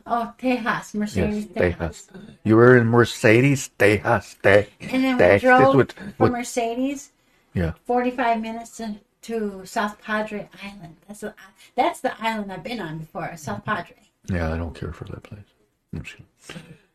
Oh, 0.09 0.33
Tejas, 0.39 0.63
Yes, 0.63 0.93
Mercedes 0.95 1.45
Tejas. 1.47 1.77
Tejas. 1.77 2.35
You 2.43 2.55
were 2.55 2.75
in 2.77 2.87
Mercedes, 2.87 3.69
Tejas, 3.77 4.35
Te- 4.41 4.69
And 4.81 5.03
then 5.03 5.17
we 5.17 5.23
Tejas. 5.23 5.41
drove 5.41 5.75
With, 5.75 5.91
from 6.17 6.31
Mercedes 6.31 7.11
yeah. 7.53 7.73
45 7.85 8.41
minutes 8.41 8.77
to, 8.77 8.95
to 9.23 9.65
South 9.65 10.01
Padre 10.01 10.49
Island. 10.63 10.95
That's 11.07 11.19
the, 11.21 11.33
that's 11.75 11.99
the 12.01 12.19
island 12.21 12.51
I've 12.51 12.63
been 12.63 12.79
on 12.79 12.99
before, 12.99 13.35
South 13.37 13.63
mm-hmm. 13.65 13.75
Padre. 13.75 13.95
Yeah, 14.29 14.53
I 14.53 14.57
don't 14.57 14.75
care 14.75 14.93
for 14.93 15.05
that 15.05 15.23
place. 15.23 15.45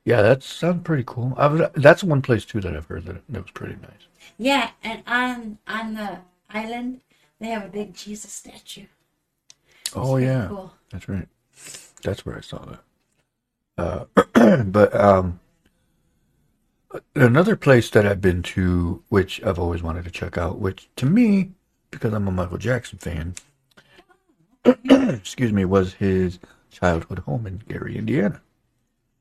Yeah, 0.04 0.22
that 0.22 0.42
sounds 0.42 0.82
pretty 0.84 1.04
cool. 1.06 1.34
I 1.36 1.46
was, 1.46 1.70
that's 1.74 2.04
one 2.04 2.22
place 2.22 2.44
too 2.44 2.60
that 2.60 2.76
I've 2.76 2.86
heard 2.86 3.06
that, 3.06 3.22
that 3.28 3.42
was 3.42 3.50
pretty 3.52 3.76
nice. 3.76 4.06
Yeah, 4.38 4.70
and 4.82 5.02
on 5.06 5.58
on 5.66 5.94
the 5.94 6.18
island, 6.50 7.00
they 7.40 7.48
have 7.48 7.64
a 7.64 7.68
big 7.68 7.94
Jesus 7.94 8.32
statue. 8.32 8.86
Oh 9.94 10.16
yeah, 10.16 10.46
Cool. 10.48 10.72
that's 10.90 11.08
right. 11.08 11.28
That's 12.02 12.26
where 12.26 12.36
I 12.36 12.40
saw 12.40 12.58
that. 12.66 12.80
Uh, 13.76 14.04
but 14.64 14.94
um, 14.94 15.40
another 17.14 17.56
place 17.56 17.90
that 17.90 18.06
I've 18.06 18.20
been 18.20 18.42
to, 18.42 19.02
which 19.08 19.42
I've 19.44 19.58
always 19.58 19.82
wanted 19.82 20.04
to 20.04 20.10
check 20.10 20.38
out, 20.38 20.58
which 20.58 20.88
to 20.96 21.06
me, 21.06 21.52
because 21.90 22.12
I'm 22.12 22.28
a 22.28 22.32
Michael 22.32 22.58
Jackson 22.58 22.98
fan, 22.98 23.34
excuse 24.64 25.52
me, 25.52 25.64
was 25.64 25.94
his 25.94 26.38
childhood 26.70 27.20
home 27.20 27.46
in 27.46 27.58
Gary, 27.68 27.96
Indiana. 27.98 28.40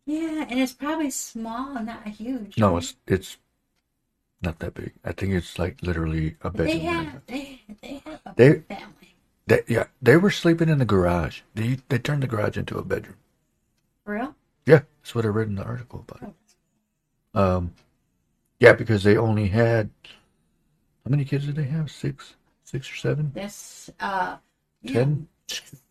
Yeah, 0.05 0.45
and 0.49 0.59
it's 0.59 0.73
probably 0.73 1.09
small, 1.11 1.81
not 1.81 2.07
huge. 2.07 2.57
No, 2.57 2.73
right? 2.73 2.83
it's 2.83 2.95
it's 3.07 3.37
not 4.41 4.59
that 4.59 4.73
big. 4.73 4.93
I 5.05 5.13
think 5.13 5.33
it's 5.33 5.57
like 5.57 5.81
literally 5.81 6.35
a 6.41 6.49
bedroom. 6.49 6.67
They 6.67 6.79
have 6.79 7.21
they 7.27 7.61
they 7.81 8.01
have 8.05 8.19
a 8.25 8.33
They- 8.35 8.59
family. 8.59 9.15
They, 9.45 9.61
yeah, 9.67 9.87
they 10.01 10.15
were 10.15 10.31
sleeping 10.31 10.69
in 10.69 10.77
the 10.77 10.85
garage. 10.85 11.41
They 11.53 11.79
they 11.89 11.99
turned 11.99 12.23
the 12.23 12.27
garage 12.27 12.57
into 12.57 12.77
a 12.77 12.83
bedroom. 12.83 13.17
For 14.05 14.13
real? 14.13 14.35
Yeah, 14.65 14.81
that's 15.01 15.13
what 15.15 15.25
I 15.25 15.29
read 15.29 15.47
in 15.47 15.55
the 15.55 15.63
article 15.63 16.05
about 16.07 16.29
it. 16.29 17.37
Um, 17.37 17.73
yeah, 18.59 18.73
because 18.73 19.03
they 19.03 19.17
only 19.17 19.47
had 19.47 19.89
how 21.03 21.09
many 21.09 21.25
kids 21.25 21.45
did 21.45 21.55
they 21.55 21.65
have? 21.65 21.91
Six, 21.91 22.35
six 22.63 22.89
or 22.91 22.95
seven, 22.95 23.31
This 23.33 23.89
uh 23.99 24.37
yeah, 24.81 24.93
ten? 24.93 25.27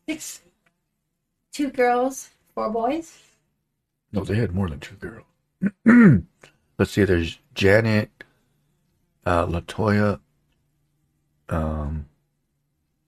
six 0.08 0.40
two 1.52 1.70
girls, 1.70 2.30
four 2.54 2.70
boys. 2.70 3.18
No, 4.12 4.24
they 4.24 4.36
had 4.36 4.54
more 4.54 4.68
than 4.68 4.80
two 4.80 4.96
girls. 4.96 5.26
Let's 6.78 6.90
see. 6.92 7.04
There's 7.04 7.38
Janet, 7.54 8.10
uh, 9.26 9.46
Latoya. 9.46 10.20
Um, 11.48 12.06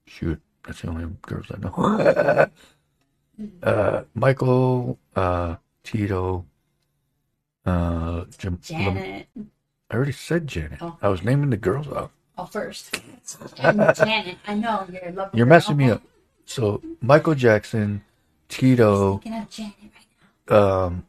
shoot, 0.05 0.39
that's 0.65 0.81
the 0.81 0.89
only 0.89 1.05
girls 1.23 1.47
I 1.51 1.57
know. 1.57 2.49
uh, 3.63 4.03
Michael, 4.13 4.99
uh, 5.15 5.55
Tito, 5.83 6.45
uh, 7.65 8.25
Jim, 8.37 8.59
Janet. 8.61 9.27
I 9.89 9.95
already 9.95 10.11
said 10.11 10.47
Janet. 10.47 10.79
Oh. 10.81 10.97
I 11.01 11.09
was 11.09 11.23
naming 11.23 11.49
the 11.49 11.57
girls 11.57 11.87
off. 11.87 12.11
Oh, 12.37 12.45
first. 12.45 12.99
And 13.59 13.79
Janet. 13.95 14.37
I 14.47 14.55
know 14.55 14.87
you're 14.91 15.29
You're 15.33 15.45
messing 15.45 15.77
me 15.77 15.89
up. 15.89 16.01
So 16.45 16.81
Michael 17.01 17.35
Jackson, 17.35 18.03
Tito. 18.49 19.17
Thinking 19.17 19.41
of 19.41 19.49
Janet 19.49 19.73
right 19.81 20.07
now. 20.49 20.57
Um, 20.57 21.07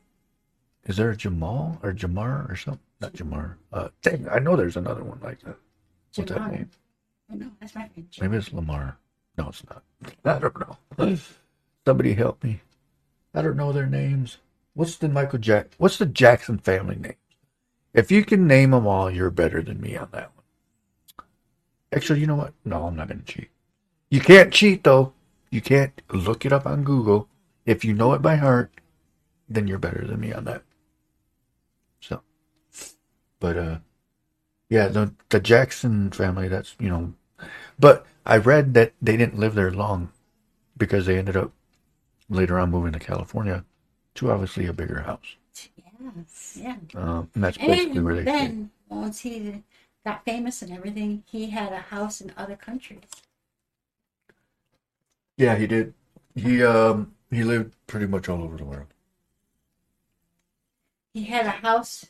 is 0.85 0.97
there 0.97 1.11
a 1.11 1.17
Jamal 1.17 1.79
or 1.83 1.93
Jamar 1.93 2.51
or 2.51 2.57
something? 2.57 2.81
Not 3.01 3.13
Jamar. 3.13 3.57
Uh, 3.73 3.89
dang, 4.03 4.29
I 4.31 4.39
know 4.39 4.57
there's 4.57 4.77
another 4.77 5.03
one 5.03 5.19
like 5.23 5.41
that. 5.41 5.57
What's 6.15 6.31
that 6.31 6.51
name? 6.51 6.71
I 7.31 7.35
know, 7.35 7.51
that's 7.61 7.75
my 7.75 7.89
friend. 7.89 8.09
Maybe 8.21 8.37
it's 8.37 8.53
Lamar. 8.53 8.97
No, 9.37 9.49
it's 9.49 9.63
not. 9.69 9.83
I 10.25 10.39
don't 10.39 10.61
know. 10.61 11.19
Somebody 11.87 12.15
help 12.15 12.43
me. 12.43 12.63
I 13.33 13.43
don't 13.43 13.57
know 13.57 13.73
their 13.73 13.87
names. 13.87 14.39
What's 14.75 14.97
the 14.97 15.09
Michael 15.09 15.39
Jack? 15.39 15.69
What's 15.79 15.99
the 15.99 16.07
Jackson 16.07 16.59
family 16.59 16.97
name? 16.97 17.15
If 17.95 18.11
you 18.11 18.25
can 18.25 18.47
name 18.47 18.73
them 18.73 18.87
all, 18.87 19.09
you're 19.09 19.31
better 19.31 19.63
than 19.63 19.81
me 19.81 19.97
on 19.97 20.09
that 20.13 20.33
one. 20.35 21.27
Actually, 21.93 22.21
you 22.21 22.27
know 22.27 22.35
what? 22.35 22.55
No, 22.65 22.87
I'm 22.87 22.97
not 22.97 23.09
going 23.09 23.21
to 23.21 23.25
cheat. 23.25 23.51
You 24.11 24.21
can't 24.21 24.53
cheat 24.53 24.83
though. 24.83 25.13
you 25.51 25.61
can't 25.61 26.03
look 26.11 26.45
it 26.45 26.53
up 26.53 26.67
on 26.67 26.83
Google. 26.83 27.29
If 27.65 27.85
you 27.85 27.95
know 27.95 28.13
it 28.15 28.23
by 28.23 28.37
heart, 28.37 28.73
then 29.49 29.69
you're 29.69 29.79
better 29.79 30.05
than 30.05 30.21
me 30.21 30.33
on 30.33 30.45
that. 30.45 30.63
So, 32.01 32.21
but 33.39 33.57
uh, 33.57 33.79
yeah, 34.69 34.89
the 34.89 35.15
the 35.29 35.41
Jackson 35.41 36.11
family. 36.11 36.49
That's 36.49 36.75
you 36.81 36.89
know, 36.89 37.15
but 37.79 38.05
I 38.25 38.39
read 38.39 38.75
that 38.75 38.93
they 39.01 39.17
didn't 39.17 39.39
live 39.39 39.55
there 39.55 39.71
long 39.71 40.11
because 40.77 41.07
they 41.07 41.17
ended 41.17 41.37
up 41.37 41.53
later 42.29 42.59
on 42.59 42.71
moving 42.71 42.93
to 42.93 42.99
California 42.99 43.65
to 44.17 44.31
obviously 44.31 44.67
a 44.67 44.73
bigger 44.73 45.01
house. 45.01 45.37
Yes, 46.17 46.59
yeah. 46.61 46.77
Um, 46.95 47.31
and 47.35 47.45
that's 47.45 47.57
basically 47.59 48.01
where 48.01 48.15
they 48.15 48.23
stayed. 48.23 48.35
then 48.35 48.71
once 48.89 49.21
he 49.21 49.63
got 50.05 50.25
famous 50.25 50.63
and 50.63 50.73
everything, 50.73 51.23
he 51.27 51.51
had 51.51 51.73
a 51.73 51.79
house 51.79 52.21
in 52.21 52.33
other 52.37 52.57
countries. 52.57 53.01
Yeah, 55.37 55.57
he 55.57 55.67
did. 55.67 55.95
He 56.35 56.63
um 56.63 57.15
he 57.31 57.45
lived 57.45 57.75
pretty 57.87 58.07
much 58.07 58.29
all 58.29 58.43
over 58.43 58.57
the 58.57 58.65
world. 58.65 58.87
He 61.15 61.25
had 61.25 61.47
a 61.47 61.51
house 61.51 62.07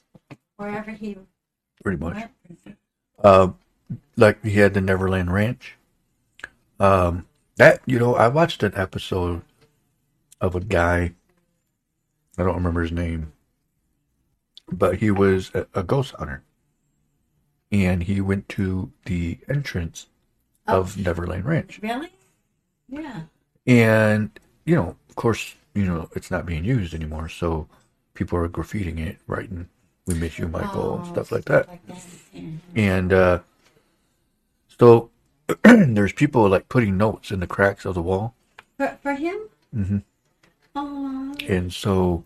wherever 0.57 0.91
he 0.91 1.17
Pretty 1.83 1.99
much. 1.99 2.15
went. 2.17 2.79
Uh, 3.23 3.49
like 4.17 4.43
he 4.45 4.55
had 4.59 4.75
the 4.75 4.81
Neverland 4.81 5.33
Ranch. 5.33 5.77
Um, 6.81 7.27
that 7.57 7.81
you 7.87 7.99
know, 7.99 8.15
I 8.17 8.29
watched 8.29 8.63
an 8.63 8.73
episode 8.75 9.43
of 10.41 10.55
a 10.55 10.61
guy. 10.61 11.13
I 12.39 12.43
don't 12.43 12.55
remember 12.57 12.83
his 12.83 12.93
name, 12.93 13.33
but 14.71 14.97
he 14.99 15.11
was 15.11 15.51
a, 15.55 15.67
a 15.75 15.83
ghost 15.83 16.15
hunter, 16.19 16.43
and 17.73 18.03
he 18.03 18.21
went 18.21 18.49
to 18.51 18.93
the 19.07 19.39
entrance 19.49 20.07
of 20.67 20.97
Neverland 20.99 21.45
Ranch, 21.45 21.79
Really? 21.83 22.11
Yeah. 22.89 23.23
and 23.67 24.31
you 24.65 24.75
know, 24.75 24.97
of 25.09 25.15
course, 25.17 25.55
you 25.75 25.85
know, 25.87 26.09
it's 26.15 26.31
not 26.31 26.45
being 26.47 26.65
used 26.65 26.93
anymore, 26.95 27.29
so 27.29 27.69
people 28.15 28.39
are 28.39 28.49
graffitiing 28.49 28.99
it, 28.99 29.19
writing 29.27 29.69
"We 30.07 30.15
miss 30.15 30.39
you, 30.39 30.49
Michael" 30.49 30.97
and 30.97 31.05
Oh, 31.05 31.09
stuff 31.09 31.33
like 31.33 31.45
that. 31.47 31.69
Like 31.69 31.87
that. 31.87 32.05
Yeah. 32.33 32.51
And 32.75 33.13
uh, 33.13 33.39
so 34.79 35.11
there's 35.65 36.13
people 36.13 36.49
like 36.49 36.69
putting 36.69 36.97
notes 36.99 37.31
in 37.31 37.41
the 37.41 37.47
cracks 37.47 37.85
of 37.85 37.95
the 37.95 38.03
wall. 38.03 38.35
For, 38.77 38.99
for 39.03 39.15
him? 39.15 39.39
hmm 39.73 39.99
And 40.77 41.73
so 41.73 42.25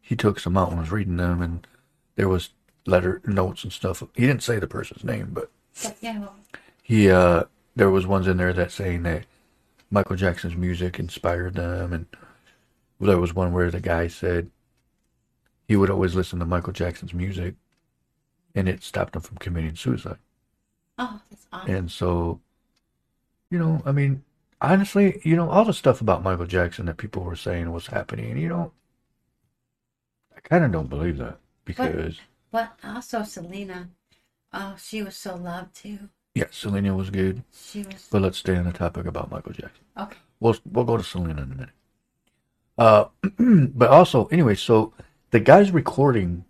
he 0.00 0.16
took 0.16 0.38
some 0.40 0.56
out 0.56 0.70
and 0.70 0.80
was 0.80 0.90
reading 0.90 1.16
them, 1.16 1.42
and 1.42 1.66
there 2.16 2.28
was 2.28 2.50
letter 2.86 3.20
notes 3.26 3.64
and 3.64 3.72
stuff. 3.72 4.02
He 4.14 4.26
didn't 4.26 4.42
say 4.42 4.58
the 4.58 4.66
person's 4.66 5.04
name, 5.04 5.30
but 5.32 5.50
but 5.82 5.96
yeah. 6.00 6.20
Well, 6.20 6.34
he 6.82 7.10
uh, 7.10 7.44
there 7.76 7.90
was 7.90 8.06
ones 8.06 8.26
in 8.26 8.36
there 8.36 8.52
that 8.52 8.72
saying 8.72 9.02
that 9.04 9.24
Michael 9.90 10.16
Jackson's 10.16 10.56
music 10.56 10.98
inspired 10.98 11.54
them, 11.54 11.92
and 11.92 12.06
there 13.00 13.18
was 13.18 13.34
one 13.34 13.52
where 13.52 13.70
the 13.70 13.80
guy 13.80 14.08
said 14.08 14.50
he 15.68 15.76
would 15.76 15.90
always 15.90 16.14
listen 16.14 16.38
to 16.38 16.44
Michael 16.44 16.72
Jackson's 16.72 17.14
music, 17.14 17.54
and 18.54 18.68
it 18.68 18.82
stopped 18.82 19.16
him 19.16 19.22
from 19.22 19.38
committing 19.38 19.76
suicide. 19.76 20.18
oh, 20.98 21.20
that's 21.30 21.46
awesome. 21.52 21.74
And 21.74 21.90
so, 21.90 22.40
you 23.50 23.58
know, 23.58 23.82
I 23.86 23.92
mean, 23.92 24.22
honestly, 24.62 25.20
you 25.24 25.36
know, 25.36 25.50
all 25.50 25.64
the 25.64 25.72
stuff 25.74 26.00
about 26.00 26.22
Michael 26.22 26.46
Jackson 26.46 26.86
that 26.86 26.96
people 26.96 27.22
were 27.22 27.36
saying 27.36 27.70
was 27.72 27.88
happening, 27.88 28.38
you 28.38 28.48
know, 28.48 28.72
I 30.36 30.40
kind 30.40 30.64
of 30.64 30.72
don't 30.72 30.88
believe 30.88 31.18
that 31.18 31.38
because, 31.64 32.18
But 32.50 32.72
also 32.84 33.22
Selena, 33.24 33.88
oh, 34.52 34.76
she 34.78 35.02
was 35.02 35.16
so 35.16 35.36
loved 35.36 35.74
too. 35.74 35.98
yeah, 36.34 36.46
Selena 36.50 36.94
was 36.96 37.10
good, 37.10 37.42
She 37.52 37.82
was 37.82 38.08
but 38.10 38.22
let's 38.22 38.38
stay 38.38 38.56
on 38.56 38.64
the 38.64 38.72
topic 38.72 39.06
about 39.06 39.30
Michael 39.30 39.52
Jackson. 39.52 39.84
okay. 39.98 40.16
We'll 40.40 40.56
we'll 40.70 40.84
go 40.84 40.96
to 40.96 41.04
Selena 41.04 41.42
in 41.42 41.52
a 41.52 41.54
minute. 41.54 41.68
Uh, 42.76 43.04
but 43.74 43.90
also, 43.90 44.26
anyway, 44.26 44.54
so 44.56 44.92
the 45.30 45.38
guy's 45.38 45.70
recording 45.70 46.44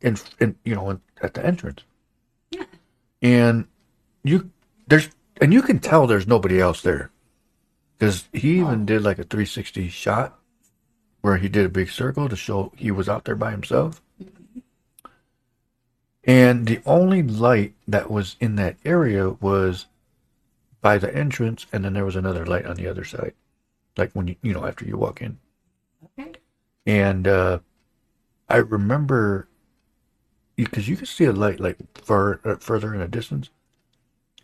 in, 0.00 0.16
in 0.38 0.54
you 0.64 0.74
know, 0.76 0.90
in, 0.90 1.00
at 1.22 1.34
the 1.34 1.44
entrance, 1.44 1.82
Yeah. 2.52 2.64
and 3.20 3.66
you 4.22 4.50
there's 4.86 5.08
and 5.40 5.52
you 5.52 5.60
can 5.62 5.80
tell 5.80 6.06
there's 6.06 6.26
nobody 6.28 6.60
else 6.60 6.82
there 6.82 7.10
because 8.02 8.28
he 8.32 8.58
even 8.58 8.84
did 8.84 9.00
like 9.04 9.20
a 9.20 9.22
360 9.22 9.88
shot 9.88 10.36
where 11.20 11.36
he 11.36 11.48
did 11.48 11.64
a 11.64 11.68
big 11.68 11.88
circle 11.88 12.28
to 12.28 12.34
show 12.34 12.72
he 12.76 12.90
was 12.90 13.08
out 13.08 13.24
there 13.26 13.36
by 13.36 13.52
himself. 13.52 14.02
And 16.24 16.66
the 16.66 16.80
only 16.84 17.22
light 17.22 17.74
that 17.86 18.10
was 18.10 18.34
in 18.40 18.56
that 18.56 18.76
area 18.84 19.30
was 19.30 19.86
by 20.80 20.98
the 20.98 21.14
entrance 21.14 21.66
and 21.72 21.84
then 21.84 21.92
there 21.92 22.04
was 22.04 22.16
another 22.16 22.44
light 22.44 22.66
on 22.66 22.74
the 22.74 22.88
other 22.88 23.04
side 23.04 23.34
like 23.96 24.10
when 24.14 24.26
you 24.26 24.36
you 24.42 24.52
know 24.52 24.66
after 24.66 24.84
you 24.84 24.96
walk 24.96 25.22
in. 25.22 25.38
Okay. 26.18 26.32
and 26.84 27.28
uh 27.28 27.60
i 28.48 28.56
remember 28.56 29.46
because 30.56 30.88
you 30.88 30.96
could 30.96 31.06
see 31.06 31.24
a 31.24 31.32
light 31.32 31.60
like 31.60 31.76
far 31.96 32.40
uh, 32.44 32.56
further 32.56 32.92
in 32.94 32.98
the 32.98 33.06
distance 33.06 33.50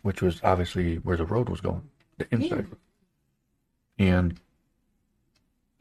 which 0.01 0.21
was 0.21 0.39
obviously 0.45 0.95
where 0.95 1.17
the 1.17 1.25
road 1.25 1.49
was 1.49 1.59
going 1.59 1.81
the 2.17 2.27
inside 2.31 2.65
and 3.99 4.39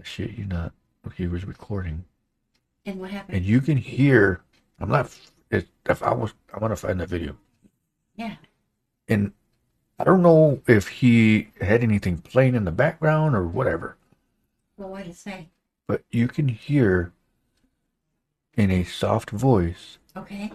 shit 0.02 0.32
you're 0.32 0.46
not 0.46 0.72
Okay, 1.06 1.22
he 1.24 1.26
was 1.28 1.44
recording 1.46 2.04
And 2.84 3.00
what 3.00 3.10
happened? 3.10 3.36
and 3.38 3.46
you 3.46 3.60
can 3.60 3.76
hear 3.78 4.42
i'm 4.80 4.90
not 4.90 5.16
it, 5.50 5.66
if 5.88 6.02
i 6.02 6.12
was 6.12 6.34
i 6.52 6.58
want 6.58 6.72
to 6.72 6.76
find 6.76 7.00
that 7.00 7.08
video 7.08 7.36
yeah. 8.16 8.34
and 9.08 9.32
i 9.98 10.04
don't 10.04 10.22
know 10.22 10.60
if 10.66 10.88
he 10.88 11.48
had 11.60 11.82
anything 11.82 12.18
playing 12.18 12.54
in 12.54 12.64
the 12.64 12.70
background 12.72 13.34
or 13.34 13.46
whatever 13.46 13.96
Well, 14.76 14.90
what 14.90 15.04
did 15.04 15.10
it 15.12 15.16
say? 15.16 15.48
but 15.86 16.02
you 16.10 16.28
can 16.28 16.48
hear 16.48 17.12
in 18.56 18.70
a 18.70 18.84
soft 18.84 19.30
voice 19.30 19.98
Okay. 20.16 20.50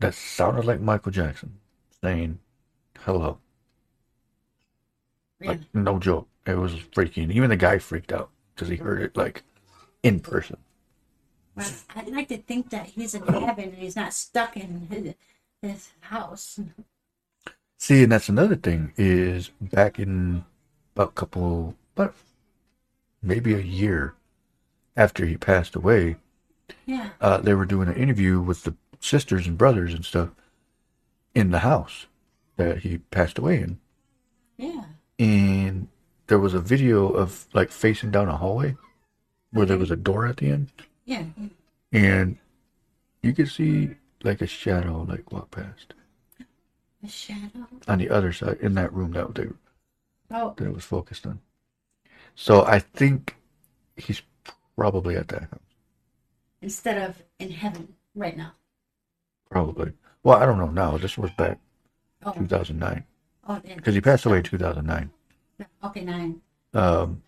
that 0.00 0.14
sounded 0.14 0.64
like 0.64 0.80
Michael 0.80 1.12
Jackson 1.12 1.58
saying 2.02 2.38
hello. 3.00 3.38
Yeah. 5.42 5.50
Like 5.50 5.60
no 5.74 5.98
joke. 5.98 6.28
It 6.46 6.54
was 6.58 6.72
freaking. 6.74 7.32
Even 7.32 7.50
the 7.50 7.56
guy 7.56 7.78
freaked 7.78 8.12
out 8.12 8.30
because 8.54 8.68
he 8.68 8.76
heard 8.76 9.00
it 9.02 9.16
like 9.16 9.42
in 10.02 10.20
person. 10.20 10.56
Well, 11.54 11.68
I'd 11.94 12.08
like 12.08 12.28
to 12.28 12.38
think 12.38 12.70
that 12.70 12.86
he's 12.86 13.14
in 13.14 13.22
heaven 13.26 13.64
and 13.70 13.74
he's 13.74 13.96
not 13.96 14.14
stuck 14.14 14.56
in 14.56 14.88
his, 14.90 15.14
his 15.60 15.88
house. 16.00 16.58
See, 17.78 18.02
and 18.04 18.12
that's 18.12 18.28
another 18.28 18.56
thing 18.56 18.92
is 18.96 19.50
back 19.60 19.98
in 19.98 20.44
about 20.94 21.08
a 21.10 21.12
couple, 21.12 21.74
but 21.94 22.14
maybe 23.22 23.54
a 23.54 23.58
year 23.60 24.14
after 24.96 25.26
he 25.26 25.36
passed 25.36 25.74
away, 25.74 26.16
Yeah. 26.86 27.10
uh, 27.20 27.38
they 27.38 27.54
were 27.54 27.66
doing 27.66 27.88
an 27.88 27.96
interview 27.96 28.40
with 28.40 28.62
the 28.64 28.74
sisters 29.00 29.46
and 29.46 29.58
brothers 29.58 29.92
and 29.92 30.04
stuff 30.04 30.30
in 31.34 31.50
the 31.50 31.60
house 31.60 32.06
that 32.56 32.78
he 32.78 32.98
passed 32.98 33.38
away 33.38 33.60
in. 33.60 33.78
Yeah. 34.56 34.84
And 35.22 35.86
there 36.26 36.38
was 36.38 36.52
a 36.52 36.60
video 36.60 37.08
of 37.08 37.46
like 37.52 37.70
facing 37.70 38.10
down 38.10 38.28
a 38.28 38.36
hallway 38.36 38.76
where 39.52 39.66
there 39.66 39.76
mm-hmm. 39.76 39.82
was 39.82 39.90
a 39.90 39.96
door 39.96 40.26
at 40.26 40.38
the 40.38 40.50
end. 40.50 40.72
Yeah. 41.04 41.24
and 41.92 42.38
you 43.22 43.32
could 43.32 43.48
see 43.48 43.96
like 44.22 44.40
a 44.40 44.46
shadow 44.46 45.06
like 45.08 45.30
walk 45.30 45.50
past. 45.52 45.94
A 47.04 47.08
shadow. 47.08 47.66
on 47.88 47.98
the 47.98 48.10
other 48.10 48.32
side 48.32 48.58
in 48.60 48.74
that 48.74 48.92
room 48.92 49.12
that 49.12 49.34
they 49.34 49.48
Oh, 50.30 50.54
that 50.56 50.66
it 50.66 50.74
was 50.74 50.84
focused 50.84 51.26
on. 51.26 51.40
So 52.34 52.64
i 52.64 52.78
think 52.78 53.36
he's 53.96 54.22
probably 54.76 55.16
at 55.16 55.28
that 55.28 55.42
house. 55.42 55.72
Instead 56.62 56.98
of 56.98 57.22
in 57.38 57.50
heaven 57.50 57.94
right 58.14 58.36
now. 58.36 58.52
probably. 59.50 59.92
Well 60.24 60.38
i 60.38 60.46
don't 60.46 60.58
know 60.58 60.70
now. 60.70 60.96
This 60.98 61.16
was 61.16 61.30
back 61.32 61.60
Oh, 62.24 62.32
2009 62.32 63.04
oh, 63.48 63.60
because 63.74 63.94
he 63.94 64.00
passed 64.00 64.24
away 64.26 64.38
in 64.38 64.42
2009 64.44 65.10
Okay, 65.84 66.04
nine. 66.04 66.40
Um, 66.74 67.22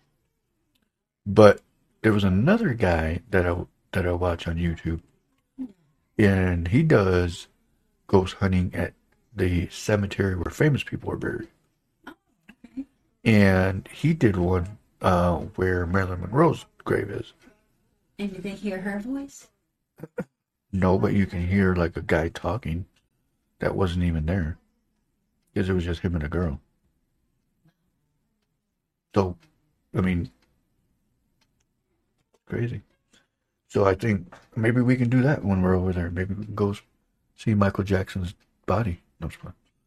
but 1.25 1.61
there 2.01 2.13
was 2.13 2.23
another 2.23 2.73
guy 2.73 3.21
that 3.29 3.45
I 3.45 3.55
that 3.91 4.05
I 4.05 4.11
watch 4.11 4.47
on 4.47 4.57
YouTube, 4.57 5.01
and 6.17 6.67
he 6.67 6.83
does 6.83 7.47
ghost 8.07 8.35
hunting 8.35 8.71
at 8.73 8.93
the 9.35 9.67
cemetery 9.69 10.35
where 10.35 10.51
famous 10.51 10.83
people 10.83 11.11
are 11.11 11.17
buried. 11.17 11.47
And 13.23 13.87
he 13.91 14.13
did 14.13 14.35
one 14.35 14.77
uh, 15.01 15.37
where 15.55 15.85
Marilyn 15.85 16.21
Monroe's 16.21 16.65
grave 16.83 17.09
is. 17.09 17.33
And 18.19 18.31
did 18.31 18.43
they 18.43 18.51
hear 18.51 18.79
her 18.79 18.99
voice? 18.99 19.47
No, 20.71 20.99
but 20.99 21.13
you 21.13 21.25
can 21.25 21.47
hear 21.47 21.73
like 21.73 21.97
a 21.97 22.01
guy 22.01 22.29
talking 22.29 22.85
that 23.59 23.75
wasn't 23.75 24.03
even 24.03 24.25
there 24.25 24.57
because 25.55 25.69
it 25.69 25.73
was 25.73 25.85
just 25.85 26.01
him 26.01 26.13
and 26.15 26.23
a 26.23 26.27
girl. 26.27 26.59
So, 29.15 29.37
I 29.97 30.01
mean, 30.01 30.29
crazy. 32.45 32.81
So 33.69 33.85
I 33.85 33.95
think 33.95 34.33
maybe 34.55 34.81
we 34.81 34.97
can 34.97 35.09
do 35.09 35.21
that 35.21 35.43
when 35.45 35.61
we're 35.61 35.75
over 35.75 35.93
there. 35.93 36.11
Maybe 36.11 36.33
we 36.33 36.43
can 36.45 36.55
go 36.55 36.75
see 37.37 37.53
Michael 37.53 37.85
Jackson's 37.85 38.33
body. 38.65 38.99
No. 39.21 39.29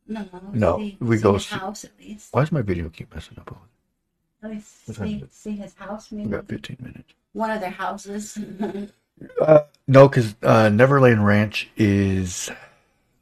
No, 0.06 0.24
No, 0.54 0.78
see, 0.78 0.96
we 1.00 1.18
see 1.18 1.22
go 1.22 1.34
his 1.34 1.46
see- 1.46 1.54
house 1.56 1.84
at 1.84 1.90
least. 2.00 2.32
Why 2.32 2.40
does 2.40 2.50
my 2.52 2.62
video 2.62 2.88
keep 2.88 3.14
messing 3.14 3.38
up? 3.38 3.52
over 3.52 3.60
Let's 4.54 4.82
What 4.86 4.96
time 4.96 5.06
is 5.08 5.12
see, 5.32 5.50
see 5.50 5.56
his 5.56 5.74
house, 5.74 6.10
We 6.10 6.18
maybe 6.18 6.30
got 6.30 6.48
15 6.48 6.78
minutes. 6.80 7.12
one 7.34 7.50
of 7.50 7.60
their 7.60 7.70
houses. 7.70 8.38
Uh, 9.40 9.62
no, 9.88 10.08
because 10.08 10.36
uh, 10.44 10.68
Neverland 10.68 11.26
Ranch 11.26 11.68
is. 11.76 12.52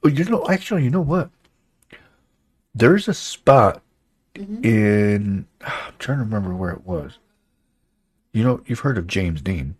Oh, 0.05 0.09
you 0.09 0.25
know, 0.25 0.47
actually, 0.47 0.85
you 0.85 0.91
know 0.91 1.01
what? 1.01 1.31
There's 2.77 3.09
a 3.09 3.15
spot 3.15 3.83
Mhm. 4.35 4.65
in. 4.65 5.47
I'm 5.63 5.95
trying 5.99 6.19
to 6.19 6.25
remember 6.25 6.55
where 6.55 6.73
it 6.73 6.85
was. 6.87 7.19
You 8.33 8.45
know, 8.45 8.63
you've 8.67 8.81
heard 8.81 8.99
of 8.99 9.07
James 9.07 9.41
Dean. 9.41 9.77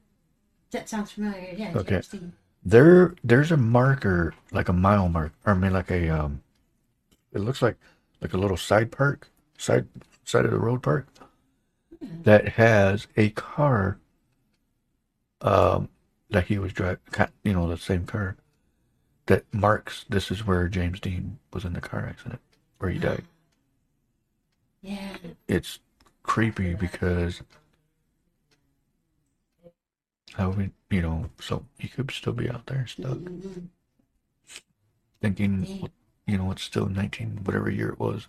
That 0.71 0.89
sounds 0.89 1.13
familiar. 1.13 1.55
Yeah. 1.55 1.73
Okay. 1.77 1.97
James 1.97 2.09
Dean. 2.09 2.33
There, 2.65 3.15
there's 3.23 3.53
a 3.53 3.57
marker, 3.59 4.35
like 4.51 4.69
a 4.71 4.73
mile 4.73 5.09
mark, 5.11 5.33
or 5.45 5.53
I 5.53 5.57
mean, 5.57 5.73
like 5.75 5.91
a 5.91 6.09
um, 6.09 6.43
it 7.33 7.41
looks 7.41 7.61
like 7.61 7.77
like 8.23 8.33
a 8.33 8.39
little 8.39 8.57
side 8.57 8.91
park, 8.91 9.29
side 9.59 9.87
side 10.25 10.47
of 10.47 10.51
the 10.51 10.59
road 10.59 10.83
park, 10.83 11.07
that 12.01 12.49
has 12.51 13.07
a 13.17 13.29
car. 13.31 13.99
Um, 15.43 15.91
that 16.31 16.47
he 16.47 16.59
was 16.59 16.73
driving, 16.73 16.99
you 17.45 17.53
know, 17.53 17.69
the 17.69 17.77
same 17.77 18.07
car, 18.07 18.37
that 19.27 19.45
marks 19.53 20.05
this 20.09 20.31
is 20.31 20.45
where 20.47 20.67
James 20.67 20.99
Dean 20.99 21.39
was 21.53 21.65
in 21.65 21.75
the 21.75 21.81
car 21.81 22.07
accident, 22.07 22.41
where 22.79 22.91
he 22.91 22.99
died. 22.99 23.25
Yeah. 24.83 25.17
It's 25.49 25.79
creepy 26.23 26.75
because 26.75 27.43
how 30.35 30.51
we, 30.51 30.71
you 30.91 31.03
know, 31.03 31.31
so 31.41 31.65
he 31.79 31.89
could 31.89 32.11
still 32.11 32.33
be 32.33 32.49
out 32.51 32.67
there 32.67 32.87
stuck. 32.87 33.19
Thinking, 35.21 35.89
you 36.27 36.37
know, 36.39 36.51
it's 36.51 36.63
still 36.63 36.87
19, 36.87 37.41
whatever 37.45 37.71
year 37.71 37.89
it 37.91 37.99
was. 37.99 38.29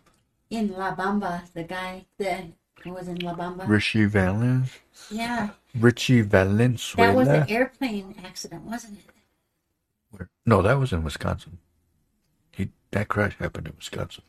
In 0.49 0.71
La 0.71 0.95
Bamba, 0.95 1.51
the 1.53 1.63
guy 1.63 2.05
that 2.17 2.45
was 2.85 3.07
in 3.09 3.17
La 3.17 3.35
Bamba. 3.35 3.67
Ritchie 3.67 4.05
Valens. 4.05 4.71
Yeah. 5.11 5.49
Ritchie 5.77 6.21
Valens. 6.21 6.93
That 6.95 7.13
was 7.15 7.27
an 7.27 7.49
airplane 7.49 8.15
accident, 8.23 8.63
wasn't 8.63 8.99
it? 8.99 9.05
Where- 10.11 10.29
No, 10.45 10.61
that 10.61 10.75
was 10.79 10.93
in 10.93 11.03
Wisconsin. 11.03 11.57
He 12.51 12.69
that 12.91 13.09
crash 13.09 13.35
happened 13.37 13.67
in 13.67 13.73
Wisconsin, 13.75 14.23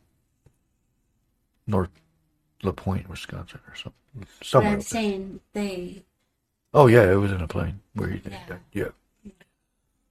North 1.68 1.90
La 2.64 2.72
Pointe, 2.72 3.08
Wisconsin, 3.08 3.60
or 3.68 3.76
something. 3.76 3.92
But 4.16 4.28
Somewhere. 4.46 4.72
I'm 4.72 4.80
saying 4.80 5.40
they. 5.52 6.02
Oh 6.74 6.86
yeah, 6.88 7.10
it 7.10 7.16
was 7.16 7.30
in 7.30 7.40
a 7.40 7.46
plane 7.46 7.80
where 7.94 8.08
he 8.10 8.20
Yeah. 8.28 8.46
died. 8.48 8.60
Yeah. 8.72 8.88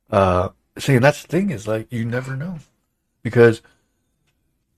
Uh, 0.10 0.50
see, 0.78 0.96
and 0.96 1.04
that's 1.04 1.24
the 1.24 1.28
thing 1.28 1.50
is 1.50 1.68
like 1.68 1.92
you 1.92 2.06
never 2.06 2.36
know, 2.38 2.60
because 3.24 3.62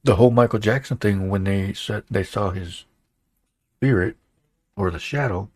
the 0.03 0.15
whole 0.15 0.32
Michael 0.32 0.59
Jackson 0.59 0.97
thing 0.97 1.30
when 1.30 1.43
they 1.43 1.73
said 1.73 2.03
they 2.09 2.23
saw 2.23 2.49
his 2.49 2.86
spirit 3.77 4.15
or 4.75 4.89
the 4.89 4.97
shadow, 4.99 5.49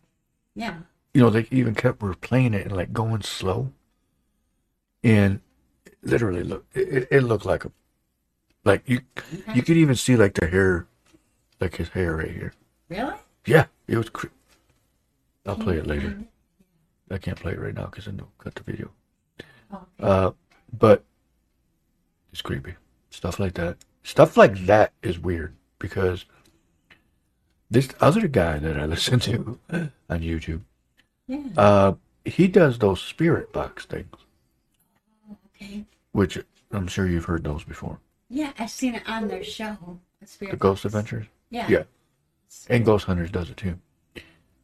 Yeah. 0.54 0.78
you 1.12 1.20
know, 1.22 1.30
they 1.30 1.48
even 1.50 1.74
kept 1.74 1.98
replaying 2.00 2.54
it 2.54 2.66
and 2.66 2.76
like 2.76 2.92
going 2.92 3.22
slow, 3.22 3.72
and 5.02 5.40
literally 6.02 6.42
look, 6.44 6.66
it, 6.74 6.88
it- 6.88 7.08
it 7.10 7.20
looked 7.22 7.46
like 7.46 7.64
a, 7.64 7.72
like 8.64 8.88
you, 8.88 9.00
you 9.54 9.62
could 9.62 9.76
even 9.76 9.94
see 9.96 10.16
like 10.16 10.34
the 10.34 10.46
hair, 10.46 10.86
like 11.64 11.76
his 11.76 11.88
hair 11.88 12.16
right 12.16 12.30
here. 12.30 12.52
Really? 12.88 13.14
Yeah, 13.46 13.66
it 13.88 13.96
was. 13.96 14.10
Cre- 14.10 14.28
I'll 15.46 15.56
play 15.56 15.76
it 15.78 15.86
later. 15.86 16.16
I 17.10 17.18
can't 17.18 17.38
play 17.38 17.52
it 17.52 17.58
right 17.60 17.74
now 17.74 17.86
because 17.86 18.06
I 18.08 18.12
know 18.12 18.28
cut 18.38 18.54
the 18.54 18.62
video. 18.62 18.90
Oh, 19.72 19.84
Uh, 19.98 20.30
but 20.78 21.02
it's 22.32 22.42
creepy. 22.42 22.74
Stuff 23.10 23.38
like 23.40 23.54
that. 23.54 23.76
Stuff 24.02 24.36
like 24.36 24.66
that 24.66 24.92
is 25.02 25.18
weird 25.18 25.54
because 25.78 26.24
this 27.70 27.88
other 28.00 28.28
guy 28.28 28.58
that 28.58 28.78
I 28.78 28.84
listen 28.94 29.18
to 29.20 29.58
on 29.70 30.20
YouTube, 30.20 30.60
yeah. 31.26 31.42
uh, 31.56 31.94
he 32.24 32.46
does 32.48 32.78
those 32.78 33.00
spirit 33.02 33.52
box 33.52 33.84
things, 33.86 34.16
Okay. 35.54 35.84
which 36.12 36.38
I'm 36.72 36.86
sure 36.88 37.06
you've 37.06 37.24
heard 37.26 37.44
those 37.44 37.64
before. 37.64 37.98
Yeah, 38.28 38.52
I've 38.58 38.70
seen 38.70 38.94
it 38.94 39.02
on 39.08 39.28
their 39.28 39.44
show. 39.44 39.76
The, 40.20 40.46
The 40.50 40.56
Ghost 40.56 40.84
Adventures. 40.86 41.26
Yeah. 41.54 41.68
Yeah. 41.68 41.82
And 42.68 42.84
Ghost 42.84 43.06
Hunters 43.06 43.30
does 43.30 43.48
it 43.48 43.56
too. 43.56 43.78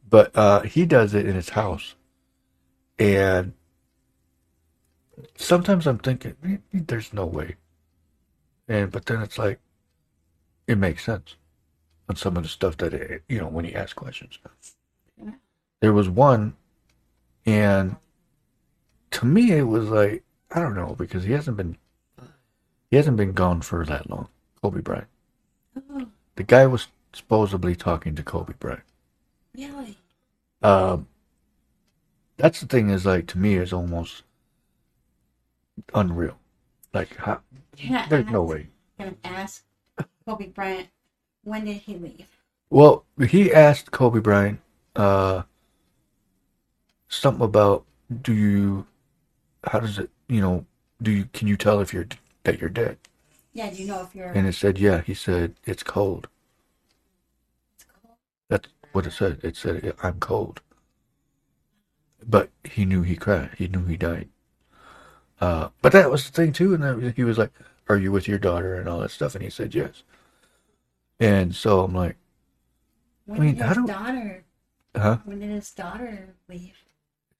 But 0.09 0.35
uh, 0.35 0.61
he 0.61 0.85
does 0.85 1.13
it 1.13 1.25
in 1.25 1.35
his 1.35 1.49
house. 1.49 1.95
And 2.99 3.53
sometimes 5.35 5.87
I'm 5.87 5.99
thinking, 5.99 6.35
"Eh, 6.43 6.57
there's 6.73 7.13
no 7.13 7.25
way. 7.25 7.55
And 8.67 8.91
but 8.91 9.05
then 9.05 9.21
it's 9.21 9.37
like, 9.37 9.59
it 10.67 10.77
makes 10.77 11.05
sense 11.05 11.37
on 12.09 12.17
some 12.17 12.35
of 12.35 12.43
the 12.43 12.49
stuff 12.49 12.75
that 12.77 12.93
it, 12.93 13.23
you 13.29 13.39
know 13.39 13.47
when 13.47 13.63
he 13.65 13.73
asks 13.73 13.93
questions. 13.93 14.37
Yeah. 15.17 15.31
There 15.79 15.93
was 15.93 16.09
one, 16.09 16.55
and 17.45 17.95
to 19.11 19.25
me 19.25 19.51
it 19.51 19.63
was 19.63 19.89
like 19.89 20.23
I 20.51 20.59
don't 20.59 20.75
know 20.75 20.95
because 20.97 21.23
he 21.23 21.31
hasn't 21.31 21.55
been 21.55 21.77
he 22.89 22.97
hasn't 22.97 23.17
been 23.17 23.31
gone 23.31 23.61
for 23.61 23.85
that 23.85 24.09
long. 24.09 24.27
Kobe 24.61 24.81
Bryant. 24.81 25.07
Oh, 25.89 26.07
The 26.35 26.43
guy 26.43 26.65
was 26.65 26.87
supposedly 27.13 27.75
talking 27.75 28.15
to 28.15 28.23
Kobe 28.23 28.53
Bryant. 28.59 28.83
really? 29.55 29.97
Um, 30.63 31.07
that's 32.37 32.61
the 32.61 32.67
thing 32.67 32.89
is 32.89 33.05
like 33.05 33.27
to 33.27 33.37
me 33.37 33.55
is 33.55 33.73
almost 33.73 34.23
unreal. 35.93 36.37
Like 36.93 37.15
how, 37.17 37.41
there's 38.09 38.25
no 38.27 38.43
ask- 38.43 38.53
way. 38.53 38.67
Can 38.99 39.17
I 39.23 39.27
ask 39.27 39.63
Kobe 40.27 40.47
Bryant 40.47 40.87
when 41.43 41.65
did 41.65 41.77
he 41.77 41.95
leave? 41.95 42.27
Well, 42.69 43.05
he 43.27 43.53
asked 43.53 43.91
Kobe 43.91 44.19
Bryant 44.19 44.59
uh 44.95 45.43
something 47.07 47.43
about 47.43 47.85
do 48.21 48.33
you 48.33 48.85
how 49.65 49.79
does 49.79 49.97
it 49.99 50.09
you 50.27 50.41
know 50.41 50.65
do 51.01 51.11
you 51.11 51.27
can 51.33 51.47
you 51.47 51.55
tell 51.57 51.79
if 51.79 51.93
you're 51.93 52.07
that 52.43 52.59
you're 52.59 52.69
dead? 52.69 52.97
Yeah, 53.53 53.69
do 53.69 53.81
you 53.81 53.87
know 53.87 54.01
if 54.03 54.15
you're? 54.15 54.31
And 54.31 54.47
it 54.47 54.53
said 54.53 54.77
yeah. 54.79 55.01
He 55.01 55.13
said 55.13 55.55
it's 55.65 55.83
cold. 55.83 56.27
It's 57.75 57.85
cold. 58.01 58.15
That's 58.49 58.69
what 58.93 59.05
it 59.05 59.11
said. 59.11 59.39
It 59.43 59.55
said 59.57 59.93
I'm 60.01 60.19
cold. 60.19 60.61
But 62.27 62.49
he 62.63 62.85
knew 62.85 63.01
he 63.01 63.15
cried. 63.15 63.51
He 63.57 63.67
knew 63.67 63.85
he 63.85 63.97
died. 63.97 64.29
Uh, 65.39 65.69
but 65.81 65.91
that 65.91 66.11
was 66.11 66.25
the 66.25 66.31
thing 66.31 66.53
too. 66.53 66.73
And 66.73 66.83
then 66.83 67.13
he 67.15 67.23
was 67.23 67.37
like, 67.37 67.51
"Are 67.89 67.97
you 67.97 68.11
with 68.11 68.27
your 68.27 68.37
daughter?" 68.37 68.75
and 68.75 68.87
all 68.87 68.99
that 68.99 69.11
stuff. 69.11 69.35
And 69.35 69.43
he 69.43 69.49
said 69.49 69.73
yes. 69.73 70.03
And 71.19 71.55
so 71.55 71.81
I'm 71.81 71.93
like, 71.93 72.15
when 73.25 73.41
I 73.41 73.43
mean, 73.43 73.55
did 73.55 73.67
his 73.67 73.77
do- 73.77 73.87
daughter? 73.87 74.43
"Huh?" 74.95 75.17
When 75.25 75.39
did 75.39 75.49
his 75.49 75.71
daughter 75.71 76.35
leave? 76.47 76.77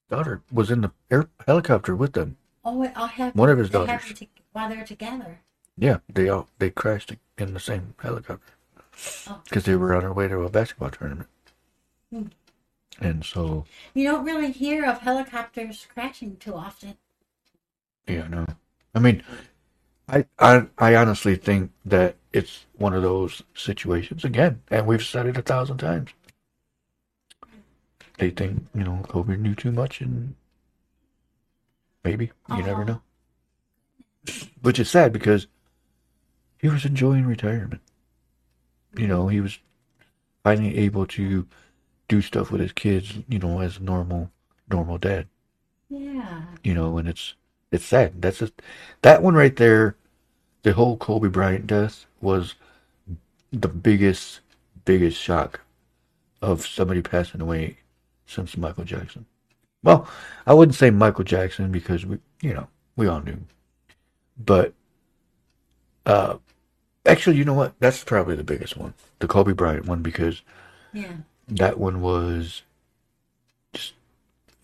Daughter 0.10 0.42
was 0.52 0.70
in 0.72 0.82
the 0.82 0.92
air 1.10 1.30
helicopter 1.48 1.96
with 1.96 2.14
them. 2.14 2.38
Oh, 2.66 2.92
all 2.96 3.08
happened. 3.08 3.40
One 3.40 3.50
of 3.50 3.58
his 3.58 3.70
daughters. 3.70 4.14
to, 4.14 4.28
while 4.52 4.68
they're 4.70 4.84
together. 4.84 5.40
Yeah, 5.78 5.98
they 6.12 6.30
all 6.30 6.48
they 6.60 6.70
crashed 6.70 7.14
in 7.38 7.54
the 7.54 7.60
same 7.60 7.96
helicopter 8.02 8.54
Oh. 9.28 9.42
because 9.46 9.64
they 9.64 9.76
were 9.76 9.96
on 9.96 10.02
their 10.02 10.14
way 10.14 10.28
to 10.28 10.42
a 10.42 10.50
basketball 10.50 10.90
tournament. 10.92 11.30
Hmm. 12.12 12.28
And 13.00 13.26
so, 13.26 13.66
You 13.96 14.04
don't 14.04 14.26
really 14.26 14.52
hear 14.52 14.86
of 14.86 15.00
helicopters 15.00 15.88
crashing 15.92 16.36
too 16.38 16.54
often. 16.54 16.98
yeah, 18.06 18.28
no. 18.28 18.46
I 18.94 19.00
mean, 19.00 19.24
I, 20.08 20.26
I 20.38 20.68
I 20.78 20.96
honestly 20.96 21.36
think 21.36 21.72
that 21.86 22.16
it's 22.34 22.66
one 22.78 22.94
of 22.94 23.02
those 23.02 23.42
situations 23.56 24.24
again, 24.26 24.62
and 24.70 24.86
we've 24.86 25.04
said 25.04 25.26
it 25.26 25.38
a 25.38 25.42
thousand 25.42 25.78
times. 25.78 26.12
They 28.18 28.30
think 28.30 28.68
you 28.76 28.84
know 28.84 29.02
Kobe 29.08 29.38
knew 29.38 29.56
too 29.56 29.72
much, 29.72 30.02
and 30.02 30.36
maybe 32.04 32.32
you 32.50 32.62
never 32.64 32.86
know. 32.86 33.02
Which 34.62 34.80
is 34.80 34.90
sad 34.90 35.12
because 35.14 35.48
he 36.62 36.70
was 36.70 36.86
enjoying 36.86 37.26
retirement. 37.26 37.82
You 38.96 39.08
know, 39.08 39.28
he 39.28 39.42
was 39.42 39.60
finally 40.44 40.78
able 40.78 41.06
to 41.08 41.48
do 42.08 42.22
stuff 42.22 42.52
with 42.52 42.62
his 42.62 42.72
kids. 42.74 43.14
You 43.28 43.40
know, 43.40 43.60
as 43.62 43.78
a 43.78 43.84
normal 43.84 44.32
normal 44.70 44.98
dad 44.98 45.28
Yeah. 45.90 46.44
you 46.64 46.74
know, 46.74 46.98
and 46.98 47.08
it's 47.08 47.36
it's 47.72 47.86
sad. 47.86 48.22
That's 48.22 48.40
just 48.40 48.54
that 49.02 49.22
one 49.24 49.34
right 49.34 49.56
there. 49.56 49.96
The 50.64 50.74
whole 50.74 50.98
Kobe 50.98 51.28
Bryant 51.30 51.66
death 51.66 52.06
was 52.22 52.54
the 53.52 53.68
biggest, 53.68 54.42
biggest 54.86 55.18
shock 55.20 55.62
of 56.42 56.66
somebody 56.66 57.02
passing 57.02 57.42
away 57.42 57.78
since 58.28 58.56
Michael 58.56 58.84
Jackson. 58.84 59.26
Well, 59.84 60.08
I 60.46 60.54
wouldn't 60.54 60.76
say 60.76 60.92
Michael 60.92 61.24
Jackson 61.24 61.72
because 61.72 62.06
we, 62.06 62.20
you 62.42 62.54
know, 62.54 62.68
we 62.96 63.08
all 63.08 63.22
knew, 63.22 63.40
but 64.38 64.74
uh, 66.06 66.38
actually, 67.06 67.38
you 67.38 67.46
know 67.46 67.54
what? 67.54 67.74
That's 67.80 68.04
probably 68.04 68.36
the 68.36 68.44
biggest 68.44 68.78
one, 68.78 68.94
the 69.20 69.28
Kobe 69.28 69.54
Bryant 69.54 69.86
one, 69.86 70.02
because 70.02 70.42
Yeah. 70.94 71.18
that 71.48 71.78
one 71.80 72.02
was 72.02 72.64
just 73.74 73.94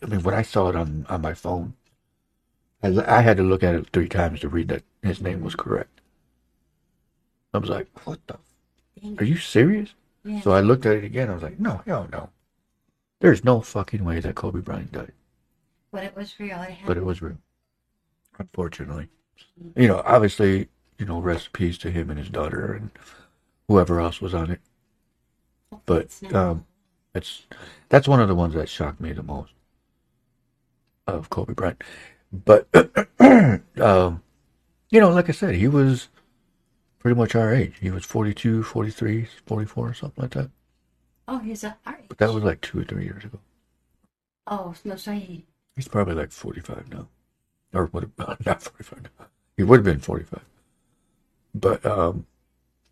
i 0.02 0.06
mean 0.06 0.22
when 0.22 0.34
i 0.34 0.42
saw 0.42 0.68
it 0.68 0.76
on 0.76 1.04
on 1.08 1.20
my 1.22 1.34
phone 1.34 1.74
i, 2.82 2.88
I 3.18 3.20
had 3.22 3.36
to 3.38 3.42
look 3.42 3.62
at 3.62 3.74
it 3.74 3.88
three 3.92 4.08
times 4.08 4.40
to 4.40 4.48
read 4.48 4.68
that 4.68 4.82
his 5.02 5.20
name 5.20 5.42
was 5.42 5.54
correct 5.54 6.00
i 7.54 7.58
was 7.58 7.68
like 7.70 7.88
what 8.06 8.20
the 8.26 8.38
are 9.18 9.24
you 9.24 9.36
serious 9.38 9.94
Yeah. 10.24 10.40
So 10.42 10.52
I 10.52 10.60
looked 10.60 10.84
at 10.84 10.96
it 10.96 11.04
again. 11.04 11.30
I 11.30 11.34
was 11.34 11.42
like, 11.42 11.58
no, 11.58 11.80
hell 11.86 12.06
no. 12.12 12.28
There's 13.20 13.44
no 13.44 13.60
fucking 13.62 14.04
way 14.04 14.20
that 14.20 14.34
Kobe 14.34 14.60
Bryant 14.60 14.92
died. 14.92 15.12
but 15.92 16.04
it 16.04 16.14
was 16.16 16.34
real. 16.38 16.60
It 16.62 16.76
But 16.84 16.96
it 16.98 17.04
was 17.04 17.22
real. 17.22 17.38
Unfortunately. 18.38 19.08
You 19.74 19.88
know, 19.88 20.02
obviously, 20.04 20.68
you 20.98 21.06
know, 21.06 21.20
rest 21.20 21.52
peace 21.52 21.78
to 21.78 21.90
him 21.90 22.10
and 22.10 22.18
his 22.18 22.28
daughter 22.28 22.72
and 22.72 22.90
whoever 23.68 24.00
else 24.00 24.20
was 24.20 24.34
on 24.34 24.50
it. 24.50 24.60
But 25.86 26.08
um 26.32 26.66
it's 27.14 27.46
that's 27.88 28.08
one 28.08 28.20
of 28.20 28.28
the 28.28 28.34
ones 28.34 28.54
that 28.54 28.68
shocked 28.68 29.00
me 29.00 29.12
the 29.12 29.22
most 29.22 29.52
of 31.06 31.30
Kobe 31.30 31.54
Bryant. 31.54 31.82
But 32.32 32.68
um 33.80 34.22
you 34.90 35.00
know, 35.00 35.10
like 35.10 35.28
I 35.28 35.32
said, 35.32 35.54
he 35.54 35.68
was 35.68 36.08
pretty 36.98 37.16
much 37.16 37.34
our 37.34 37.52
age. 37.54 37.76
He 37.80 37.90
was 37.90 38.04
42, 38.04 38.62
43, 38.62 39.28
44, 39.46 39.94
something 39.94 40.22
like 40.22 40.32
that. 40.32 40.50
oh, 41.28 41.38
he's 41.38 41.62
a 41.64 41.76
art. 41.86 42.04
But 42.08 42.18
that 42.18 42.32
was 42.32 42.42
like 42.44 42.60
2 42.62 42.80
or 42.80 42.84
3 42.84 43.04
years 43.04 43.24
ago. 43.24 43.38
Oh 44.46 44.74
no, 44.84 44.96
so 44.96 45.12
he. 45.12 45.44
He's 45.76 45.88
probably 45.88 46.14
like 46.14 46.32
45 46.32 46.88
now. 46.90 47.08
Or 47.72 47.86
would 47.92 48.10
have, 48.18 48.38
not 48.46 48.62
45 48.62 49.02
now. 49.18 49.26
He 49.56 49.62
would 49.62 49.78
have 49.78 49.84
been 49.84 50.00
45. 50.00 50.40
But 51.60 51.84
um, 51.84 52.26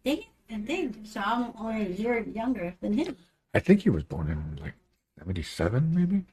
Dang 0.04 0.18
it! 0.18 0.24
And 0.48 0.66
then, 0.66 1.04
so 1.04 1.20
I'm 1.24 1.52
only 1.58 1.86
a 1.86 1.88
year 1.88 2.18
younger 2.20 2.74
than 2.80 2.92
him. 2.94 3.16
I 3.54 3.60
think 3.60 3.82
he 3.82 3.90
was 3.90 4.04
born 4.04 4.28
in 4.30 4.62
like 4.62 4.74
77, 5.18 5.94
maybe? 5.94 6.24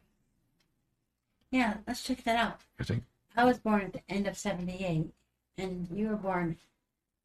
Yeah, 1.52 1.78
let's 1.88 2.04
check 2.04 2.24
that 2.24 2.36
out. 2.36 2.62
I 2.80 2.84
think. 2.84 3.04
I 3.36 3.46
was 3.46 3.58
born 3.58 3.82
at 3.82 3.94
the 3.94 4.02
end 4.10 4.28
of 4.28 4.38
'78, 4.38 5.12
and 5.58 5.88
you 5.92 6.10
were 6.10 6.16
born 6.16 6.58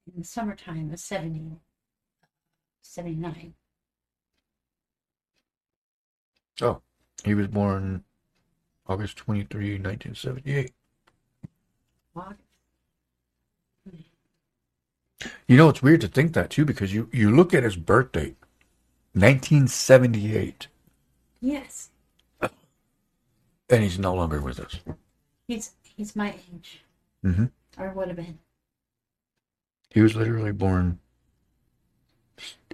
in 0.06 0.20
the 0.20 0.26
summertime 0.26 0.92
of 0.92 1.00
70, 1.00 1.58
79. 2.82 3.54
Oh, 6.60 6.80
he 7.24 7.34
was 7.34 7.48
born 7.48 8.04
August 8.86 9.16
23, 9.18 9.78
1978. 9.78 10.72
August. 12.16 12.47
You 15.46 15.56
know, 15.56 15.68
it's 15.68 15.82
weird 15.82 16.00
to 16.02 16.08
think 16.08 16.32
that 16.34 16.50
too 16.50 16.64
because 16.64 16.94
you, 16.94 17.08
you 17.12 17.34
look 17.34 17.52
at 17.54 17.62
his 17.64 17.76
birth 17.76 18.12
date, 18.12 18.36
1978, 19.14 20.68
Yes, 21.40 21.90
and 23.70 23.82
he's 23.82 23.98
no 23.98 24.14
longer 24.14 24.40
with 24.40 24.58
us. 24.60 24.80
he's 25.46 25.72
he's 25.82 26.14
my 26.16 26.34
age, 26.54 26.84
Mm-hmm. 27.24 27.46
or 27.78 27.90
would 27.92 28.08
have 28.08 28.16
been. 28.16 28.38
He 29.90 30.00
was 30.00 30.14
literally 30.14 30.52
born 30.52 30.98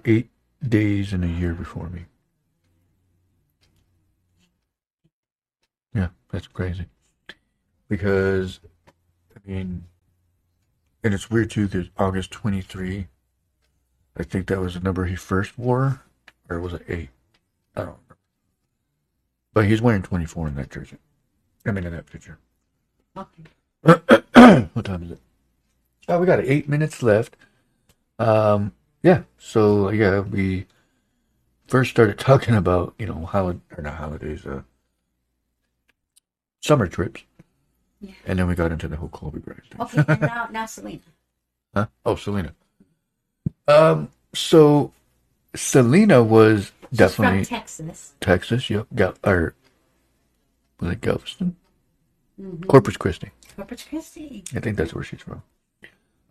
eight 0.05 0.29
days 0.67 1.13
and 1.13 1.23
a 1.23 1.27
year 1.27 1.53
before 1.53 1.89
me. 1.89 2.05
Yeah, 5.93 6.09
that's 6.31 6.47
crazy. 6.47 6.85
Because, 7.87 8.59
I 9.35 9.39
mean, 9.49 9.85
and 11.05 11.13
it's 11.13 11.29
weird 11.29 11.51
too 11.51 11.67
because 11.67 11.87
August 11.97 12.31
23, 12.31 13.05
I 14.17 14.23
think 14.23 14.47
that 14.47 14.59
was 14.59 14.73
the 14.73 14.79
number 14.79 15.05
he 15.05 15.15
first 15.15 15.57
wore, 15.57 16.01
or 16.49 16.59
was 16.59 16.73
it 16.73 16.81
eight? 16.89 17.09
I 17.75 17.81
don't 17.81 17.89
remember. 17.89 18.17
But 19.53 19.65
he's 19.65 19.83
wearing 19.83 20.01
24 20.01 20.47
in 20.47 20.55
that 20.55 20.71
jersey. 20.71 20.97
I 21.63 21.71
mean, 21.71 21.83
in 21.85 21.93
that 21.93 22.07
picture. 22.07 22.39
Okay. 23.15 23.43
what 24.73 24.85
time 24.85 25.03
is 25.03 25.11
it? 25.11 25.19
Oh, 26.07 26.19
we 26.19 26.25
got 26.25 26.39
eight 26.39 26.67
minutes 26.67 27.03
left. 27.03 27.37
Um, 28.17 28.73
yeah. 29.03 29.23
So 29.37 29.89
yeah, 29.89 30.21
we 30.21 30.65
first 31.67 31.91
started 31.91 32.17
talking 32.17 32.55
about 32.55 32.95
you 32.97 33.05
know 33.05 33.25
holiday 33.25 33.59
or 33.77 33.83
not 33.83 33.95
holidays, 33.95 34.45
uh, 34.45 34.63
summer 36.61 36.87
trips, 36.87 37.23
Yeah. 38.07 38.13
and 38.27 38.39
then 38.39 38.47
we 38.47 38.55
got 38.55 38.71
into 38.71 38.87
the 38.87 38.95
whole 38.97 39.09
Kobe 39.09 39.39
Bryant 39.39 39.63
thing. 39.69 39.81
Okay, 39.81 40.03
and 40.07 40.21
now 40.21 40.47
now 40.51 40.65
Selena. 40.65 40.99
Huh? 41.75 41.87
Oh, 42.05 42.15
Selena. 42.15 42.53
Um. 43.67 44.09
So 44.33 44.93
Selena 45.55 46.23
was 46.23 46.71
She's 46.89 46.97
definitely 46.99 47.43
from 47.43 47.57
Texas. 47.57 48.13
Texas. 48.21 48.69
Yep. 48.69 48.87
Gal- 48.95 49.15
or 49.25 49.55
was 50.79 50.91
it 50.91 51.01
Galveston? 51.01 51.55
Mm-hmm. 52.41 52.63
Corpus 52.63 52.95
Christi. 52.97 53.31
Corpus 53.55 53.83
Christi. 53.83 54.43
I 54.55 54.59
think 54.61 54.77
that's 54.77 54.93
where 54.93 55.03
she's 55.03 55.21
from. 55.21 55.41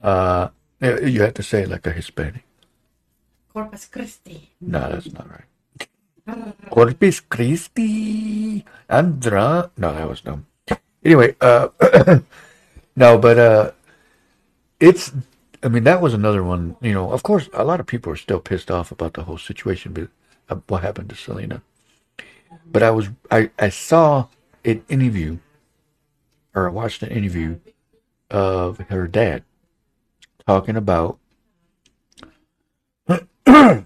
Uh, 0.02 0.48
you 0.80 0.98
you 1.06 1.22
have 1.22 1.34
to 1.34 1.42
say 1.42 1.66
like 1.66 1.86
a 1.86 1.92
Hispanic. 1.92 2.44
Corpus 3.52 3.86
Christi. 3.86 4.50
No, 4.60 4.80
that's 4.92 5.12
not 5.12 5.28
right. 5.30 6.56
Corpus 6.70 7.20
Christi. 7.20 8.64
Andra. 8.88 9.70
No, 9.76 9.92
that 9.94 10.08
was 10.08 10.20
dumb. 10.22 10.46
Anyway, 11.04 11.36
uh, 11.40 11.68
no, 12.96 13.18
but 13.18 13.38
uh, 13.38 13.70
it's. 14.80 15.12
I 15.62 15.68
mean, 15.68 15.84
that 15.84 16.02
was 16.02 16.14
another 16.14 16.42
one. 16.42 16.76
You 16.80 16.92
know, 16.92 17.12
of 17.12 17.22
course, 17.22 17.48
a 17.52 17.64
lot 17.64 17.80
of 17.80 17.86
people 17.86 18.12
are 18.12 18.16
still 18.16 18.40
pissed 18.40 18.70
off 18.70 18.90
about 18.90 19.14
the 19.14 19.24
whole 19.24 19.38
situation, 19.38 19.92
but 19.92 20.08
uh, 20.48 20.60
what 20.68 20.82
happened 20.82 21.10
to 21.10 21.16
Selena. 21.16 21.62
But 22.66 22.82
I 22.82 22.90
was, 22.90 23.08
I, 23.30 23.50
I 23.58 23.68
saw 23.68 24.28
an 24.64 24.84
interview, 24.88 25.38
or 26.54 26.68
I 26.68 26.72
watched 26.72 27.02
an 27.02 27.10
interview 27.10 27.58
of 28.30 28.78
her 28.88 29.06
dad 29.06 29.44
talking 30.46 30.76
about 30.76 31.18
the 33.06 33.84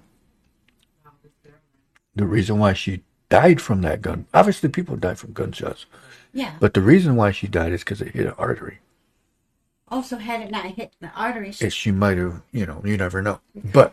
reason 2.16 2.58
why 2.58 2.72
she 2.72 3.02
died 3.28 3.60
from 3.60 3.82
that 3.82 4.02
gun. 4.02 4.26
Obviously, 4.32 4.68
people 4.68 4.96
die 4.96 5.14
from 5.14 5.32
gunshots, 5.32 5.86
Yeah. 6.38 6.54
but 6.60 6.72
the 6.74 6.80
reason 6.80 7.16
why 7.16 7.32
she 7.32 7.48
died 7.48 7.72
is 7.72 7.80
because 7.80 8.00
it 8.00 8.14
hit 8.14 8.26
an 8.26 8.34
artery. 8.38 8.78
Also, 9.88 10.18
had 10.18 10.40
it 10.40 10.52
not 10.52 10.66
hit 10.66 10.92
the 11.00 11.10
artery, 11.16 11.50
she 11.50 11.68
she 11.70 11.90
might 11.90 12.16
have, 12.16 12.42
you 12.52 12.64
know, 12.64 12.80
you 12.84 12.96
never 12.96 13.20
know. 13.20 13.40
But 13.72 13.92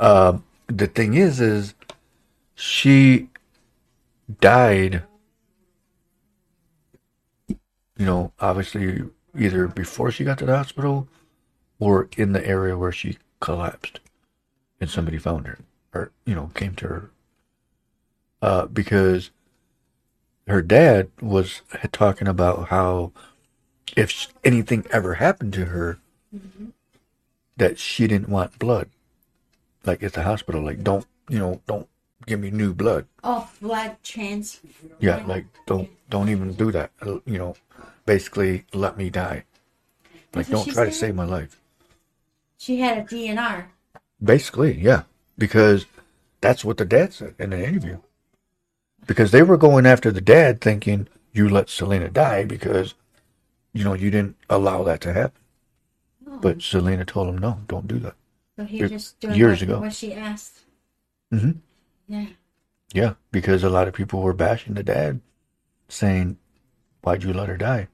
um, 0.00 0.42
the 0.66 0.88
thing 0.88 1.14
is, 1.14 1.40
is 1.40 1.74
she 2.56 3.28
died. 4.40 5.04
You 7.48 8.06
know, 8.06 8.32
obviously, 8.40 9.04
either 9.38 9.68
before 9.68 10.10
she 10.10 10.24
got 10.24 10.38
to 10.38 10.46
the 10.46 10.56
hospital 10.56 11.06
or 11.78 12.08
in 12.16 12.32
the 12.32 12.44
area 12.44 12.76
where 12.76 12.92
she 12.92 13.18
collapsed 13.40 14.00
and 14.80 14.90
somebody 14.90 15.18
found 15.18 15.46
her 15.46 15.58
or, 15.94 16.10
you 16.24 16.34
know, 16.34 16.50
came 16.54 16.74
to 16.74 16.88
her. 16.88 17.10
Uh, 18.42 18.66
because 18.66 19.30
her 20.46 20.62
dad 20.62 21.10
was 21.20 21.62
talking 21.92 22.28
about 22.28 22.68
how 22.68 23.12
if 23.96 24.28
anything 24.44 24.86
ever 24.90 25.14
happened 25.14 25.52
to 25.54 25.66
her, 25.66 25.98
that 27.56 27.78
she 27.78 28.06
didn't 28.06 28.28
want 28.28 28.58
blood. 28.58 28.90
Like 29.84 30.02
at 30.02 30.12
the 30.12 30.22
hospital, 30.22 30.62
like 30.62 30.82
don't 30.82 31.06
you 31.28 31.38
know, 31.38 31.60
don't 31.66 31.88
give 32.26 32.40
me 32.40 32.50
new 32.50 32.74
blood. 32.74 33.06
oh 33.24 33.48
blood 33.60 33.96
trans. 34.02 34.60
Yeah, 35.00 35.24
like 35.26 35.46
don't 35.66 35.88
don't 36.10 36.28
even 36.28 36.54
do 36.54 36.70
that. 36.72 36.90
Uh, 37.00 37.18
You 37.24 37.38
know, 37.38 37.56
basically 38.04 38.64
let 38.74 38.96
me 38.96 39.10
die. 39.10 39.44
Like 40.34 40.48
don't 40.48 40.68
try 40.68 40.84
to 40.84 40.92
save 40.92 41.14
my 41.14 41.24
life. 41.24 41.60
She 42.58 42.80
had 42.80 42.98
a 42.98 43.02
DNR. 43.02 43.66
Basically, 44.22 44.74
yeah, 44.80 45.02
because 45.38 45.86
that's 46.40 46.64
what 46.64 46.78
the 46.78 46.84
dad 46.84 47.12
said 47.12 47.34
in 47.38 47.50
the 47.50 47.62
interview. 47.66 47.98
Because 49.06 49.30
they 49.30 49.42
were 49.42 49.56
going 49.56 49.86
after 49.86 50.10
the 50.10 50.20
dad, 50.20 50.60
thinking 50.60 51.08
you 51.32 51.48
let 51.48 51.68
Selena 51.70 52.08
die 52.08 52.44
because 52.44 52.94
you 53.72 53.84
know 53.84 53.94
you 53.94 54.10
didn't 54.10 54.36
allow 54.50 54.82
that 54.84 55.00
to 55.02 55.12
happen. 55.12 55.40
Oh, 56.28 56.38
But 56.38 56.62
Selena 56.62 57.04
told 57.04 57.28
him 57.28 57.38
no, 57.38 57.60
don't 57.68 57.86
do 57.86 57.98
that. 58.00 58.14
so 58.56 58.64
he 58.64 58.80
it- 58.80 58.88
just 58.88 59.22
years 59.22 59.62
ago. 59.62 59.80
what 59.80 59.92
she 59.94 60.12
asked. 60.12 60.60
hmm 61.30 61.52
Yeah. 62.08 62.26
Yeah, 62.92 63.14
because 63.30 63.62
a 63.62 63.70
lot 63.70 63.88
of 63.88 63.94
people 63.94 64.22
were 64.22 64.32
bashing 64.32 64.74
the 64.74 64.82
dad, 64.82 65.20
saying, 65.88 66.38
"Why'd 67.02 67.22
you 67.24 67.32
let 67.32 67.48
her 67.48 67.56
die?" 67.56 67.88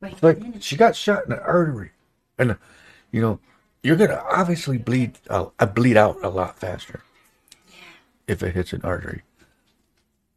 But 0.00 0.22
like 0.22 0.38
she 0.60 0.76
got 0.76 0.94
shot 0.94 1.24
in 1.24 1.30
the 1.30 1.42
artery, 1.42 1.90
and 2.38 2.56
you 3.10 3.20
know 3.20 3.40
you're 3.82 3.96
gonna 3.96 4.22
obviously 4.30 4.78
bleed 4.78 5.18
out, 5.28 5.54
uh, 5.58 5.66
bleed 5.66 5.96
out 5.96 6.18
a 6.22 6.28
lot 6.28 6.58
faster 6.58 7.02
if 8.28 8.42
it 8.42 8.54
hits 8.54 8.72
an 8.72 8.82
artery, 8.84 9.22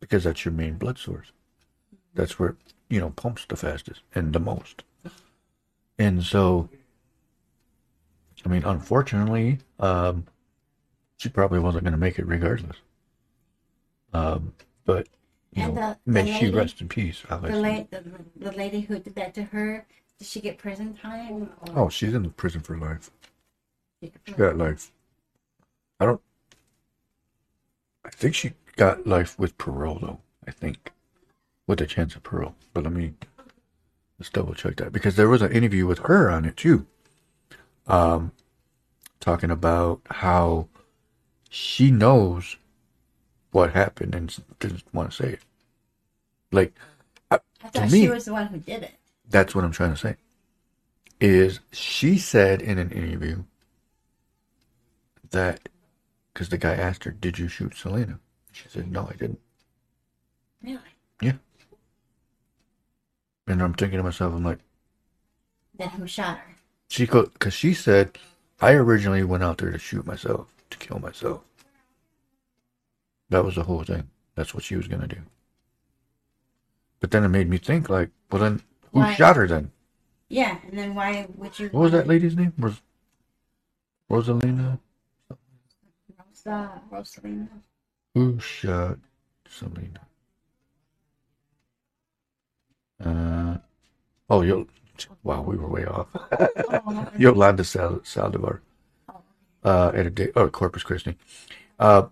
because 0.02 0.26
that's 0.26 0.43
your 0.43 0.54
main 0.54 0.74
blood 0.74 0.97
source. 0.97 1.32
That's 2.14 2.38
where 2.38 2.58
you 2.89 2.99
know 2.99 3.12
pumps 3.12 3.45
the 3.47 3.56
fastest 3.56 4.02
and 4.14 4.34
the 4.34 4.39
most, 4.41 4.84
and 5.97 6.22
so. 6.24 6.68
I 8.43 8.49
mean, 8.49 8.64
unfortunately, 8.64 9.60
um, 9.80 10.26
she 11.18 11.30
probably 11.30 11.60
wasn't 11.60 11.84
going 11.84 11.91
to 11.91 11.97
make 11.99 12.18
it 12.18 12.26
regardless. 12.26 12.78
Um, 14.14 14.54
but 14.84 15.08
you 15.54 15.62
And 15.62 15.76
know, 15.76 15.95
the- 16.06 16.12
may 16.12 16.24
the 16.24 16.34
she 16.39 16.45
lady- 16.45 16.58
rest 16.58 16.82
in 16.82 16.88
peace. 16.89 17.22
The, 17.30 17.36
la- 17.38 17.84
the, 17.91 18.04
the 18.38 18.52
lady 18.54 18.82
who 18.82 18.97
did 18.97 19.14
that 19.14 19.36
to 19.36 19.43
her, 19.43 19.86
did 20.18 20.28
she 20.28 20.41
get 20.41 20.58
prison 20.58 20.95
time? 20.95 21.52
Or 21.68 21.86
Oh, 21.86 21.89
she's 21.89 22.16
in 22.16 22.24
the 22.24 22.30
prison 22.30 22.62
for 22.62 22.76
life. 22.80 23.12
She 24.02 24.12
got 24.36 24.58
life. 24.58 24.91
I 25.99 26.06
don't. 26.08 26.22
I 28.04 28.10
think 28.10 28.34
she 28.34 28.54
got 28.76 29.05
life 29.07 29.38
with 29.38 29.57
parole 29.57 29.99
though. 30.01 30.19
I 30.47 30.51
think 30.51 30.91
with 31.67 31.82
a 31.82 31.88
chance 31.88 32.15
of 32.15 32.24
parole. 32.24 32.55
But 32.74 32.84
let 32.84 32.93
me 32.93 33.13
let's 34.19 34.30
double 34.30 34.53
check 34.53 34.78
that 34.78 34.91
because 34.91 35.15
there 35.15 35.30
was 35.30 35.41
an 35.41 35.51
interview 35.51 35.86
with 35.86 35.99
her 35.99 36.30
on 36.30 36.45
it 36.45 36.57
too. 36.57 36.86
Um, 37.88 38.32
talking 39.19 39.51
about 39.51 40.01
how 40.09 40.67
she 41.49 41.91
knows 41.91 42.57
what 43.51 43.74
happened 43.74 44.15
and 44.15 44.36
didn't 44.59 44.84
want 44.93 45.11
to 45.11 45.15
say 45.24 45.30
it. 45.34 45.39
Like 46.51 46.74
I 47.30 47.38
To 47.38 47.69
thought 47.72 47.91
me- 47.91 48.01
she 48.01 48.09
was 48.09 48.26
the 48.26 48.34
one 48.34 48.47
who 48.47 48.57
did 48.57 48.84
it. 48.84 48.93
that's 49.30 49.53
what 49.53 49.63
I'm 49.63 49.72
trying 49.72 49.91
to 49.91 49.97
say. 49.97 50.15
Is 51.19 51.59
she 51.72 52.17
said 52.17 52.61
in 52.61 52.78
an 52.80 52.89
interview 52.91 53.43
that 55.30 55.69
because 56.34 56.49
the 56.49 56.57
guy 56.57 56.74
asked 56.74 57.03
her, 57.03 57.11
"Did 57.11 57.38
you 57.38 57.47
shoot 57.47 57.76
Selena?" 57.76 58.19
She 58.52 58.68
said, 58.70 58.91
"No, 58.91 59.08
I 59.10 59.14
didn't." 59.14 59.39
Really? 60.62 60.80
Yeah. 61.22 61.34
And 63.47 63.62
I'm 63.62 63.74
thinking 63.74 63.97
to 63.97 64.04
myself, 64.04 64.34
I'm 64.34 64.43
like, 64.43 64.60
Then 65.76 65.89
who 65.89 66.08
shot 66.08 66.38
her? 66.38 66.56
she 66.89 67.06
because 67.06 67.54
she 67.54 67.74
said, 67.74 68.18
"I 68.60 68.74
originally 68.74 69.24
went 69.24 69.43
out 69.43 69.58
there 69.58 69.72
to 69.72 69.80
shoot 69.80 70.06
myself, 70.06 70.54
to 70.70 70.78
kill 70.78 70.99
myself." 70.99 71.41
That 73.30 73.45
was 73.45 73.56
the 73.56 73.64
whole 73.64 73.84
thing. 73.84 74.10
That's 74.36 74.54
what 74.54 74.64
she 74.64 74.76
was 74.76 74.88
gonna 74.88 75.08
do. 75.08 75.22
But 76.99 77.12
then 77.12 77.24
it 77.24 77.30
made 77.30 77.49
me 77.49 77.58
think, 77.58 77.89
like, 77.89 78.12
well, 78.30 78.41
then 78.41 78.62
who 78.93 78.99
Why? 78.99 79.14
shot 79.16 79.36
her 79.38 79.47
then? 79.47 79.72
Yeah, 80.30 80.58
and 80.68 80.78
then 80.78 80.95
why 80.95 81.28
would 81.36 81.58
you? 81.60 81.70
What 81.70 81.82
was 81.82 81.91
that 81.93 82.08
lady's 82.08 82.36
name? 82.36 82.54
Was 82.58 82.82
Rosalina? 84.10 84.80
Rosa, 86.18 86.82
Rosalina. 86.91 87.49
Who 88.14 88.39
shot 88.39 88.99
Selena? 89.49 90.01
Uh, 93.03 93.57
oh, 94.30 94.41
yo, 94.41 94.68
wow, 95.24 95.41
we 95.41 95.55
were 95.55 95.68
way 95.68 95.86
off. 95.86 96.07
Yolanda 97.18 97.64
Sal- 97.64 98.01
Saldivar, 98.01 98.59
uh, 99.64 99.91
at 99.95 100.05
a 100.05 100.09
day, 100.09 100.30
oh, 100.36 100.49
Corpus 100.49 100.84
Christi. 100.84 101.16
Uh, 101.80 102.07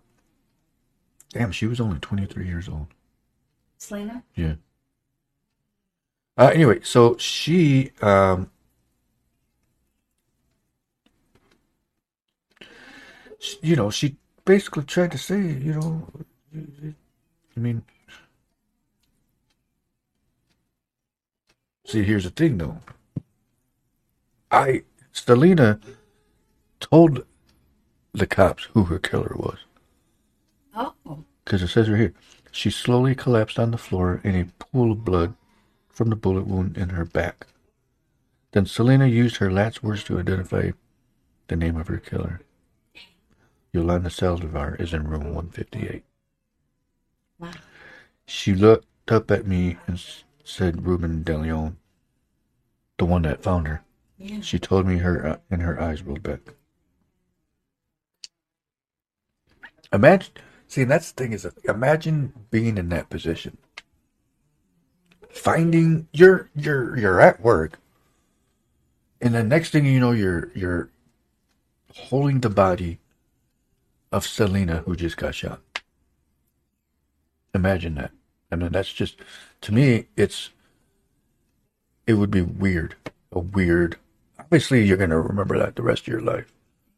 damn, 1.33 1.51
she 1.51 1.67
was 1.67 1.79
only 1.79 1.99
23 1.99 2.47
years 2.47 2.67
old. 2.69 2.87
Selena? 3.77 4.23
Yeah. 4.35 4.55
Uh, 6.37 6.51
anyway, 6.53 6.79
so 6.81 7.17
she, 7.17 7.91
um, 8.01 8.49
sh- 13.39 13.55
you 13.61 13.75
know, 13.75 13.89
she 13.89 14.15
basically 14.45 14.83
tried 14.83 15.11
to 15.11 15.17
say, 15.17 15.39
you 15.39 15.73
know, 15.73 16.07
I 16.55 17.59
mean, 17.59 17.83
see, 21.85 22.03
here's 22.03 22.25
the 22.25 22.29
thing 22.31 22.57
though. 22.57 22.79
I, 24.51 24.83
Stelina 25.13 25.81
told 26.79 27.25
the 28.13 28.27
cops 28.27 28.65
who 28.73 28.85
her 28.85 28.99
killer 28.99 29.33
was. 29.35 29.59
Oh, 30.75 30.93
Because 31.45 31.61
it 31.63 31.67
says 31.69 31.89
right 31.89 31.99
here, 31.99 32.13
she 32.51 32.69
slowly 32.71 33.15
collapsed 33.15 33.59
on 33.59 33.71
the 33.71 33.77
floor 33.77 34.21
in 34.23 34.35
a 34.35 34.45
pool 34.63 34.91
of 34.93 35.05
blood 35.05 35.35
from 35.89 36.09
the 36.09 36.15
bullet 36.15 36.47
wound 36.47 36.77
in 36.77 36.89
her 36.89 37.05
back. 37.05 37.47
Then 38.51 38.65
Selena 38.65 39.07
used 39.07 39.37
her 39.37 39.51
last 39.51 39.83
words 39.83 40.03
to 40.05 40.19
identify 40.19 40.71
the 41.47 41.55
name 41.55 41.77
of 41.77 41.87
her 41.87 41.97
killer. 41.97 42.41
Yolanda 43.71 44.09
Saldivar 44.09 44.79
is 44.79 44.93
in 44.93 45.07
room 45.07 45.33
158. 45.35 46.03
wow. 47.37 47.51
She 48.25 48.53
looked 48.53 49.11
up 49.11 49.31
at 49.31 49.47
me 49.47 49.77
and 49.87 50.03
said, 50.43 50.85
Ruben 50.85 51.23
De 51.23 51.37
Leon, 51.37 51.77
the 52.97 53.05
one 53.05 53.23
that 53.23 53.43
found 53.43 53.67
her. 53.67 53.83
Yeah. 54.17 54.41
She 54.41 54.59
told 54.59 54.85
me 54.85 54.97
her 54.97 55.25
uh, 55.25 55.37
and 55.49 55.61
her 55.61 55.81
eyes 55.81 56.03
rolled 56.03 56.23
back. 56.23 56.39
Imagine, 59.91 60.33
see, 60.67 60.83
that's 60.83 61.11
the 61.11 61.23
thing 61.23 61.33
is, 61.33 61.47
imagine 61.63 62.33
being 62.51 62.77
in 62.77 62.89
that 62.89 63.09
position, 63.09 63.57
finding 65.29 66.07
you're 66.11 66.49
you're 66.53 66.97
you're 66.97 67.21
at 67.21 67.41
work, 67.41 67.79
and 69.21 69.33
the 69.33 69.43
next 69.43 69.71
thing 69.71 69.85
you 69.85 69.99
know, 69.99 70.11
you're 70.11 70.51
you're 70.53 70.89
holding 71.95 72.41
the 72.41 72.49
body 72.49 72.99
of 74.11 74.25
Selena 74.25 74.77
who 74.85 74.95
just 74.95 75.17
got 75.17 75.35
shot. 75.35 75.61
Imagine 77.53 77.95
that. 77.95 78.11
I 78.51 78.55
mean, 78.55 78.71
that's 78.71 78.91
just 78.93 79.17
to 79.61 79.73
me, 79.73 80.07
it's 80.15 80.49
it 82.07 82.13
would 82.13 82.31
be 82.31 82.41
weird, 82.41 82.95
a 83.31 83.39
weird. 83.39 83.97
Obviously, 84.39 84.83
you're 84.83 84.97
gonna 84.97 85.19
remember 85.19 85.57
that 85.59 85.75
the 85.75 85.83
rest 85.83 86.03
of 86.03 86.07
your 86.07 86.21
life. 86.21 86.51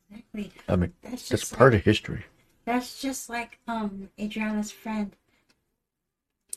Exactly. 0.09 0.51
I 0.67 0.75
mean, 0.75 0.93
That's 1.03 1.29
that's 1.29 1.41
just 1.43 1.57
part 1.57 1.73
like, 1.73 1.81
of 1.81 1.85
history. 1.85 2.25
that's 2.65 3.01
just 3.01 3.29
like 3.29 3.59
um 3.67 4.09
Adriana's 4.19 4.71
friend. 4.71 5.15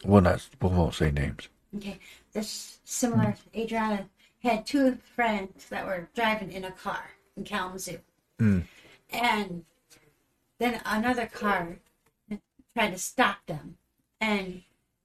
Well, 0.04 0.22
not 0.22 0.46
we 0.60 0.68
won't 0.68 0.94
say 0.94 1.10
names. 1.10 1.48
Okay, 1.76 1.98
that's 2.32 2.78
similar. 2.84 3.34
Adriana 3.56 4.08
had 4.42 4.66
two 4.66 4.98
friends 5.16 5.66
that 5.70 5.86
were 5.86 6.08
driving 6.14 6.52
in 6.52 6.64
a 6.64 6.70
car 6.70 7.10
in 7.36 7.44
Kalamazoo, 7.44 7.98
Mm. 8.38 8.64
and 9.10 9.64
then 10.58 10.80
another 10.84 11.26
car 11.26 11.78
tried 12.74 12.90
to 12.92 12.98
stop 12.98 13.46
them, 13.46 13.78
and 14.20 14.62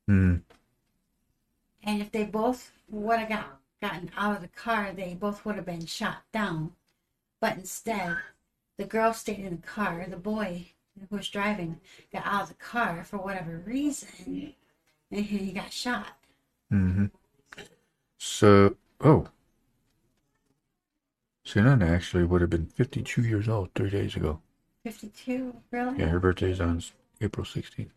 Mm. 0.10 0.44
and 1.84 2.02
if 2.02 2.12
they 2.12 2.26
both 2.26 2.72
would 2.90 3.20
have 3.20 3.30
got 3.30 3.62
gotten 3.82 4.12
out 4.18 4.36
of 4.36 4.42
the 4.42 4.48
car, 4.50 4.92
they 4.94 5.14
both 5.14 5.46
would 5.46 5.56
have 5.56 5.66
been 5.66 5.86
shot 5.86 6.24
down. 6.32 6.76
But 7.42 7.58
instead, 7.58 8.18
the 8.78 8.86
girl 8.86 9.14
stayed 9.14 9.40
in 9.40 9.58
the 9.62 9.68
car. 9.68 10.06
The 10.08 10.18
boy 10.18 10.68
who 11.10 11.16
was 11.16 11.30
driving 11.30 11.80
got 12.12 12.26
out 12.26 12.44
of 12.44 12.50
the 12.50 12.56
car 12.56 13.04
for 13.04 13.18
whatever 13.18 13.58
reason, 13.60 14.56
and 15.12 15.26
he 15.26 15.52
got 15.54 15.72
shot. 15.74 16.18
hmm 16.70 17.06
So, 18.20 18.78
oh, 19.02 19.30
Selena 21.44 21.86
actually 21.86 22.24
would 22.24 22.42
have 22.42 22.50
been 22.50 22.68
52 22.68 23.24
years 23.24 23.50
old 23.50 23.74
three 23.74 23.90
days 23.90 24.16
ago. 24.16 24.42
Fifty-two, 24.94 25.56
really? 25.70 26.00
Yeah, 26.00 26.08
her 26.08 26.20
birthday's 26.20 26.60
on 26.60 26.82
April 27.22 27.46
16th. 27.46 27.90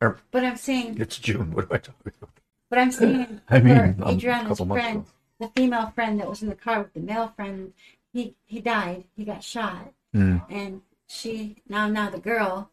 But 0.00 0.44
I'm 0.44 0.56
saying, 0.56 0.96
It's 0.98 1.18
June. 1.18 1.52
What 1.52 1.64
am 1.66 1.72
I 1.72 1.78
talking 1.78 2.12
about? 2.18 2.30
but 2.70 2.78
I'm 2.78 2.90
saying, 2.90 3.40
I 3.50 3.60
mean, 3.60 3.76
for 3.96 4.02
um, 4.04 4.08
a 4.08 4.12
Adriana's 4.12 4.48
couple 4.48 4.66
months 4.66 4.82
friend, 4.84 4.98
ago. 5.00 5.08
the 5.40 5.48
female 5.60 5.92
friend 5.94 6.18
that 6.20 6.28
was 6.28 6.42
in 6.42 6.48
the 6.48 6.54
car 6.54 6.78
with 6.80 6.94
the 6.94 7.00
male 7.00 7.32
friend, 7.36 7.74
he 8.14 8.34
he 8.46 8.60
died. 8.60 9.04
He 9.14 9.24
got 9.24 9.42
shot, 9.44 9.92
Mm. 10.14 10.40
and 10.50 10.80
she 11.06 11.56
now 11.68 11.86
now 11.86 12.08
the 12.08 12.18
girl, 12.18 12.70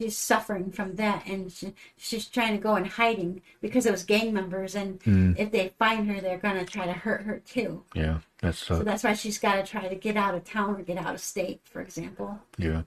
she's 0.00 0.16
suffering 0.16 0.70
from 0.70 0.96
that, 0.96 1.26
and 1.26 1.52
she, 1.52 1.74
she's 1.98 2.26
trying 2.26 2.52
to 2.56 2.62
go 2.62 2.74
in 2.76 2.86
hiding 2.86 3.42
because 3.60 3.84
it 3.84 3.92
was 3.92 4.02
gang 4.02 4.32
members, 4.32 4.74
and 4.74 4.98
Mm. 5.00 5.38
if 5.38 5.50
they 5.52 5.72
find 5.78 6.10
her, 6.10 6.20
they're 6.20 6.38
gonna 6.38 6.64
try 6.64 6.86
to 6.86 6.92
hurt 6.92 7.22
her 7.24 7.38
too. 7.40 7.84
Yeah, 7.94 8.20
that's 8.40 8.58
So 8.58 8.78
that's 8.82 9.04
why 9.04 9.12
she's 9.14 9.38
got 9.38 9.56
to 9.56 9.62
try 9.70 9.88
to 9.88 9.94
get 9.94 10.16
out 10.16 10.34
of 10.34 10.44
town 10.44 10.76
or 10.76 10.82
get 10.82 10.96
out 10.96 11.14
of 11.14 11.20
state, 11.20 11.60
for 11.64 11.80
example. 11.82 12.40
yeah, 12.56 12.82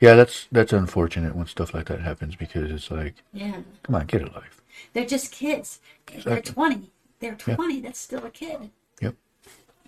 yeah. 0.00 0.14
That's 0.14 0.48
that's 0.50 0.72
unfortunate 0.72 1.36
when 1.36 1.46
stuff 1.46 1.72
like 1.72 1.86
that 1.86 2.00
happens 2.00 2.34
because 2.34 2.70
it's 2.72 2.90
like, 2.90 3.14
Yeah, 3.32 3.60
come 3.84 3.94
on, 3.94 4.06
get 4.06 4.22
a 4.22 4.32
life. 4.32 4.60
they're 4.92 5.06
just 5.06 5.30
kids. 5.30 5.78
They're 6.24 6.42
twenty. 6.42 6.90
They're 7.20 7.36
Yeah. 7.46 7.54
twenty. 7.54 7.80
That's 7.80 7.98
still 8.00 8.24
a 8.24 8.30
kid. 8.30 8.70
Yep. 9.00 9.14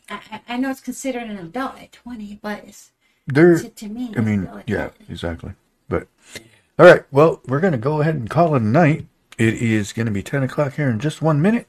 I, 0.08 0.40
I 0.48 0.56
know 0.56 0.70
it's 0.70 0.80
considered 0.80 1.24
an 1.24 1.36
adult 1.38 1.78
at 1.82 1.92
20, 1.92 2.38
but 2.40 2.64
it's, 2.64 2.92
They're 3.26 3.58
to, 3.58 3.68
to 3.68 3.88
me, 3.88 4.14
I 4.16 4.20
mean, 4.22 4.48
yeah, 4.66 4.88
kid. 4.88 5.06
exactly. 5.10 5.52
But 5.88 6.08
all 6.78 6.86
right, 6.86 7.04
well, 7.10 7.40
we're 7.46 7.60
gonna 7.60 7.78
go 7.78 8.00
ahead 8.00 8.14
and 8.14 8.28
call 8.28 8.54
it 8.54 8.62
a 8.62 8.64
night. 8.64 9.06
It 9.38 9.54
is 9.54 9.92
gonna 9.92 10.10
be 10.10 10.22
ten 10.22 10.42
o'clock 10.42 10.74
here 10.74 10.90
in 10.90 10.98
just 11.00 11.22
one 11.22 11.40
minute. 11.40 11.66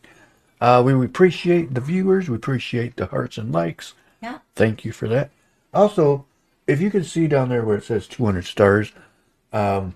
Uh, 0.62 0.82
we 0.86 0.94
appreciate 1.06 1.74
the 1.74 1.82
viewers. 1.82 2.30
We 2.30 2.36
appreciate 2.36 2.98
the 2.98 3.06
hearts 3.08 3.38
and 3.38 3.52
likes. 3.52 3.94
Yeah. 4.22 4.40
Thank 4.56 4.84
you 4.84 4.92
for 4.92 5.08
that. 5.08 5.32
Also, 5.74 6.26
if 6.68 6.82
you 6.82 6.92
can 6.92 7.04
see 7.04 7.28
down 7.28 7.50
there 7.50 7.64
where 7.64 7.78
it 7.78 7.84
says 7.84 8.08
200 8.08 8.46
stars, 8.46 8.92
um, 9.54 9.96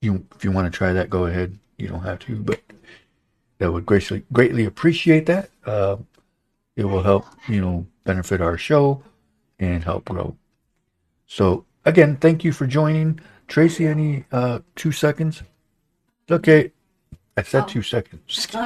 you 0.00 0.26
if 0.34 0.44
you 0.44 0.50
want 0.50 0.72
to 0.72 0.76
try 0.76 0.92
that, 0.92 1.10
go 1.10 1.26
ahead. 1.26 1.58
You 1.76 1.88
don't 1.88 2.02
have 2.02 2.20
to, 2.20 2.36
but 2.36 2.60
that 3.58 3.72
would 3.72 3.86
greatly 3.86 4.24
greatly 4.32 4.64
appreciate 4.64 5.26
that. 5.26 5.50
Uh, 5.64 5.96
it 6.76 6.84
will 6.84 7.02
help 7.02 7.26
you 7.48 7.60
know 7.60 7.86
benefit 8.04 8.40
our 8.40 8.56
show 8.56 9.02
and 9.58 9.84
help 9.84 10.04
grow. 10.06 10.36
So 11.26 11.64
again, 11.84 12.16
thank 12.16 12.44
you 12.44 12.52
for 12.52 12.66
joining, 12.66 13.20
Tracy. 13.48 13.86
Any 13.86 14.24
uh, 14.32 14.60
two 14.74 14.92
seconds? 14.92 15.42
Okay, 16.30 16.72
I 17.36 17.42
said 17.42 17.64
Oh. 17.64 17.66
two 17.66 17.82
seconds. 17.82 18.46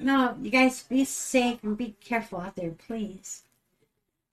No, 0.00 0.36
you 0.40 0.50
guys 0.50 0.84
be 0.84 1.04
safe 1.04 1.62
and 1.62 1.76
be 1.76 1.96
careful 2.00 2.40
out 2.40 2.56
there, 2.56 2.70
please. 2.70 3.42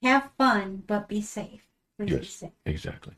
Have 0.04 0.30
fun, 0.38 0.84
but 0.88 1.10
be 1.10 1.22
safe. 1.22 1.66
Yes, 2.00 2.44
exactly. 2.66 3.14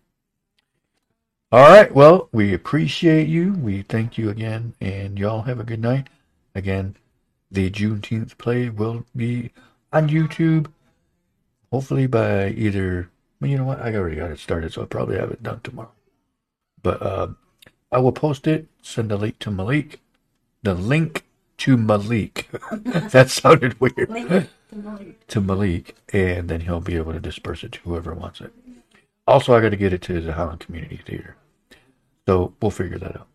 All 1.51 1.67
right. 1.69 1.93
Well, 1.93 2.29
we 2.31 2.53
appreciate 2.53 3.27
you. 3.27 3.53
We 3.53 3.83
thank 3.83 4.17
you 4.17 4.29
again, 4.29 4.73
and 4.81 5.19
y'all 5.19 5.43
have 5.43 5.59
a 5.59 5.63
good 5.63 5.81
night. 5.81 6.07
Again, 6.55 6.95
the 7.51 7.69
Juneteenth 7.69 8.37
play 8.37 8.69
will 8.69 9.05
be 9.15 9.51
on 9.93 10.09
YouTube. 10.09 10.67
Hopefully 11.71 12.07
by 12.07 12.49
either. 12.49 13.09
Well, 13.45 13.51
you 13.51 13.59
know 13.59 13.65
what? 13.65 13.79
I 13.79 13.93
already 13.93 14.15
got 14.15 14.31
it 14.31 14.39
started, 14.39 14.73
so 14.73 14.81
I'll 14.81 14.87
probably 14.87 15.17
have 15.17 15.29
it 15.29 15.43
done 15.43 15.59
tomorrow. 15.61 15.91
But 16.81 16.99
uh, 16.99 17.27
I 17.91 17.99
will 17.99 18.11
post 18.11 18.47
it. 18.47 18.65
Send 18.81 19.11
the 19.11 19.17
link 19.17 19.37
to 19.37 19.51
Malik. 19.51 19.99
The 20.63 20.73
link 20.73 21.25
to 21.57 21.77
Malik. 21.77 22.49
that 23.11 23.29
sounded 23.29 23.79
weird. 23.79 24.09
Link 24.09 24.49
to 24.71 24.75
Malik. 24.75 25.27
to 25.27 25.41
Malik, 25.41 25.95
and 26.11 26.49
then 26.49 26.61
he'll 26.61 26.81
be 26.81 26.95
able 26.95 27.13
to 27.13 27.19
disperse 27.19 27.63
it 27.63 27.73
to 27.73 27.79
whoever 27.81 28.15
wants 28.15 28.41
it. 28.41 28.51
Also, 29.27 29.53
I 29.53 29.61
got 29.61 29.69
to 29.69 29.77
get 29.77 29.93
it 29.93 30.01
to 30.03 30.19
the 30.19 30.33
Holland 30.33 30.61
Community 30.61 30.99
Theater. 31.05 31.35
So 32.27 32.55
we'll 32.59 32.71
figure 32.71 32.97
that 32.97 33.15
out. 33.15 33.27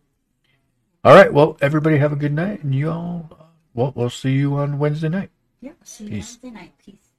All 1.05 1.15
right. 1.15 1.31
Well, 1.31 1.57
everybody 1.61 1.99
have 1.99 2.11
a 2.11 2.17
good 2.17 2.33
night, 2.33 2.65
and 2.65 2.75
you 2.75 2.91
all, 2.91 3.29
well, 3.73 3.93
we'll 3.95 4.09
see 4.09 4.33
you 4.33 4.55
on 4.55 4.77
Wednesday 4.77 5.07
night. 5.07 5.29
Yep. 5.61 5.75
See 5.85 6.03
you 6.03 6.09
Peace. 6.09 6.37
Wednesday 6.43 6.59
night. 6.59 6.73
Peace. 6.85 7.10